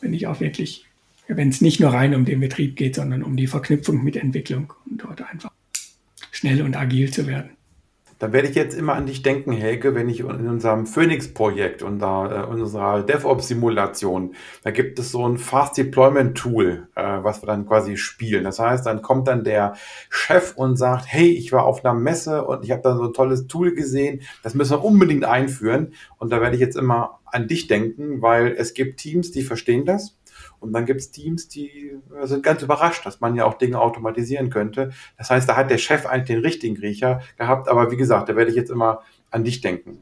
Wenn 0.00 0.14
ich 0.14 0.26
auch 0.26 0.40
wirklich, 0.40 0.84
wenn 1.26 1.48
es 1.48 1.60
nicht 1.60 1.80
nur 1.80 1.92
rein 1.92 2.14
um 2.14 2.24
den 2.24 2.40
Betrieb 2.40 2.76
geht, 2.76 2.94
sondern 2.94 3.22
um 3.22 3.36
die 3.36 3.46
Verknüpfung 3.46 4.04
mit 4.04 4.16
Entwicklung 4.16 4.72
und 4.88 5.02
dort 5.02 5.22
einfach 5.22 5.50
schnell 6.30 6.62
und 6.62 6.76
agil 6.76 7.12
zu 7.12 7.26
werden. 7.26 7.50
Da 8.24 8.32
werde 8.32 8.48
ich 8.48 8.54
jetzt 8.54 8.74
immer 8.74 8.94
an 8.94 9.04
dich 9.04 9.22
denken, 9.22 9.52
Helge, 9.52 9.94
wenn 9.94 10.08
ich 10.08 10.20
in 10.20 10.48
unserem 10.48 10.86
Phoenix-Projekt, 10.86 11.82
unser, 11.82 12.46
äh, 12.48 12.50
unserer 12.50 13.02
DevOps-Simulation, 13.02 14.34
da 14.62 14.70
gibt 14.70 14.98
es 14.98 15.10
so 15.10 15.28
ein 15.28 15.36
Fast 15.36 15.76
Deployment 15.76 16.34
Tool, 16.34 16.88
äh, 16.94 17.02
was 17.02 17.42
wir 17.42 17.48
dann 17.48 17.66
quasi 17.66 17.98
spielen. 17.98 18.44
Das 18.44 18.58
heißt, 18.58 18.86
dann 18.86 19.02
kommt 19.02 19.28
dann 19.28 19.44
der 19.44 19.74
Chef 20.08 20.54
und 20.56 20.76
sagt, 20.76 21.04
hey, 21.06 21.32
ich 21.32 21.52
war 21.52 21.66
auf 21.66 21.84
einer 21.84 21.92
Messe 21.92 22.46
und 22.46 22.64
ich 22.64 22.70
habe 22.70 22.80
da 22.80 22.96
so 22.96 23.04
ein 23.04 23.12
tolles 23.12 23.46
Tool 23.46 23.74
gesehen, 23.74 24.22
das 24.42 24.54
müssen 24.54 24.72
wir 24.72 24.84
unbedingt 24.84 25.26
einführen. 25.26 25.92
Und 26.16 26.32
da 26.32 26.40
werde 26.40 26.56
ich 26.56 26.62
jetzt 26.62 26.78
immer 26.78 27.20
an 27.26 27.46
dich 27.46 27.66
denken, 27.66 28.22
weil 28.22 28.54
es 28.56 28.72
gibt 28.72 29.00
Teams, 29.00 29.32
die 29.32 29.42
verstehen 29.42 29.84
das 29.84 30.16
und 30.64 30.72
dann 30.72 30.86
gibt 30.86 31.00
es 31.00 31.10
Teams, 31.10 31.48
die 31.48 31.92
äh, 32.20 32.26
sind 32.26 32.42
ganz 32.42 32.62
überrascht, 32.62 33.06
dass 33.06 33.20
man 33.20 33.36
ja 33.36 33.44
auch 33.44 33.54
Dinge 33.54 33.80
automatisieren 33.80 34.50
könnte. 34.50 34.92
Das 35.18 35.30
heißt, 35.30 35.48
da 35.48 35.56
hat 35.56 35.70
der 35.70 35.78
Chef 35.78 36.06
eigentlich 36.06 36.36
den 36.36 36.40
richtigen 36.40 36.76
Riecher 36.76 37.20
gehabt, 37.38 37.68
aber 37.68 37.90
wie 37.90 37.96
gesagt, 37.96 38.28
da 38.28 38.36
werde 38.36 38.50
ich 38.50 38.56
jetzt 38.56 38.70
immer 38.70 39.02
an 39.30 39.44
dich 39.44 39.60
denken. 39.60 39.98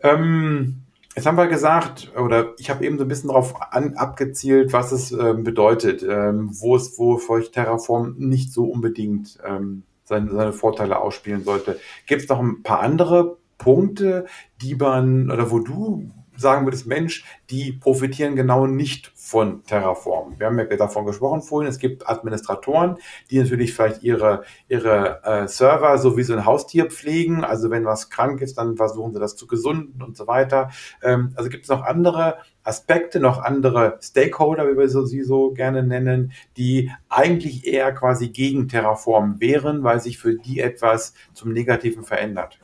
Ähm, 0.00 0.82
Jetzt 1.16 1.26
haben 1.26 1.36
wir 1.36 1.48
gesagt, 1.48 2.12
oder 2.16 2.54
ich 2.58 2.70
habe 2.70 2.86
eben 2.86 2.96
so 2.96 3.04
ein 3.04 3.08
bisschen 3.08 3.30
darauf 3.30 3.60
abgezielt, 3.60 4.72
was 4.72 4.92
es 4.92 5.10
ähm, 5.10 5.42
bedeutet, 5.42 6.04
ähm, 6.08 6.50
wo 6.60 6.76
es, 6.76 6.98
wo 6.98 7.18
für 7.18 7.32
euch 7.32 7.50
Terraform 7.50 8.14
nicht 8.16 8.52
so 8.52 8.64
unbedingt 8.64 9.36
ähm, 9.44 9.82
seine, 10.04 10.30
seine 10.30 10.52
Vorteile 10.52 11.00
ausspielen 11.00 11.42
sollte. 11.42 11.80
Gibt 12.06 12.22
es 12.22 12.28
noch 12.28 12.38
ein 12.38 12.62
paar 12.62 12.80
andere 12.80 13.38
Punkte, 13.58 14.26
die 14.62 14.76
man, 14.76 15.32
oder 15.32 15.50
wo 15.50 15.58
du 15.58 16.10
sagen 16.40 16.66
würdest, 16.66 16.86
Mensch, 16.86 17.24
die 17.50 17.72
profitieren 17.72 18.36
genau 18.36 18.66
nicht 18.66 19.12
von 19.14 19.64
Terraform. 19.64 20.38
Wir 20.38 20.46
haben 20.46 20.58
ja 20.58 20.64
davon 20.64 21.06
gesprochen 21.06 21.42
vorhin, 21.42 21.68
es 21.68 21.78
gibt 21.78 22.08
Administratoren, 22.08 22.96
die 23.30 23.38
natürlich 23.38 23.74
vielleicht 23.74 24.02
ihre, 24.02 24.44
ihre 24.68 25.22
äh, 25.24 25.48
Server 25.48 25.98
so 25.98 26.16
wie 26.16 26.22
so 26.22 26.32
ein 26.32 26.44
Haustier 26.44 26.86
pflegen. 26.86 27.44
Also 27.44 27.70
wenn 27.70 27.84
was 27.84 28.10
krank 28.10 28.40
ist, 28.40 28.58
dann 28.58 28.76
versuchen 28.76 29.12
sie 29.12 29.20
das 29.20 29.36
zu 29.36 29.46
gesunden 29.46 30.02
und 30.02 30.16
so 30.16 30.26
weiter. 30.26 30.70
Ähm, 31.02 31.32
also 31.36 31.48
gibt 31.48 31.64
es 31.64 31.70
noch 31.70 31.84
andere 31.84 32.38
Aspekte, 32.62 33.20
noch 33.20 33.42
andere 33.42 33.98
Stakeholder, 34.02 34.70
wie 34.70 34.76
wir 34.76 34.88
sie 34.88 35.22
so 35.22 35.52
gerne 35.52 35.82
nennen, 35.82 36.32
die 36.56 36.90
eigentlich 37.08 37.66
eher 37.66 37.92
quasi 37.92 38.28
gegen 38.28 38.68
Terraform 38.68 39.40
wären, 39.40 39.82
weil 39.82 40.00
sich 40.00 40.18
für 40.18 40.34
die 40.34 40.60
etwas 40.60 41.14
zum 41.32 41.52
Negativen 41.52 42.04
verändert. 42.04 42.60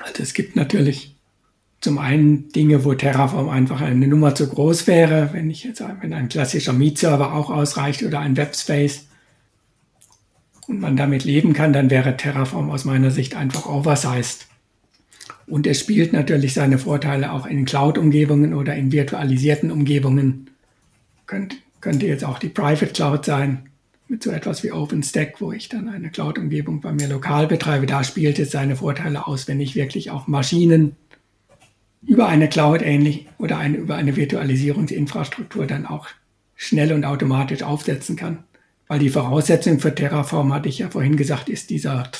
Also 0.00 0.22
es 0.22 0.34
gibt 0.34 0.56
natürlich 0.56 1.14
zum 1.80 1.98
einen 1.98 2.48
Dinge, 2.50 2.84
wo 2.84 2.94
Terraform 2.94 3.48
einfach 3.48 3.80
eine 3.80 4.06
Nummer 4.06 4.34
zu 4.34 4.48
groß 4.48 4.86
wäre, 4.86 5.30
wenn 5.32 5.50
ich 5.50 5.64
jetzt, 5.64 5.82
wenn 6.00 6.12
ein 6.12 6.28
klassischer 6.28 6.72
Meet-Server 6.72 7.32
auch 7.32 7.50
ausreicht 7.50 8.02
oder 8.02 8.20
ein 8.20 8.36
Webspace 8.36 9.06
und 10.66 10.80
man 10.80 10.96
damit 10.96 11.24
leben 11.24 11.52
kann, 11.52 11.72
dann 11.72 11.90
wäre 11.90 12.16
Terraform 12.16 12.70
aus 12.70 12.84
meiner 12.84 13.10
Sicht 13.10 13.34
einfach 13.34 13.66
oversized. 13.66 14.46
Und 15.46 15.66
es 15.66 15.80
spielt 15.80 16.12
natürlich 16.12 16.54
seine 16.54 16.78
Vorteile 16.78 17.32
auch 17.32 17.46
in 17.46 17.64
Cloud-Umgebungen 17.64 18.54
oder 18.54 18.76
in 18.76 18.92
virtualisierten 18.92 19.70
Umgebungen. 19.70 20.50
Könnt, 21.26 21.56
könnte 21.80 22.06
jetzt 22.06 22.24
auch 22.24 22.38
die 22.38 22.48
Private 22.48 22.92
Cloud 22.92 23.24
sein 23.24 23.69
mit 24.10 24.24
so 24.24 24.30
etwas 24.30 24.64
wie 24.64 24.72
OpenStack, 24.72 25.40
wo 25.40 25.52
ich 25.52 25.68
dann 25.68 25.88
eine 25.88 26.10
Cloud-Umgebung 26.10 26.80
bei 26.80 26.92
mir 26.92 27.06
lokal 27.06 27.46
betreibe, 27.46 27.86
da 27.86 28.02
spielt 28.02 28.40
es 28.40 28.50
seine 28.50 28.74
Vorteile 28.74 29.28
aus, 29.28 29.46
wenn 29.46 29.60
ich 29.60 29.76
wirklich 29.76 30.10
auch 30.10 30.26
Maschinen 30.26 30.96
über 32.02 32.26
eine 32.26 32.48
Cloud 32.48 32.82
ähnlich 32.82 33.28
oder 33.38 33.58
eine, 33.58 33.76
über 33.76 33.94
eine 33.94 34.16
Virtualisierungsinfrastruktur 34.16 35.66
dann 35.66 35.86
auch 35.86 36.08
schnell 36.56 36.92
und 36.92 37.04
automatisch 37.04 37.62
aufsetzen 37.62 38.16
kann. 38.16 38.42
Weil 38.88 38.98
die 38.98 39.10
Voraussetzung 39.10 39.78
für 39.78 39.94
Terraform, 39.94 40.52
hatte 40.52 40.68
ich 40.68 40.78
ja 40.78 40.90
vorhin 40.90 41.16
gesagt, 41.16 41.48
ist 41.48 41.70
dieser, 41.70 42.10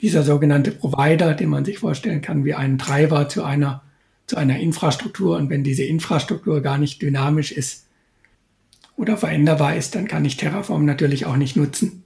dieser 0.00 0.24
sogenannte 0.24 0.72
Provider, 0.72 1.34
den 1.34 1.50
man 1.50 1.64
sich 1.64 1.78
vorstellen 1.78 2.20
kann 2.20 2.44
wie 2.44 2.54
einen 2.54 2.78
Treiber 2.78 3.28
zu 3.28 3.44
einer, 3.44 3.82
zu 4.26 4.36
einer 4.36 4.58
Infrastruktur. 4.58 5.36
Und 5.36 5.50
wenn 5.50 5.62
diese 5.62 5.84
Infrastruktur 5.84 6.62
gar 6.62 6.78
nicht 6.78 7.00
dynamisch 7.00 7.52
ist, 7.52 7.87
oder 8.98 9.16
veränderbar 9.16 9.76
ist, 9.76 9.94
dann 9.94 10.08
kann 10.08 10.24
ich 10.24 10.36
Terraform 10.36 10.84
natürlich 10.84 11.24
auch 11.24 11.36
nicht 11.36 11.56
nutzen. 11.56 12.02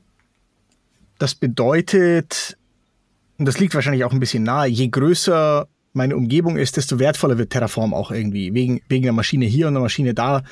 Das 1.18 1.34
bedeutet, 1.34 2.56
und 3.38 3.46
das 3.46 3.58
liegt 3.58 3.74
wahrscheinlich 3.74 4.04
auch 4.04 4.12
ein 4.12 4.20
bisschen 4.20 4.42
nahe, 4.42 4.68
je 4.68 4.88
größer 4.88 5.66
meine 5.94 6.16
Umgebung 6.16 6.56
ist, 6.56 6.76
desto 6.76 6.98
wertvoller 6.98 7.38
wird 7.38 7.50
Terraform 7.50 7.94
auch 7.94 8.10
irgendwie. 8.10 8.54
Wegen, 8.54 8.82
wegen 8.88 9.04
der 9.04 9.12
Maschine 9.12 9.46
hier 9.46 9.68
und 9.68 9.74
der 9.74 9.82
Maschine 9.82 10.14
da. 10.14 10.42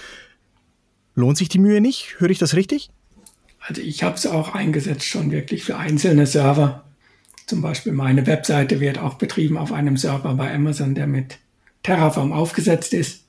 Lohnt 1.14 1.36
sich 1.36 1.48
die 1.48 1.58
Mühe 1.58 1.80
nicht? 1.80 2.16
Höre 2.18 2.30
ich 2.30 2.38
das 2.38 2.54
richtig? 2.54 2.90
Also 3.66 3.82
ich 3.82 4.02
habe 4.02 4.16
es 4.16 4.26
auch 4.26 4.54
eingesetzt 4.54 5.04
schon 5.04 5.30
wirklich 5.30 5.64
für 5.64 5.76
einzelne 5.76 6.26
Server. 6.26 6.84
Zum 7.46 7.62
Beispiel 7.62 7.92
meine 7.92 8.26
Webseite 8.26 8.80
wird 8.80 8.98
auch 8.98 9.14
betrieben 9.14 9.58
auf 9.58 9.72
einem 9.72 9.96
Server 9.96 10.34
bei 10.34 10.54
Amazon, 10.54 10.94
der 10.94 11.06
mit 11.06 11.38
Terraform 11.82 12.32
aufgesetzt 12.32 12.94
ist 12.94 13.24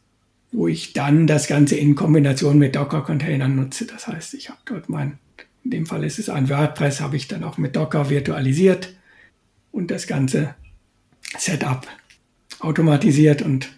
wo 0.52 0.68
ich 0.68 0.94
dann 0.94 1.28
das 1.28 1.48
Ganze 1.48 1.76
in 1.76 1.96
Kombination 1.96 2.58
mit 2.58 2.76
Docker-Containern 2.76 3.56
nutze. 3.56 3.86
Das 3.86 4.08
heißt, 4.08 4.34
ich 4.34 4.50
habe 4.50 4.60
dort 4.66 4.90
mein, 4.90 5.18
in 5.64 5.72
dem 5.72 5.86
Fall 5.86 6.04
ist 6.04 6.20
es 6.20 6.30
ein 6.30 6.50
WordPress, 6.50 7.02
habe 7.02 7.16
ich 7.16 7.28
dann 7.28 7.44
auch 7.44 7.58
mit 7.58 7.76
Docker 7.76 8.10
virtualisiert 8.10 8.94
und 9.72 9.92
das 9.92 10.08
ganze 10.08 10.56
Setup 11.38 11.88
automatisiert 12.60 13.42
und 13.42 13.72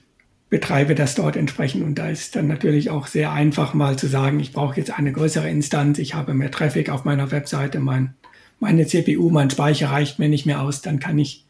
betreibe 0.50 0.96
das 0.96 1.16
dort 1.16 1.36
entsprechend. 1.36 1.84
Und 1.84 1.96
da 1.96 2.10
ist 2.10 2.36
dann 2.36 2.48
natürlich 2.48 2.90
auch 2.90 3.08
sehr 3.08 3.32
einfach 3.32 3.74
mal 3.74 3.98
zu 3.98 4.08
sagen, 4.08 4.40
ich 4.40 4.54
brauche 4.54 4.78
jetzt 4.78 4.98
eine 4.98 5.12
größere 5.12 5.50
Instanz, 5.50 6.00
ich 6.00 6.14
habe 6.14 6.34
mehr 6.34 6.52
Traffic 6.52 6.90
auf 6.90 7.06
meiner 7.06 7.32
Webseite, 7.32 7.80
mein, 7.80 8.14
meine 8.60 8.86
CPU, 8.88 9.30
mein 9.30 9.50
Speicher 9.50 9.90
reicht 9.90 10.20
mir 10.20 10.30
nicht 10.30 10.46
mehr 10.46 10.62
aus, 10.62 10.82
dann 10.82 11.00
kann 11.00 11.18
ich 11.20 11.46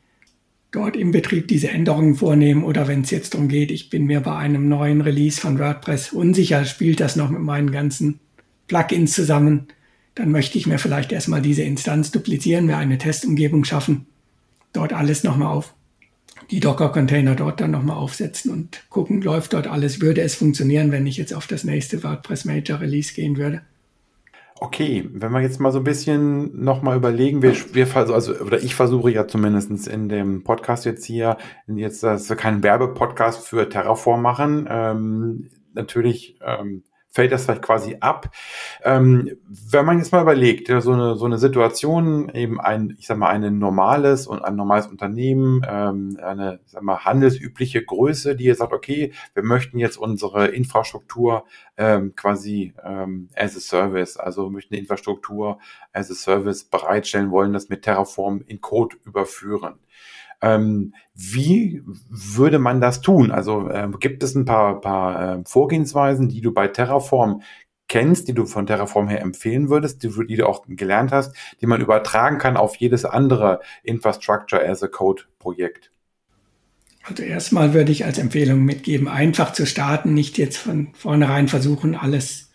dort 0.74 0.98
im 0.98 1.12
Betrieb 1.12 1.48
diese 1.48 1.70
Änderungen 1.70 2.16
vornehmen 2.16 2.64
oder 2.64 2.88
wenn 2.88 3.02
es 3.02 3.12
jetzt 3.12 3.36
darum 3.36 3.48
geht, 3.48 3.72
ich 3.72 3.90
bin 3.90 4.06
mir 4.06 4.20
bei 4.20 4.36
einem 4.36 4.68
neuen 4.68 5.02
Release 5.02 5.40
von 5.40 5.60
WordPress 5.60 6.12
unsicher, 6.12 6.66
spielt 6.66 7.00
das 7.00 7.16
noch 7.16 7.30
mit 7.30 7.42
meinen 7.42 7.72
ganzen 7.72 8.20
Plugins 8.68 9.14
zusammen, 9.14 9.68
dann 10.16 10.32
möchte 10.32 10.58
ich 10.58 10.68
mir 10.68 10.80
vielleicht 10.80 11.12
erstmal 11.12 11.42
diese 11.42 11.62
Instanz 11.62 12.12
duplizieren, 12.12 12.66
mir 12.66 12.78
eine 12.78 12.98
Testumgebung 12.98 13.64
schaffen, 13.64 14.08
dort 14.74 14.94
alles 14.94 15.24
nochmal 15.24 15.50
auf, 15.50 15.76
die 16.50 16.60
Docker-Container 16.60 17.36
dort 17.36 17.62
dann 17.62 17.72
nochmal 17.72 17.98
aufsetzen 17.98 18.52
und 18.52 18.84
gucken, 18.90 19.22
läuft 19.22 19.54
dort 19.54 19.68
alles, 19.68 20.02
würde 20.02 20.22
es 20.22 20.34
funktionieren, 20.34 20.92
wenn 20.92 21.06
ich 21.06 21.18
jetzt 21.18 21.36
auf 21.36 21.46
das 21.46 21.64
nächste 21.64 22.04
WordPress 22.04 22.46
Major 22.46 22.82
Release 22.82 23.14
gehen 23.14 23.38
würde. 23.38 23.62
Okay, 24.60 25.10
wenn 25.12 25.32
wir 25.32 25.42
jetzt 25.42 25.60
mal 25.60 25.72
so 25.72 25.80
ein 25.80 25.84
bisschen 25.84 26.64
nochmal 26.64 26.96
überlegen, 26.96 27.42
wir, 27.42 27.54
wir 27.74 27.96
also, 27.96 28.34
oder 28.36 28.62
ich 28.62 28.76
versuche 28.76 29.12
ja 29.12 29.28
zumindest 29.28 29.88
in 29.88 30.10
dem 30.10 30.44
Podcast 30.44 30.86
jetzt 30.86 31.06
hier, 31.06 31.38
jetzt, 31.68 32.04
dass 32.04 32.30
wir 32.30 32.36
keinen 32.36 32.64
Werbepodcast 32.64 33.48
für 33.48 33.68
Terraform 33.68 34.22
machen. 34.22 34.68
Ähm, 34.70 35.50
natürlich 35.74 36.40
ähm, 36.46 36.84
fällt 37.14 37.32
das 37.32 37.46
vielleicht 37.46 37.62
quasi 37.62 37.98
ab. 38.00 38.32
Ähm, 38.84 39.38
wenn 39.48 39.86
man 39.86 40.00
jetzt 40.00 40.12
mal 40.12 40.24
überlegt, 40.24 40.68
ja, 40.68 40.82
so 40.82 40.94
eine, 40.94 41.16
so 41.16 41.26
eine 41.26 41.38
Situation, 41.38 42.30
eben 42.30 42.60
ein, 42.60 42.96
ich 42.98 43.06
sag 43.06 43.18
mal, 43.18 43.30
ein 43.30 43.60
normales 43.60 44.26
und 44.26 44.44
ein 44.44 44.56
normales 44.56 44.88
Unternehmen, 44.88 45.62
ähm, 45.70 46.18
eine, 46.22 46.60
sag 46.66 46.82
mal, 46.82 47.06
handelsübliche 47.06 47.86
Größe, 47.86 48.36
die 48.36 48.46
jetzt 48.46 48.58
sagt, 48.58 48.74
okay, 48.74 49.14
wir 49.36 49.44
möchten 49.44 49.78
jetzt 49.78 49.98
unsere 49.98 50.48
Infrastruktur 50.48 51.46
ähm, 51.78 52.16
quasi 52.16 52.74
ähm, 52.84 53.30
as 53.36 53.56
a 53.56 53.60
Service, 53.60 54.18
also 54.18 54.50
möchten 54.50 54.74
die 54.74 54.80
Infrastruktur 54.80 55.60
as 55.92 56.10
a 56.10 56.16
Service 56.16 56.64
bereitstellen, 56.64 57.30
wollen 57.30 57.54
das 57.54 57.70
mit 57.70 57.84
Terraform 57.84 58.44
in 58.48 58.60
Code 58.60 58.98
überführen. 59.06 59.76
Ähm, 60.44 60.94
wie 61.16 61.82
würde 62.10 62.60
man 62.60 62.82
das 62.82 63.00
tun? 63.00 63.32
Also 63.32 63.70
äh, 63.70 63.88
gibt 64.00 64.24
es 64.24 64.36
ein 64.36 64.44
paar, 64.44 64.82
paar 64.82 65.40
äh, 65.40 65.44
Vorgehensweisen, 65.46 66.28
die 66.28 66.42
du 66.42 66.52
bei 66.54 66.68
Terraform 66.68 67.42
kennst, 67.88 68.28
die 68.28 68.34
du 68.34 68.46
von 68.46 68.68
Terraform 68.68 69.08
her 69.08 69.22
empfehlen 69.22 69.70
würdest, 69.70 70.04
die, 70.04 70.10
die, 70.28 70.36
du 70.36 70.48
auch 70.48 70.66
gelernt 70.68 71.14
hast, 71.14 71.34
die 71.62 71.66
man 71.66 71.80
übertragen 71.80 72.40
kann 72.40 72.58
auf 72.58 72.76
jedes 72.76 73.06
andere 73.06 73.62
Infrastructure 73.84 74.68
as 74.68 74.84
a 74.84 74.88
Code 74.88 75.24
Projekt? 75.40 75.92
Also 77.04 77.24
erstmal 77.24 77.74
würde 77.74 77.92
ich 77.92 78.04
als 78.04 78.18
Empfehlung 78.18 78.66
mitgeben, 78.66 79.08
einfach 79.08 79.54
zu 79.54 79.66
starten, 79.66 80.14
nicht 80.14 80.38
jetzt 80.38 80.58
von 80.58 80.90
vornherein 80.94 81.48
versuchen, 81.48 81.96
alles 81.96 82.52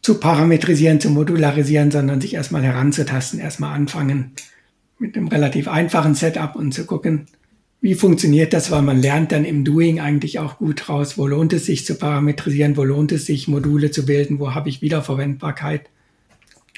zu 0.00 0.20
parametrisieren, 0.20 1.00
zu 1.00 1.10
modularisieren, 1.10 1.90
sondern 1.90 2.20
sich 2.20 2.34
erstmal 2.34 2.62
heranzutasten, 2.62 3.40
erstmal 3.40 3.74
anfangen, 3.74 4.32
mit 5.00 5.16
einem 5.16 5.28
relativ 5.28 5.68
einfachen 5.68 6.14
Setup 6.14 6.54
und 6.56 6.72
zu 6.72 6.84
gucken, 6.86 7.26
wie 7.80 7.94
funktioniert 7.94 8.52
das, 8.52 8.70
weil 8.70 8.82
man 8.82 9.00
lernt 9.00 9.32
dann 9.32 9.46
im 9.46 9.64
Doing 9.64 10.00
eigentlich 10.00 10.38
auch 10.38 10.58
gut 10.58 10.88
raus, 10.88 11.16
wo 11.16 11.26
lohnt 11.26 11.54
es 11.54 11.64
sich 11.64 11.86
zu 11.86 11.94
parametrisieren, 11.94 12.76
wo 12.76 12.84
lohnt 12.84 13.10
es 13.10 13.24
sich 13.24 13.48
Module 13.48 13.90
zu 13.90 14.04
bilden, 14.04 14.38
wo 14.38 14.54
habe 14.54 14.68
ich 14.68 14.82
Wiederverwendbarkeit. 14.82 15.88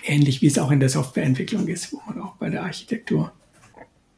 Ähnlich 0.05 0.43
wie 0.43 0.47
es 0.47 0.59
auch 0.59 0.71
in 0.71 0.81
der 0.81 0.89
Softwareentwicklung 0.89 1.67
ist, 1.67 1.93
wo 1.93 2.01
man 2.07 2.21
auch 2.21 2.37
bei 2.37 2.51
der 2.51 2.63
Architektur 2.63 3.33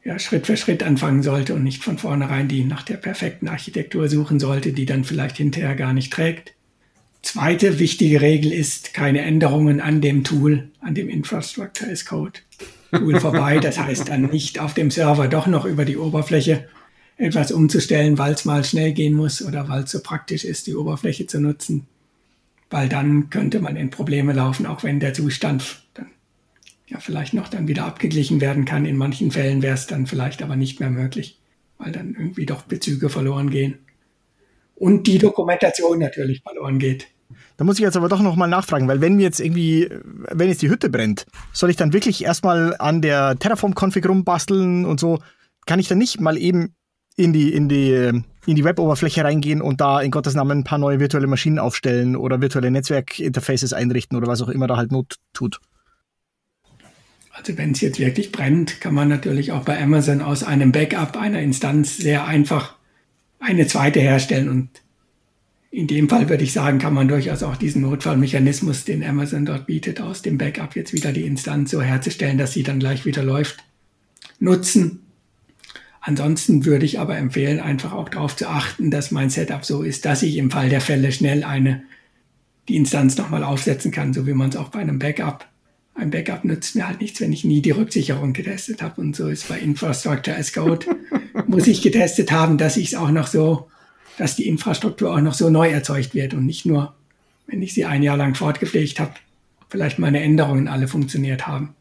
ja, 0.03 0.19
Schritt 0.19 0.45
für 0.45 0.55
Schritt 0.55 0.83
anfangen 0.83 1.23
sollte 1.23 1.55
und 1.55 1.63
nicht 1.63 1.83
von 1.83 1.97
vornherein 1.97 2.47
die 2.47 2.63
nach 2.63 2.83
der 2.83 2.97
perfekten 2.97 3.47
Architektur 3.47 4.07
suchen 4.07 4.39
sollte, 4.39 4.71
die 4.71 4.85
dann 4.85 5.03
vielleicht 5.03 5.37
hinterher 5.37 5.75
gar 5.75 5.93
nicht 5.93 6.13
trägt. 6.13 6.53
Zweite 7.23 7.79
wichtige 7.79 8.21
Regel 8.21 8.51
ist 8.51 8.93
keine 8.93 9.21
Änderungen 9.21 9.81
an 9.81 9.99
dem 9.99 10.23
Tool, 10.23 10.69
an 10.79 10.93
dem 10.93 11.09
Infrastructure 11.09 11.91
as 11.91 12.05
Code. 12.05 12.39
Tool 12.97 13.19
vorbei. 13.19 13.59
Das 13.59 13.79
heißt 13.79 14.09
dann 14.09 14.23
nicht 14.23 14.59
auf 14.59 14.73
dem 14.73 14.91
Server 14.91 15.27
doch 15.27 15.47
noch 15.47 15.65
über 15.65 15.85
die 15.85 15.97
Oberfläche 15.97 16.67
etwas 17.17 17.51
umzustellen, 17.51 18.17
weil 18.17 18.33
es 18.33 18.45
mal 18.45 18.63
schnell 18.63 18.91
gehen 18.91 19.13
muss 19.13 19.41
oder 19.41 19.69
weil 19.69 19.83
es 19.83 19.91
so 19.91 20.01
praktisch 20.01 20.43
ist, 20.43 20.67
die 20.67 20.75
Oberfläche 20.75 21.27
zu 21.27 21.39
nutzen. 21.39 21.87
Weil 22.69 22.89
dann 22.89 23.29
könnte 23.29 23.59
man 23.59 23.75
in 23.75 23.89
Probleme 23.89 24.33
laufen, 24.33 24.65
auch 24.65 24.83
wenn 24.83 24.99
der 24.99 25.13
Zustand 25.13 25.83
dann 25.93 26.07
ja 26.87 26.99
vielleicht 26.99 27.33
noch 27.33 27.47
dann 27.47 27.67
wieder 27.67 27.85
abgeglichen 27.85 28.41
werden 28.41 28.65
kann. 28.65 28.85
In 28.85 28.97
manchen 28.97 29.31
Fällen 29.31 29.61
wäre 29.61 29.75
es 29.75 29.87
dann 29.87 30.07
vielleicht 30.07 30.41
aber 30.41 30.55
nicht 30.55 30.79
mehr 30.79 30.89
möglich, 30.89 31.39
weil 31.77 31.91
dann 31.91 32.15
irgendwie 32.17 32.45
doch 32.45 32.63
Bezüge 32.63 33.09
verloren 33.09 33.49
gehen. 33.49 33.79
Und 34.75 35.07
die 35.07 35.19
Dokumentation 35.19 35.99
natürlich 35.99 36.41
verloren 36.41 36.79
geht. 36.79 37.07
Da 37.57 37.63
muss 37.63 37.77
ich 37.77 37.81
jetzt 37.81 37.97
aber 37.97 38.09
doch 38.09 38.21
nochmal 38.21 38.49
nachfragen, 38.49 38.87
weil 38.87 39.01
wenn 39.01 39.19
jetzt 39.19 39.39
irgendwie, 39.39 39.89
wenn 40.03 40.49
jetzt 40.49 40.61
die 40.61 40.69
Hütte 40.69 40.89
brennt, 40.89 41.25
soll 41.53 41.69
ich 41.69 41.75
dann 41.75 41.93
wirklich 41.93 42.23
erstmal 42.23 42.75
an 42.77 43.01
der 43.01 43.37
Terraform-Config 43.37 44.07
rumbasteln 44.07 44.85
und 44.85 44.99
so? 44.99 45.19
Kann 45.65 45.79
ich 45.79 45.87
dann 45.87 45.97
nicht 45.97 46.19
mal 46.19 46.37
eben 46.37 46.75
in 47.15 47.33
die, 47.33 47.53
in 47.53 47.69
die, 47.69 48.21
in 48.45 48.55
die 48.55 48.63
Web-Oberfläche 48.63 49.23
reingehen 49.23 49.61
und 49.61 49.79
da 49.81 50.01
in 50.01 50.11
Gottes 50.11 50.35
Namen 50.35 50.59
ein 50.59 50.63
paar 50.63 50.77
neue 50.77 50.99
virtuelle 50.99 51.27
Maschinen 51.27 51.59
aufstellen 51.59 52.15
oder 52.15 52.41
virtuelle 52.41 52.71
Netzwerkinterfaces 52.71 53.73
einrichten 53.73 54.17
oder 54.17 54.27
was 54.27 54.41
auch 54.41 54.49
immer 54.49 54.67
da 54.67 54.77
halt 54.77 54.91
Not 54.91 55.15
tut? 55.33 55.59
Also 57.31 57.57
wenn 57.57 57.71
es 57.71 57.81
jetzt 57.81 57.99
wirklich 57.99 58.31
brennt, 58.31 58.79
kann 58.79 58.93
man 58.93 59.09
natürlich 59.09 59.51
auch 59.51 59.63
bei 59.63 59.81
Amazon 59.81 60.21
aus 60.21 60.43
einem 60.43 60.71
Backup 60.71 61.17
einer 61.17 61.41
Instanz 61.41 61.97
sehr 61.97 62.25
einfach 62.25 62.75
eine 63.39 63.67
zweite 63.67 63.99
herstellen 63.99 64.49
und 64.49 64.69
in 65.75 65.87
dem 65.87 66.07
Fall 66.07 66.29
würde 66.29 66.45
ich 66.45 66.53
sagen, 66.53 66.79
kann 66.79 66.93
man 66.93 67.09
durchaus 67.09 67.43
auch 67.43 67.57
diesen 67.57 67.81
Notfallmechanismus, 67.81 68.85
den 68.85 69.03
Amazon 69.03 69.45
dort 69.45 69.65
bietet, 69.65 69.99
aus 69.99 70.21
dem 70.21 70.37
Backup 70.37 70.73
jetzt 70.77 70.93
wieder 70.93 71.11
die 71.11 71.25
Instanz 71.25 71.71
so 71.71 71.81
herzustellen, 71.81 72.37
dass 72.37 72.53
sie 72.53 72.63
dann 72.63 72.79
gleich 72.79 73.05
wieder 73.05 73.23
läuft, 73.23 73.57
nutzen. 74.39 75.01
Ansonsten 75.99 76.63
würde 76.63 76.85
ich 76.85 76.97
aber 76.97 77.17
empfehlen, 77.17 77.59
einfach 77.59 77.91
auch 77.91 78.07
darauf 78.07 78.37
zu 78.37 78.47
achten, 78.47 78.89
dass 78.89 79.11
mein 79.11 79.29
Setup 79.29 79.65
so 79.65 79.83
ist, 79.83 80.05
dass 80.05 80.23
ich 80.23 80.37
im 80.37 80.49
Fall 80.49 80.69
der 80.69 80.79
Fälle 80.79 81.11
schnell 81.11 81.43
eine, 81.43 81.83
die 82.69 82.77
Instanz 82.77 83.17
nochmal 83.17 83.43
aufsetzen 83.43 83.91
kann, 83.91 84.13
so 84.13 84.25
wie 84.25 84.33
man 84.33 84.49
es 84.49 84.55
auch 84.55 84.69
bei 84.69 84.79
einem 84.79 84.97
Backup. 84.97 85.45
Ein 85.93 86.09
Backup 86.09 86.45
nützt 86.45 86.77
mir 86.77 86.87
halt 86.87 87.01
nichts, 87.01 87.19
wenn 87.19 87.33
ich 87.33 87.43
nie 87.43 87.61
die 87.61 87.71
Rücksicherung 87.71 88.31
getestet 88.31 88.81
habe. 88.81 89.01
Und 89.01 89.13
so 89.13 89.27
ist 89.27 89.49
bei 89.49 89.59
Infrastructure 89.59 90.37
as 90.37 90.53
Code, 90.53 90.85
muss 91.47 91.67
ich 91.67 91.81
getestet 91.81 92.31
haben, 92.31 92.57
dass 92.57 92.77
ich 92.77 92.93
es 92.93 92.95
auch 92.95 93.11
noch 93.11 93.27
so 93.27 93.67
dass 94.17 94.35
die 94.35 94.47
Infrastruktur 94.47 95.13
auch 95.13 95.21
noch 95.21 95.33
so 95.33 95.49
neu 95.49 95.69
erzeugt 95.69 96.13
wird 96.13 96.33
und 96.33 96.45
nicht 96.45 96.65
nur, 96.65 96.93
wenn 97.47 97.61
ich 97.61 97.73
sie 97.73 97.85
ein 97.85 98.03
Jahr 98.03 98.17
lang 98.17 98.35
fortgepflegt 98.35 98.99
habe, 98.99 99.13
vielleicht 99.69 99.99
meine 99.99 100.21
Änderungen 100.21 100.67
alle 100.67 100.87
funktioniert 100.87 101.47
haben. 101.47 101.75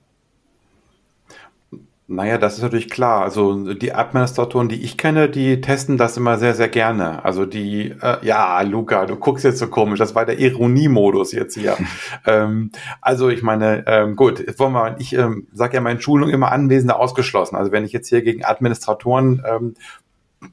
Naja, 2.06 2.36
das 2.36 2.56
ist 2.56 2.62
natürlich 2.62 2.90
klar. 2.90 3.22
Also 3.22 3.72
die 3.72 3.94
Administratoren, 3.94 4.68
die 4.68 4.82
ich 4.82 4.98
kenne, 4.98 5.30
die 5.30 5.62
testen 5.62 5.96
das 5.96 6.18
immer 6.18 6.36
sehr, 6.36 6.52
sehr 6.52 6.68
gerne. 6.68 7.24
Also 7.24 7.46
die, 7.46 7.94
äh, 7.98 8.18
ja, 8.20 8.60
Luca, 8.60 9.06
du 9.06 9.16
guckst 9.16 9.42
jetzt 9.42 9.58
so 9.58 9.68
komisch, 9.68 10.00
das 10.00 10.14
war 10.14 10.26
der 10.26 10.38
Ironiemodus 10.38 11.32
jetzt 11.32 11.54
hier. 11.54 11.78
ähm, 12.26 12.72
also 13.00 13.30
ich 13.30 13.42
meine, 13.42 13.84
ähm, 13.86 14.16
gut, 14.16 14.38
jetzt 14.38 14.58
wollen 14.58 14.74
wir, 14.74 14.96
ich 14.98 15.14
ähm, 15.14 15.46
sage 15.54 15.76
ja 15.76 15.80
meine 15.80 15.98
Schulung 15.98 16.28
immer 16.28 16.52
Anwesende 16.52 16.96
ausgeschlossen. 16.96 17.56
Also 17.56 17.72
wenn 17.72 17.84
ich 17.84 17.92
jetzt 17.92 18.10
hier 18.10 18.20
gegen 18.20 18.44
Administratoren 18.44 19.42
ähm, 19.48 19.74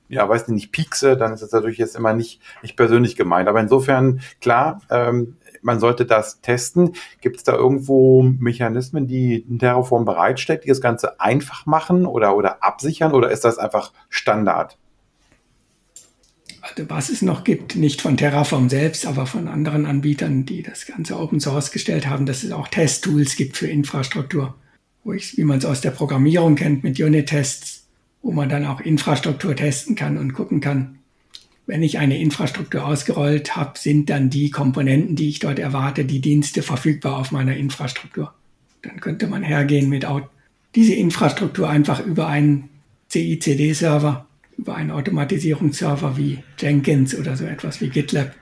ja, 0.09 0.27
weiß 0.27 0.47
nicht, 0.49 0.71
piekse, 0.71 1.17
dann 1.17 1.33
ist 1.33 1.41
das 1.41 1.51
natürlich 1.51 1.77
jetzt 1.77 1.95
immer 1.95 2.13
nicht, 2.13 2.41
nicht 2.61 2.75
persönlich 2.75 3.15
gemeint. 3.15 3.47
Aber 3.47 3.59
insofern, 3.59 4.21
klar, 4.39 4.81
ähm, 4.89 5.37
man 5.61 5.79
sollte 5.79 6.05
das 6.05 6.41
testen. 6.41 6.93
Gibt 7.21 7.37
es 7.37 7.43
da 7.43 7.53
irgendwo 7.53 8.23
Mechanismen, 8.23 9.07
die 9.07 9.45
Terraform 9.59 10.05
bereitstellt, 10.05 10.63
die 10.63 10.69
das 10.69 10.81
Ganze 10.81 11.19
einfach 11.19 11.65
machen 11.65 12.05
oder, 12.05 12.35
oder 12.35 12.63
absichern 12.63 13.13
oder 13.13 13.31
ist 13.31 13.45
das 13.45 13.57
einfach 13.57 13.93
Standard? 14.09 14.77
Also 16.61 16.87
was 16.89 17.09
es 17.09 17.23
noch 17.23 17.43
gibt, 17.43 17.75
nicht 17.75 18.01
von 18.01 18.17
Terraform 18.17 18.69
selbst, 18.69 19.07
aber 19.07 19.25
von 19.25 19.47
anderen 19.47 19.85
Anbietern, 19.87 20.45
die 20.45 20.61
das 20.61 20.85
Ganze 20.85 21.17
Open 21.17 21.39
Source 21.39 21.71
gestellt 21.71 22.07
haben, 22.07 22.27
dass 22.27 22.43
es 22.43 22.51
auch 22.51 22.67
Testtools 22.67 23.35
gibt 23.35 23.57
für 23.57 23.67
Infrastruktur, 23.67 24.55
wo 25.03 25.13
ich, 25.13 25.37
wie 25.37 25.43
man 25.43 25.57
es 25.57 25.65
aus 25.65 25.81
der 25.81 25.89
Programmierung 25.89 26.55
kennt, 26.55 26.83
mit 26.83 26.99
Unit-Tests 26.99 27.80
wo 28.21 28.31
man 28.31 28.49
dann 28.49 28.65
auch 28.65 28.79
Infrastruktur 28.79 29.55
testen 29.55 29.95
kann 29.95 30.17
und 30.17 30.33
gucken 30.33 30.61
kann, 30.61 30.99
wenn 31.67 31.83
ich 31.83 31.99
eine 31.99 32.19
Infrastruktur 32.19 32.85
ausgerollt 32.85 33.55
habe, 33.55 33.77
sind 33.79 34.09
dann 34.09 34.29
die 34.29 34.49
Komponenten, 34.49 35.15
die 35.15 35.29
ich 35.29 35.39
dort 35.39 35.59
erwarte, 35.59 36.05
die 36.05 36.19
Dienste 36.19 36.63
verfügbar 36.63 37.17
auf 37.17 37.31
meiner 37.31 37.55
Infrastruktur. 37.55 38.33
Dann 38.81 38.99
könnte 38.99 39.27
man 39.27 39.43
hergehen 39.43 39.89
mit 39.89 40.05
diese 40.75 40.93
Infrastruktur 40.93 41.69
einfach 41.69 42.03
über 42.05 42.27
einen 42.27 42.69
CICD-Server, 43.09 44.25
über 44.57 44.75
einen 44.75 44.91
Automatisierungsserver 44.91 46.17
wie 46.17 46.39
Jenkins 46.59 47.17
oder 47.17 47.37
so 47.37 47.45
etwas 47.45 47.79
wie 47.79 47.89
GitLab, 47.89 48.33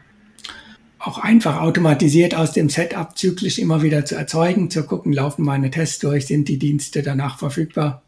auch 0.97 1.17
einfach 1.17 1.61
automatisiert 1.61 2.35
aus 2.35 2.51
dem 2.51 2.69
Setup 2.69 3.17
zyklisch 3.17 3.57
immer 3.57 3.81
wieder 3.81 4.05
zu 4.05 4.15
erzeugen, 4.15 4.69
zu 4.69 4.83
gucken, 4.83 5.13
laufen 5.13 5.43
meine 5.43 5.71
Tests 5.71 5.99
durch, 5.99 6.27
sind 6.27 6.47
die 6.47 6.59
Dienste 6.59 7.03
danach 7.03 7.37
verfügbar 7.39 8.03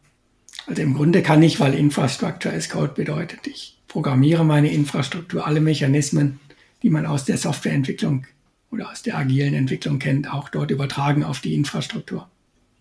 also 0.68 0.82
im 0.82 0.94
Grunde 0.94 1.22
kann 1.22 1.42
ich, 1.44 1.60
weil 1.60 1.74
Infrastructure 1.74 2.54
as 2.54 2.70
Code 2.70 2.94
bedeutet, 2.94 3.48
ich 3.48 3.80
programmiere 3.88 4.46
meine 4.46 4.72
Infrastruktur, 4.72 5.46
alle 5.46 5.62
Mechanismen, 5.62 6.40
die 6.82 6.90
man 6.90 7.06
aus 7.06 7.26
der 7.26 7.38
Softwareentwicklung 7.38 8.26
oder 8.72 8.90
aus 8.90 9.02
der 9.02 9.18
agilen 9.18 9.54
Entwicklung 9.54 10.00
kennt, 10.00 10.32
auch 10.32 10.50
dort 10.50 10.72
übertragen 10.72 11.24
auf 11.24 11.42
die 11.42 11.54
Infrastruktur. 11.54 12.30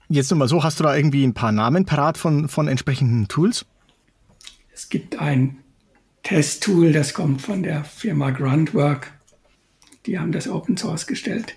Jetzt 0.08 0.30
nochmal 0.30 0.48
so, 0.48 0.62
hast 0.62 0.80
du 0.80 0.84
da 0.84 0.96
irgendwie 0.96 1.24
ein 1.24 1.34
paar 1.34 1.52
Namen 1.52 1.84
parat 1.84 2.18
von, 2.18 2.48
von 2.48 2.68
entsprechenden 2.68 3.28
Tools? 3.28 3.66
Es 4.72 4.88
gibt 4.88 5.18
ein 5.18 5.58
Testtool, 6.22 6.92
das 6.92 7.14
kommt 7.14 7.42
von 7.42 7.62
der 7.62 7.84
Firma 7.84 8.30
Gruntwork. 8.30 9.12
Die 10.06 10.18
haben 10.18 10.32
das 10.32 10.48
Open 10.48 10.76
Source 10.76 11.06
gestellt. 11.06 11.54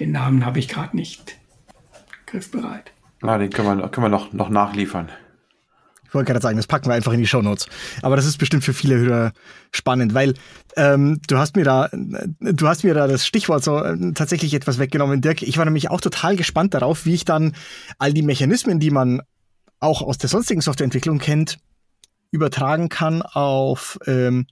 Den 0.00 0.12
Namen 0.12 0.44
habe 0.44 0.58
ich 0.58 0.68
gerade 0.68 0.96
nicht 0.96 1.38
griffbereit. 2.26 2.92
Na, 3.22 3.38
den 3.38 3.50
können 3.50 3.78
wir, 3.78 3.88
können 3.88 4.04
wir 4.04 4.08
noch, 4.08 4.32
noch 4.32 4.48
nachliefern. 4.48 5.08
Ich 6.08 6.14
wollte 6.14 6.30
gerade 6.30 6.42
sagen, 6.42 6.56
das 6.56 6.66
packen 6.66 6.86
wir 6.86 6.94
einfach 6.94 7.12
in 7.12 7.18
die 7.18 7.26
Show 7.26 7.42
Notes. 7.42 7.66
Aber 8.02 8.16
das 8.16 8.26
ist 8.26 8.38
bestimmt 8.38 8.64
für 8.64 8.72
viele 8.72 8.96
Hörer 8.96 9.32
spannend, 9.72 10.14
weil 10.14 10.34
ähm, 10.76 11.20
du 11.26 11.38
hast 11.38 11.56
mir 11.56 11.64
da, 11.64 11.88
du 11.92 12.68
hast 12.68 12.84
mir 12.84 12.94
da 12.94 13.08
das 13.08 13.26
Stichwort 13.26 13.64
so 13.64 13.82
äh, 13.82 14.12
tatsächlich 14.12 14.54
etwas 14.54 14.78
weggenommen, 14.78 15.20
Dirk. 15.20 15.42
Ich 15.42 15.58
war 15.58 15.64
nämlich 15.64 15.90
auch 15.90 16.00
total 16.00 16.36
gespannt 16.36 16.74
darauf, 16.74 17.06
wie 17.06 17.14
ich 17.14 17.24
dann 17.24 17.54
all 17.98 18.12
die 18.12 18.22
Mechanismen, 18.22 18.78
die 18.78 18.90
man 18.90 19.20
auch 19.80 20.02
aus 20.02 20.18
der 20.18 20.30
sonstigen 20.30 20.60
Softwareentwicklung 20.60 21.18
kennt, 21.18 21.58
übertragen 22.30 22.88
kann 22.88 23.22
auf 23.22 23.98
ähm, 24.06 24.46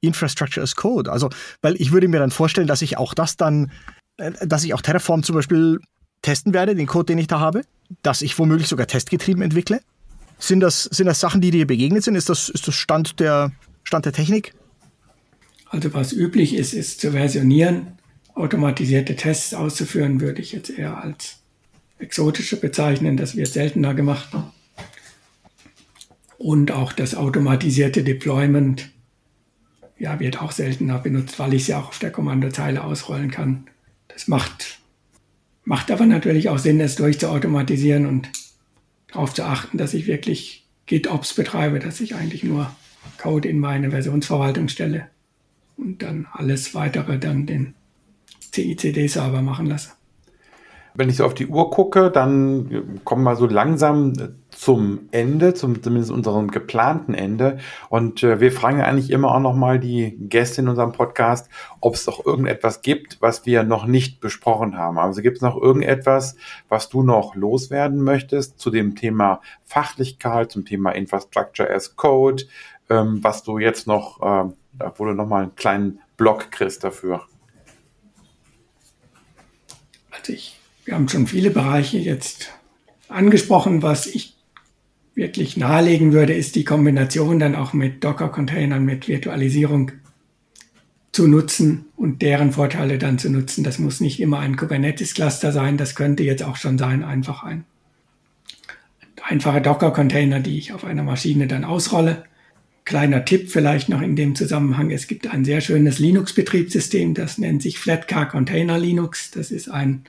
Infrastructure 0.00 0.62
as 0.62 0.76
Code. 0.76 1.10
Also, 1.10 1.30
weil 1.62 1.74
ich 1.80 1.92
würde 1.92 2.08
mir 2.08 2.20
dann 2.20 2.30
vorstellen, 2.30 2.66
dass 2.66 2.82
ich 2.82 2.98
auch 2.98 3.14
das 3.14 3.36
dann, 3.36 3.72
äh, 4.18 4.46
dass 4.46 4.64
ich 4.64 4.74
auch 4.74 4.82
Terraform 4.82 5.22
zum 5.22 5.34
Beispiel 5.36 5.80
testen 6.22 6.52
werde, 6.52 6.74
den 6.74 6.86
Code, 6.86 7.06
den 7.06 7.18
ich 7.18 7.28
da 7.28 7.40
habe, 7.40 7.62
dass 8.02 8.22
ich 8.22 8.38
womöglich 8.38 8.68
sogar 8.68 8.86
testgetrieben 8.86 9.42
entwickle. 9.42 9.80
Sind 10.38 10.60
das, 10.60 10.84
sind 10.84 11.06
das 11.06 11.20
Sachen, 11.20 11.40
die 11.40 11.50
dir 11.50 11.66
begegnet 11.66 12.04
sind? 12.04 12.14
Ist 12.14 12.28
das, 12.28 12.48
ist 12.48 12.68
das 12.68 12.74
Stand, 12.74 13.18
der, 13.20 13.52
Stand 13.82 14.04
der 14.04 14.12
Technik? 14.12 14.54
Also 15.66 15.92
was 15.94 16.12
üblich 16.12 16.54
ist, 16.54 16.74
ist 16.74 17.00
zu 17.00 17.12
versionieren. 17.12 17.98
Automatisierte 18.34 19.16
Tests 19.16 19.52
auszuführen, 19.52 20.20
würde 20.20 20.40
ich 20.40 20.52
jetzt 20.52 20.70
eher 20.70 21.02
als 21.02 21.38
exotische 21.98 22.56
bezeichnen. 22.56 23.16
Das 23.16 23.36
wird 23.36 23.48
seltener 23.48 23.94
gemacht. 23.94 24.28
Und 26.38 26.70
auch 26.70 26.92
das 26.92 27.16
automatisierte 27.16 28.04
Deployment 28.04 28.90
ja, 29.98 30.20
wird 30.20 30.40
auch 30.40 30.52
seltener 30.52 30.98
benutzt, 30.98 31.38
weil 31.38 31.54
ich 31.54 31.68
ja 31.68 31.80
auch 31.80 31.88
auf 31.88 31.98
der 31.98 32.12
Kommandozeile 32.12 32.84
ausrollen 32.84 33.30
kann. 33.30 33.66
Das 34.06 34.28
macht, 34.28 34.78
macht 35.68 35.90
aber 35.90 36.06
natürlich 36.06 36.48
auch 36.48 36.58
Sinn, 36.58 36.80
es 36.80 36.96
durchzuautomatisieren 36.96 38.06
und 38.06 38.30
darauf 39.08 39.34
zu 39.34 39.44
achten, 39.44 39.76
dass 39.76 39.92
ich 39.92 40.06
wirklich 40.06 40.66
GitOps 40.86 41.34
betreibe, 41.34 41.78
dass 41.78 42.00
ich 42.00 42.14
eigentlich 42.14 42.42
nur 42.42 42.74
Code 43.18 43.46
in 43.46 43.58
meine 43.58 43.90
Versionsverwaltung 43.90 44.68
stelle 44.68 45.08
und 45.76 46.02
dann 46.02 46.26
alles 46.32 46.74
weitere 46.74 47.18
dann 47.18 47.44
den 47.44 47.74
CICD-Server 48.54 49.42
machen 49.42 49.66
lasse. 49.66 49.90
Wenn 50.98 51.08
ich 51.08 51.18
so 51.18 51.24
auf 51.24 51.34
die 51.34 51.46
Uhr 51.46 51.70
gucke, 51.70 52.10
dann 52.10 53.00
kommen 53.04 53.22
wir 53.22 53.36
so 53.36 53.46
langsam 53.46 54.14
zum 54.50 55.08
Ende, 55.12 55.54
zum 55.54 55.80
zumindest 55.80 56.10
unserem 56.10 56.50
geplanten 56.50 57.14
Ende. 57.14 57.58
Und 57.88 58.24
äh, 58.24 58.40
wir 58.40 58.50
fragen 58.50 58.80
eigentlich 58.80 59.10
immer 59.10 59.32
auch 59.32 59.38
nochmal 59.38 59.78
die 59.78 60.16
Gäste 60.18 60.60
in 60.60 60.66
unserem 60.66 60.90
Podcast, 60.90 61.48
ob 61.78 61.94
es 61.94 62.04
doch 62.04 62.26
irgendetwas 62.26 62.82
gibt, 62.82 63.22
was 63.22 63.46
wir 63.46 63.62
noch 63.62 63.86
nicht 63.86 64.18
besprochen 64.20 64.76
haben. 64.76 64.98
Also 64.98 65.22
gibt 65.22 65.36
es 65.36 65.42
noch 65.42 65.56
irgendetwas, 65.56 66.34
was 66.68 66.88
du 66.88 67.04
noch 67.04 67.36
loswerden 67.36 68.02
möchtest 68.02 68.58
zu 68.58 68.70
dem 68.70 68.96
Thema 68.96 69.40
Fachlichkeit, 69.66 70.50
zum 70.50 70.64
Thema 70.64 70.90
Infrastructure 70.90 71.70
as 71.70 71.94
Code, 71.94 72.42
ähm, 72.90 73.22
was 73.22 73.44
du 73.44 73.58
jetzt 73.58 73.86
noch, 73.86 74.20
äh, 74.20 74.50
wo 74.96 75.04
du 75.04 75.12
nochmal 75.12 75.44
einen 75.44 75.54
kleinen 75.54 76.00
Block 76.16 76.50
kriegst 76.50 76.82
dafür? 76.82 77.22
Also 80.10 80.32
ich, 80.32 80.57
wir 80.88 80.94
haben 80.94 81.08
schon 81.10 81.26
viele 81.26 81.50
Bereiche 81.50 81.98
jetzt 81.98 82.50
angesprochen, 83.08 83.82
was 83.82 84.06
ich 84.06 84.38
wirklich 85.14 85.58
nahelegen 85.58 86.14
würde, 86.14 86.32
ist 86.32 86.56
die 86.56 86.64
Kombination 86.64 87.38
dann 87.38 87.56
auch 87.56 87.74
mit 87.74 88.02
Docker-Containern, 88.02 88.86
mit 88.86 89.06
Virtualisierung 89.06 89.92
zu 91.12 91.28
nutzen 91.28 91.84
und 91.94 92.22
deren 92.22 92.52
Vorteile 92.52 92.96
dann 92.96 93.18
zu 93.18 93.28
nutzen. 93.28 93.64
Das 93.64 93.78
muss 93.78 94.00
nicht 94.00 94.18
immer 94.18 94.38
ein 94.38 94.56
Kubernetes-Cluster 94.56 95.52
sein, 95.52 95.76
das 95.76 95.94
könnte 95.94 96.22
jetzt 96.22 96.42
auch 96.42 96.56
schon 96.56 96.78
sein, 96.78 97.04
einfach 97.04 97.42
ein 97.42 97.64
einfacher 99.22 99.60
Docker-Container, 99.60 100.40
die 100.40 100.56
ich 100.56 100.72
auf 100.72 100.86
einer 100.86 101.02
Maschine 101.02 101.46
dann 101.46 101.64
ausrolle. 101.64 102.24
Kleiner 102.86 103.26
Tipp 103.26 103.50
vielleicht 103.50 103.90
noch 103.90 104.00
in 104.00 104.16
dem 104.16 104.34
Zusammenhang, 104.34 104.90
es 104.90 105.06
gibt 105.06 105.26
ein 105.26 105.44
sehr 105.44 105.60
schönes 105.60 105.98
Linux-Betriebssystem, 105.98 107.12
das 107.12 107.36
nennt 107.36 107.60
sich 107.60 107.78
Flatcar 107.78 108.26
Container 108.26 108.78
Linux. 108.78 109.30
Das 109.32 109.50
ist 109.50 109.68
ein 109.68 110.06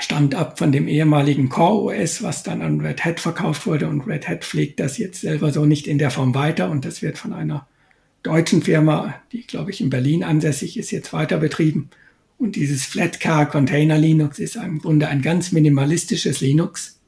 stammt 0.00 0.34
ab 0.34 0.58
von 0.58 0.72
dem 0.72 0.88
ehemaligen 0.88 1.48
Core 1.48 1.96
OS, 1.96 2.22
was 2.22 2.42
dann 2.42 2.62
an 2.62 2.80
Red 2.80 3.04
Hat 3.04 3.20
verkauft 3.20 3.66
wurde 3.66 3.88
und 3.88 4.06
Red 4.06 4.28
Hat 4.28 4.44
pflegt 4.44 4.80
das 4.80 4.98
jetzt 4.98 5.20
selber 5.20 5.52
so 5.52 5.66
nicht 5.66 5.86
in 5.86 5.98
der 5.98 6.10
Form 6.10 6.34
weiter 6.34 6.70
und 6.70 6.84
das 6.84 7.02
wird 7.02 7.18
von 7.18 7.32
einer 7.32 7.66
deutschen 8.22 8.62
Firma, 8.62 9.14
die 9.32 9.46
glaube 9.46 9.70
ich 9.70 9.80
in 9.80 9.90
Berlin 9.90 10.24
ansässig 10.24 10.76
ist, 10.78 10.90
jetzt 10.90 11.12
weiter 11.12 11.38
betrieben. 11.38 11.90
Und 12.38 12.56
dieses 12.56 12.84
Flatcar 12.84 13.46
Container 13.46 13.98
Linux 13.98 14.38
ist 14.38 14.56
im 14.56 14.80
Grunde 14.80 15.08
ein 15.08 15.22
ganz 15.22 15.52
minimalistisches 15.52 16.40
Linux, 16.40 16.98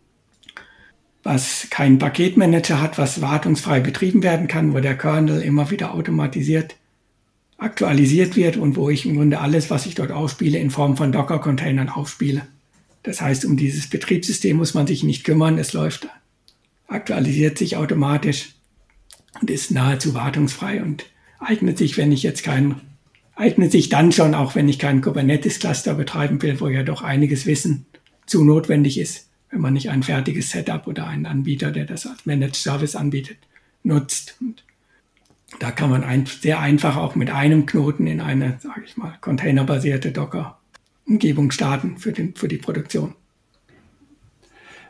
was 1.25 1.67
keinen 1.71 1.99
Paketmanager 1.99 2.81
hat, 2.81 2.99
was 2.99 3.21
wartungsfrei 3.21 3.81
betrieben 3.81 4.23
werden 4.23 4.47
kann, 4.47 4.73
wo 4.73 4.79
der 4.79 4.97
Kernel 4.97 5.43
immer 5.43 5.71
wieder 5.71 5.93
automatisiert 5.93 6.77
aktualisiert 7.59 8.37
wird 8.37 8.57
und 8.57 8.77
wo 8.77 8.91
ich 8.91 9.07
im 9.07 9.17
Grunde 9.17 9.41
alles, 9.41 9.71
was 9.71 9.87
ich 9.87 9.95
dort 9.95 10.13
aufspiele, 10.13 10.59
in 10.59 10.71
Form 10.71 10.97
von 10.97 11.13
Docker-Containern 11.13 11.89
aufspiele. 11.89 12.43
Das 13.07 13.21
heißt, 13.21 13.45
um 13.45 13.57
dieses 13.57 13.87
Betriebssystem 13.87 14.57
muss 14.57 14.75
man 14.75 14.89
sich 14.89 15.05
nicht 15.05 15.23
kümmern. 15.23 15.59
Es 15.59 15.73
läuft, 15.73 16.09
aktualisiert 16.89 17.57
sich 17.57 17.77
automatisch 17.77 18.57
und 19.41 19.49
ist 19.49 19.71
nahezu 19.71 20.13
wartungsfrei 20.13 20.83
und 20.83 21.07
eignet 21.39 21.79
sich, 21.79 21.97
wenn 21.97 22.11
ich 22.11 22.25
jetzt 22.25 22.43
keinen, 22.43 22.81
eignet 23.37 23.71
sich 23.71 23.91
dann 23.91 24.11
schon 24.11 24.35
auch, 24.35 24.57
wenn 24.57 24.69
ich 24.69 24.81
keinen 24.81 25.03
Kubernetes-Cluster 25.03 25.95
betreiben 25.95 26.43
will, 26.43 26.59
wo 26.59 26.67
ja 26.67 26.83
doch 26.83 27.03
einiges 27.03 27.47
Wissen 27.47 27.87
zu 28.27 28.43
notwendig 28.43 28.99
ist, 28.99 29.29
wenn 29.51 29.61
man 29.61 29.75
nicht 29.75 29.89
ein 29.91 30.03
fertiges 30.03 30.51
Setup 30.51 30.89
oder 30.89 31.07
einen 31.07 31.27
Anbieter, 31.27 31.71
der 31.71 31.85
das 31.85 32.09
als 32.09 32.27
Managed 32.27 32.57
Service 32.57 32.97
anbietet, 32.97 33.39
nutzt. 33.85 34.35
Und 34.41 34.65
da 35.61 35.71
kann 35.71 35.91
man 35.91 36.03
ein, 36.03 36.27
sehr 36.27 36.59
einfach 36.59 36.97
auch 36.97 37.15
mit 37.15 37.31
einem 37.31 37.67
Knoten 37.67 38.09
in 38.09 38.21
eine, 38.21 38.59
sage 38.61 38.83
ich 38.85 38.97
mal, 38.97 39.17
containerbasierte 39.21 40.11
Docker 40.11 40.56
Umgebung 41.07 41.51
starten 41.51 41.99
für, 41.99 42.13
den, 42.13 42.35
für 42.35 42.49
die 42.49 42.59
Produktion. 42.59 43.15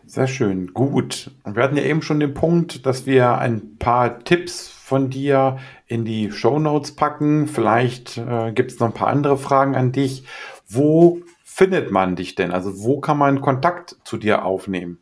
Sehr 0.07 0.29
schön, 0.29 0.73
gut. 0.73 1.33
Wir 1.45 1.63
hatten 1.63 1.77
ja 1.77 1.83
eben 1.83 2.01
schon 2.01 2.21
den 2.21 2.33
Punkt, 2.33 2.87
dass 2.87 3.07
wir 3.07 3.39
ein 3.39 3.77
paar 3.79 4.21
Tipps 4.21 4.69
von 4.69 5.11
dir 5.11 5.59
in 5.89 6.05
die 6.05 6.31
Show 6.31 6.61
Notes 6.61 6.93
packen. 6.93 7.49
Vielleicht 7.49 8.17
äh, 8.17 8.53
gibt 8.53 8.71
es 8.71 8.79
noch 8.79 8.87
ein 8.87 8.95
paar 8.95 9.09
andere 9.09 9.37
Fragen 9.37 9.75
an 9.75 9.91
dich. 9.91 10.25
Wo 10.69 11.23
findet 11.43 11.91
man 11.91 12.15
dich 12.15 12.37
denn? 12.37 12.53
Also 12.53 12.85
wo 12.85 13.01
kann 13.01 13.19
man 13.19 13.41
Kontakt 13.41 13.97
zu 14.05 14.17
dir 14.17 14.45
aufnehmen? 14.45 14.99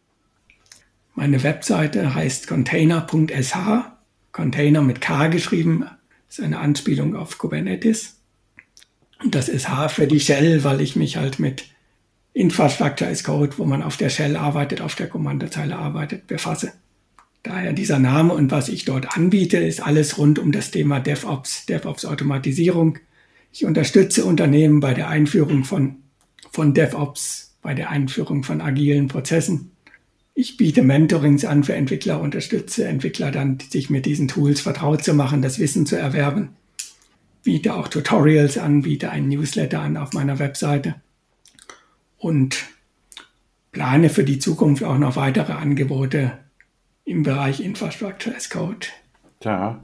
Meine 1.15 1.43
Webseite 1.43 2.15
heißt 2.15 2.49
container.sh, 2.49 3.57
Container 4.33 4.83
mit 4.83 5.01
K 5.01 5.29
geschrieben, 5.29 5.85
ist 6.29 6.41
eine 6.41 6.59
Anspielung 6.59 7.15
auf 7.15 7.37
Kubernetes. 7.39 8.24
Das 9.27 9.49
ist 9.49 9.71
H 9.71 9.89
für 9.89 10.07
die 10.07 10.21
Shell, 10.21 10.65
weil 10.65 10.81
ich 10.83 10.97
mich 10.97 11.17
halt 11.17 11.39
mit 11.39 11.65
Infrastructure 12.35 13.11
as 13.11 13.25
Code, 13.25 13.57
wo 13.57 13.65
man 13.65 13.83
auf 13.83 13.97
der 13.97 14.11
Shell 14.11 14.37
arbeitet, 14.37 14.81
auf 14.81 14.97
der 14.97 15.09
Kommandozeile 15.09 15.77
arbeitet, 15.77 16.27
befasse. 16.27 16.73
Daher 17.43 17.73
dieser 17.73 17.99
Name 17.99 18.35
und 18.35 18.51
was 18.51 18.69
ich 18.69 18.85
dort 18.85 19.17
anbiete, 19.17 19.59
ist 19.59 19.83
alles 19.83 20.19
rund 20.19 20.39
um 20.39 20.53
das 20.53 20.71
Thema 20.71 21.01
DevOps, 21.01 21.67
DevOps-Automatisierung. 21.67 22.99
Ich 23.53 23.65
unterstütze 23.65 24.25
Unternehmen 24.25 24.81
bei 24.81 24.95
der 24.95 25.09
Einführung 25.09 25.65
von, 25.65 25.97
von 26.51 26.75
DevOps, 26.75 27.57
bei 27.63 27.75
der 27.75 27.91
Einführung 27.91 28.43
von 28.43 28.61
agilen 28.61 29.09
Prozessen. 29.09 29.71
Ich 30.35 30.57
biete 30.57 30.83
Mentorings 30.83 31.45
an 31.45 31.65
für 31.65 31.75
Entwickler, 31.75 32.21
unterstütze 32.21 32.87
Entwickler 32.87 33.31
dann, 33.31 33.59
sich 33.71 33.89
mit 33.89 34.05
diesen 34.05 34.29
Tools 34.29 34.61
vertraut 34.61 35.05
zu 35.05 35.15
machen, 35.15 35.41
das 35.41 35.59
Wissen 35.59 35.87
zu 35.87 35.97
erwerben 35.97 36.51
biete 37.45 37.75
auch 37.75 37.89
Tutorials 37.89 38.59
an, 38.59 38.83
biete 38.83 39.11
einen 39.11 39.29
Newsletter 39.29 39.81
an 39.81 39.97
auf 39.97 40.13
meiner 40.13 40.39
Webseite 40.39 40.97
und 42.19 42.65
plane 43.71 44.09
für 44.09 44.25
die 44.25 44.39
Zukunft 44.39 44.83
auch 44.83 44.99
noch 44.99 45.17
weitere 45.17 45.53
Angebote 45.53 46.39
im 47.05 47.23
Bereich 47.23 47.61
Infrastructure 47.61 48.35
as 48.35 48.51
Code. 48.51 48.87
Ja, 49.43 49.83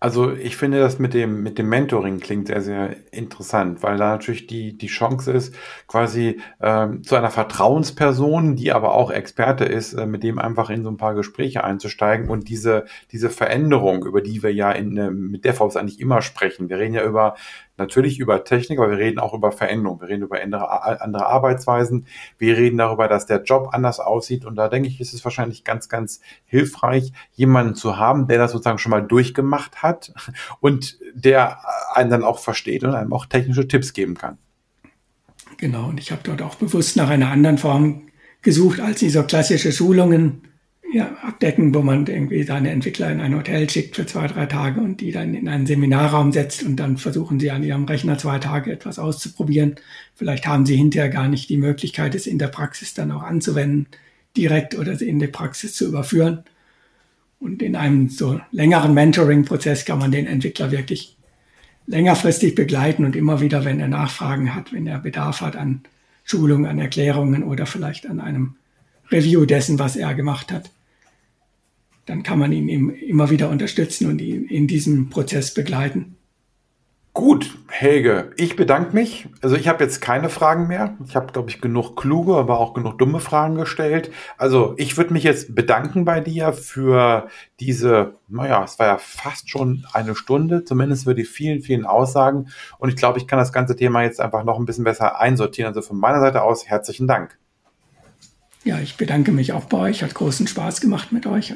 also 0.00 0.32
ich 0.32 0.56
finde 0.56 0.80
das 0.80 0.98
mit 0.98 1.14
dem, 1.14 1.42
mit 1.42 1.58
dem 1.58 1.68
Mentoring 1.68 2.20
klingt 2.20 2.48
sehr, 2.48 2.60
sehr 2.60 2.96
interessant, 3.12 3.82
weil 3.82 3.96
da 3.96 4.10
natürlich 4.10 4.46
die, 4.46 4.76
die 4.76 4.86
Chance 4.86 5.32
ist, 5.32 5.54
quasi 5.86 6.40
ähm, 6.60 7.02
zu 7.02 7.16
einer 7.16 7.30
Vertrauensperson, 7.30 8.56
die 8.56 8.72
aber 8.72 8.94
auch 8.94 9.10
Experte 9.10 9.64
ist, 9.64 9.94
äh, 9.94 10.06
mit 10.06 10.22
dem 10.22 10.38
einfach 10.38 10.70
in 10.70 10.84
so 10.84 10.90
ein 10.90 10.96
paar 10.96 11.14
Gespräche 11.14 11.64
einzusteigen 11.64 12.28
und 12.28 12.48
diese, 12.48 12.84
diese 13.12 13.30
Veränderung, 13.30 14.04
über 14.04 14.20
die 14.20 14.42
wir 14.42 14.52
ja 14.52 14.70
in, 14.72 14.96
äh, 14.96 15.10
mit 15.10 15.44
DevOps 15.44 15.76
eigentlich 15.76 16.00
immer 16.00 16.22
sprechen. 16.22 16.68
Wir 16.68 16.78
reden 16.78 16.94
ja 16.94 17.04
über 17.04 17.36
natürlich 17.78 18.18
über 18.18 18.44
Technik, 18.44 18.78
aber 18.78 18.90
wir 18.90 18.98
reden 18.98 19.18
auch 19.18 19.34
über 19.34 19.52
Veränderung. 19.52 20.00
Wir 20.00 20.08
reden 20.08 20.22
über 20.22 20.40
andere, 20.40 21.00
andere 21.00 21.26
Arbeitsweisen. 21.26 22.06
Wir 22.38 22.56
reden 22.56 22.78
darüber, 22.78 23.08
dass 23.08 23.26
der 23.26 23.42
Job 23.42 23.70
anders 23.72 24.00
aussieht. 24.00 24.44
Und 24.44 24.56
da 24.56 24.68
denke 24.68 24.88
ich, 24.88 25.00
ist 25.00 25.14
es 25.14 25.24
wahrscheinlich 25.24 25.64
ganz, 25.64 25.88
ganz 25.88 26.20
hilfreich, 26.44 27.12
jemanden 27.34 27.74
zu 27.74 27.98
haben, 27.98 28.28
der 28.28 28.38
das 28.38 28.52
sozusagen 28.52 28.78
schon 28.78 28.90
mal 28.90 29.02
durchgemacht 29.02 29.82
hat 29.82 30.12
und 30.60 30.98
der 31.14 31.58
einen 31.94 32.10
dann 32.10 32.24
auch 32.24 32.38
versteht 32.38 32.84
und 32.84 32.94
einem 32.94 33.12
auch 33.12 33.26
technische 33.26 33.68
Tipps 33.68 33.92
geben 33.92 34.14
kann. 34.14 34.38
Genau. 35.58 35.88
Und 35.88 36.00
ich 36.00 36.12
habe 36.12 36.22
dort 36.24 36.42
auch 36.42 36.56
bewusst 36.56 36.96
nach 36.96 37.08
einer 37.08 37.30
anderen 37.30 37.58
Form 37.58 38.08
gesucht 38.42 38.80
als 38.80 39.00
diese 39.00 39.24
klassische 39.24 39.72
Schulungen 39.72 40.45
ja, 40.92 41.16
abdecken, 41.22 41.74
wo 41.74 41.82
man 41.82 42.06
irgendwie 42.06 42.42
seine 42.42 42.70
Entwickler 42.70 43.10
in 43.10 43.20
ein 43.20 43.34
Hotel 43.34 43.68
schickt 43.68 43.96
für 43.96 44.06
zwei, 44.06 44.26
drei 44.26 44.46
Tage 44.46 44.80
und 44.80 45.00
die 45.00 45.10
dann 45.10 45.34
in 45.34 45.48
einen 45.48 45.66
Seminarraum 45.66 46.32
setzt 46.32 46.62
und 46.62 46.76
dann 46.76 46.96
versuchen 46.96 47.40
sie 47.40 47.50
an 47.50 47.62
ihrem 47.62 47.84
Rechner 47.84 48.18
zwei 48.18 48.38
Tage 48.38 48.72
etwas 48.72 48.98
auszuprobieren. 48.98 49.76
Vielleicht 50.14 50.46
haben 50.46 50.64
sie 50.64 50.76
hinterher 50.76 51.10
gar 51.10 51.28
nicht 51.28 51.48
die 51.48 51.56
Möglichkeit, 51.56 52.14
es 52.14 52.26
in 52.26 52.38
der 52.38 52.48
Praxis 52.48 52.94
dann 52.94 53.10
auch 53.10 53.22
anzuwenden, 53.22 53.86
direkt 54.36 54.78
oder 54.78 55.00
in 55.00 55.18
die 55.18 55.26
Praxis 55.26 55.74
zu 55.74 55.86
überführen. 55.86 56.44
Und 57.40 57.62
in 57.62 57.76
einem 57.76 58.08
so 58.08 58.40
längeren 58.50 58.94
Mentoring-Prozess 58.94 59.84
kann 59.84 59.98
man 59.98 60.12
den 60.12 60.26
Entwickler 60.26 60.70
wirklich 60.70 61.16
längerfristig 61.86 62.54
begleiten 62.54 63.04
und 63.04 63.14
immer 63.14 63.40
wieder, 63.40 63.64
wenn 63.64 63.80
er 63.80 63.88
Nachfragen 63.88 64.54
hat, 64.54 64.72
wenn 64.72 64.86
er 64.86 64.98
Bedarf 64.98 65.40
hat 65.40 65.56
an 65.56 65.82
Schulungen, 66.24 66.66
an 66.66 66.78
Erklärungen 66.78 67.44
oder 67.44 67.66
vielleicht 67.66 68.06
an 68.06 68.20
einem 68.20 68.56
Review 69.10 69.44
dessen, 69.44 69.78
was 69.78 69.94
er 69.94 70.14
gemacht 70.14 70.50
hat, 70.50 70.70
dann 72.06 72.22
kann 72.22 72.38
man 72.38 72.52
ihn 72.52 72.68
immer 72.90 73.30
wieder 73.30 73.50
unterstützen 73.50 74.08
und 74.08 74.20
ihn 74.20 74.46
in 74.46 74.66
diesem 74.66 75.10
Prozess 75.10 75.52
begleiten. 75.52 76.16
Gut, 77.16 77.56
Helge, 77.68 78.32
ich 78.36 78.56
bedanke 78.56 78.94
mich. 78.94 79.26
Also 79.40 79.56
ich 79.56 79.68
habe 79.68 79.82
jetzt 79.82 80.02
keine 80.02 80.28
Fragen 80.28 80.66
mehr. 80.66 80.98
Ich 81.06 81.16
habe, 81.16 81.32
glaube 81.32 81.48
ich, 81.48 81.62
genug 81.62 81.96
kluge, 81.96 82.36
aber 82.36 82.60
auch 82.60 82.74
genug 82.74 82.98
dumme 82.98 83.20
Fragen 83.20 83.54
gestellt. 83.54 84.10
Also 84.36 84.74
ich 84.76 84.98
würde 84.98 85.14
mich 85.14 85.22
jetzt 85.22 85.54
bedanken 85.54 86.04
bei 86.04 86.20
dir 86.20 86.52
für 86.52 87.28
diese, 87.58 88.16
naja, 88.28 88.62
es 88.64 88.78
war 88.78 88.86
ja 88.86 88.98
fast 88.98 89.48
schon 89.48 89.86
eine 89.94 90.14
Stunde, 90.14 90.64
zumindest 90.64 91.04
für 91.04 91.14
die 91.14 91.24
vielen, 91.24 91.62
vielen 91.62 91.86
Aussagen. 91.86 92.48
Und 92.76 92.90
ich 92.90 92.96
glaube, 92.96 93.18
ich 93.18 93.26
kann 93.26 93.38
das 93.38 93.50
ganze 93.50 93.76
Thema 93.76 94.02
jetzt 94.02 94.20
einfach 94.20 94.44
noch 94.44 94.58
ein 94.58 94.66
bisschen 94.66 94.84
besser 94.84 95.18
einsortieren. 95.18 95.68
Also 95.68 95.80
von 95.80 95.96
meiner 95.96 96.20
Seite 96.20 96.42
aus 96.42 96.66
herzlichen 96.66 97.08
Dank. 97.08 97.38
Ja, 98.62 98.78
ich 98.78 98.98
bedanke 98.98 99.32
mich 99.32 99.54
auch 99.54 99.64
bei 99.64 99.78
euch. 99.78 100.02
Hat 100.02 100.14
großen 100.14 100.46
Spaß 100.46 100.82
gemacht 100.82 101.12
mit 101.12 101.24
euch 101.26 101.54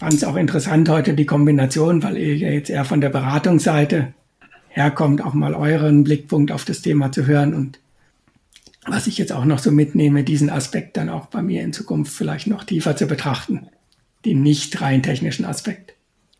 fand 0.00 0.14
es 0.14 0.24
auch 0.24 0.36
interessant 0.36 0.88
heute 0.88 1.12
die 1.12 1.26
Kombination, 1.26 2.02
weil 2.02 2.16
ihr 2.16 2.36
jetzt 2.36 2.70
eher 2.70 2.86
von 2.86 3.02
der 3.02 3.10
Beratungsseite 3.10 4.14
herkommt, 4.68 5.22
auch 5.22 5.34
mal 5.34 5.54
euren 5.54 6.04
Blickpunkt 6.04 6.52
auf 6.52 6.64
das 6.64 6.80
Thema 6.80 7.12
zu 7.12 7.26
hören 7.26 7.52
und 7.54 7.78
was 8.86 9.06
ich 9.06 9.18
jetzt 9.18 9.30
auch 9.30 9.44
noch 9.44 9.58
so 9.58 9.70
mitnehme, 9.70 10.24
diesen 10.24 10.48
Aspekt 10.48 10.96
dann 10.96 11.10
auch 11.10 11.26
bei 11.26 11.42
mir 11.42 11.62
in 11.62 11.74
Zukunft 11.74 12.14
vielleicht 12.14 12.46
noch 12.46 12.64
tiefer 12.64 12.96
zu 12.96 13.06
betrachten, 13.06 13.68
den 14.24 14.42
nicht 14.42 14.80
rein 14.80 15.02
technischen 15.02 15.44
Aspekt. 15.44 15.92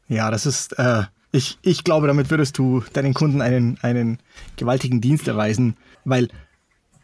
Ja, 0.08 0.30
das 0.30 0.46
ist, 0.46 0.78
äh, 0.78 1.02
ich, 1.30 1.58
ich 1.61 1.84
glaube, 1.84 2.06
damit 2.06 2.30
würdest 2.30 2.56
du 2.56 2.82
deinen 2.94 3.12
Kunden 3.12 3.42
einen, 3.42 3.76
einen 3.82 4.20
gewaltigen 4.56 5.02
Dienst 5.02 5.28
erweisen, 5.28 5.76
weil 6.06 6.28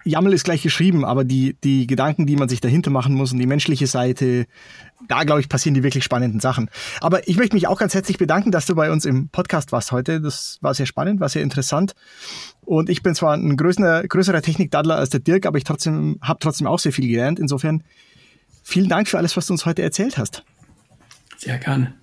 YAML 0.07 0.33
ist 0.33 0.45
gleich 0.45 0.63
geschrieben, 0.63 1.05
aber 1.05 1.25
die, 1.25 1.57
die 1.65 1.87
Gedanken, 1.87 2.27
die 2.27 2.37
man 2.37 2.49
sich 2.49 2.61
dahinter 2.61 2.91
machen 2.91 3.15
muss 3.15 3.33
und 3.33 3.39
die 3.39 3.47
menschliche 3.47 3.87
Seite, 3.87 4.47
da 5.09 5.25
glaube 5.25 5.41
ich, 5.41 5.49
passieren 5.49 5.75
die 5.75 5.83
wirklich 5.83 6.05
spannenden 6.05 6.41
Sachen. 6.41 6.71
Aber 7.01 7.29
ich 7.29 7.37
möchte 7.37 7.57
mich 7.57 7.67
auch 7.67 7.79
ganz 7.79 7.93
herzlich 7.93 8.17
bedanken, 8.17 8.53
dass 8.53 8.67
du 8.67 8.75
bei 8.75 8.91
uns 8.91 9.05
im 9.05 9.29
Podcast 9.29 9.73
warst 9.73 9.91
heute. 9.91 10.21
Das 10.21 10.59
war 10.61 10.75
sehr 10.75 10.87
spannend, 10.87 11.21
war 11.21 11.29
sehr 11.29 11.43
interessant. 11.43 11.95
Und 12.65 12.89
ich 12.89 13.03
bin 13.03 13.15
zwar 13.15 13.35
ein 13.35 13.57
größerer, 13.57 14.05
größerer 14.05 14.43
Technikdaddler 14.43 14.97
als 14.97 15.11
der 15.11 15.21
Dirk, 15.21 15.45
aber 15.45 15.59
ich 15.59 15.65
trotzdem, 15.65 16.19
habe 16.23 16.39
trotzdem 16.39 16.69
auch 16.69 16.79
sehr 16.79 16.93
viel 16.93 17.09
gelernt. 17.09 17.41
Insofern 17.41 17.83
vielen 18.63 18.89
Dank 18.89 19.09
für 19.09 19.19
alles, 19.19 19.37
was 19.37 19.47
du 19.47 19.55
uns 19.55 19.67
heute 19.67 19.83
erzählt 19.83 20.19
hast. 20.19 20.45
Sehr 21.37 21.59
gerne. 21.59 21.95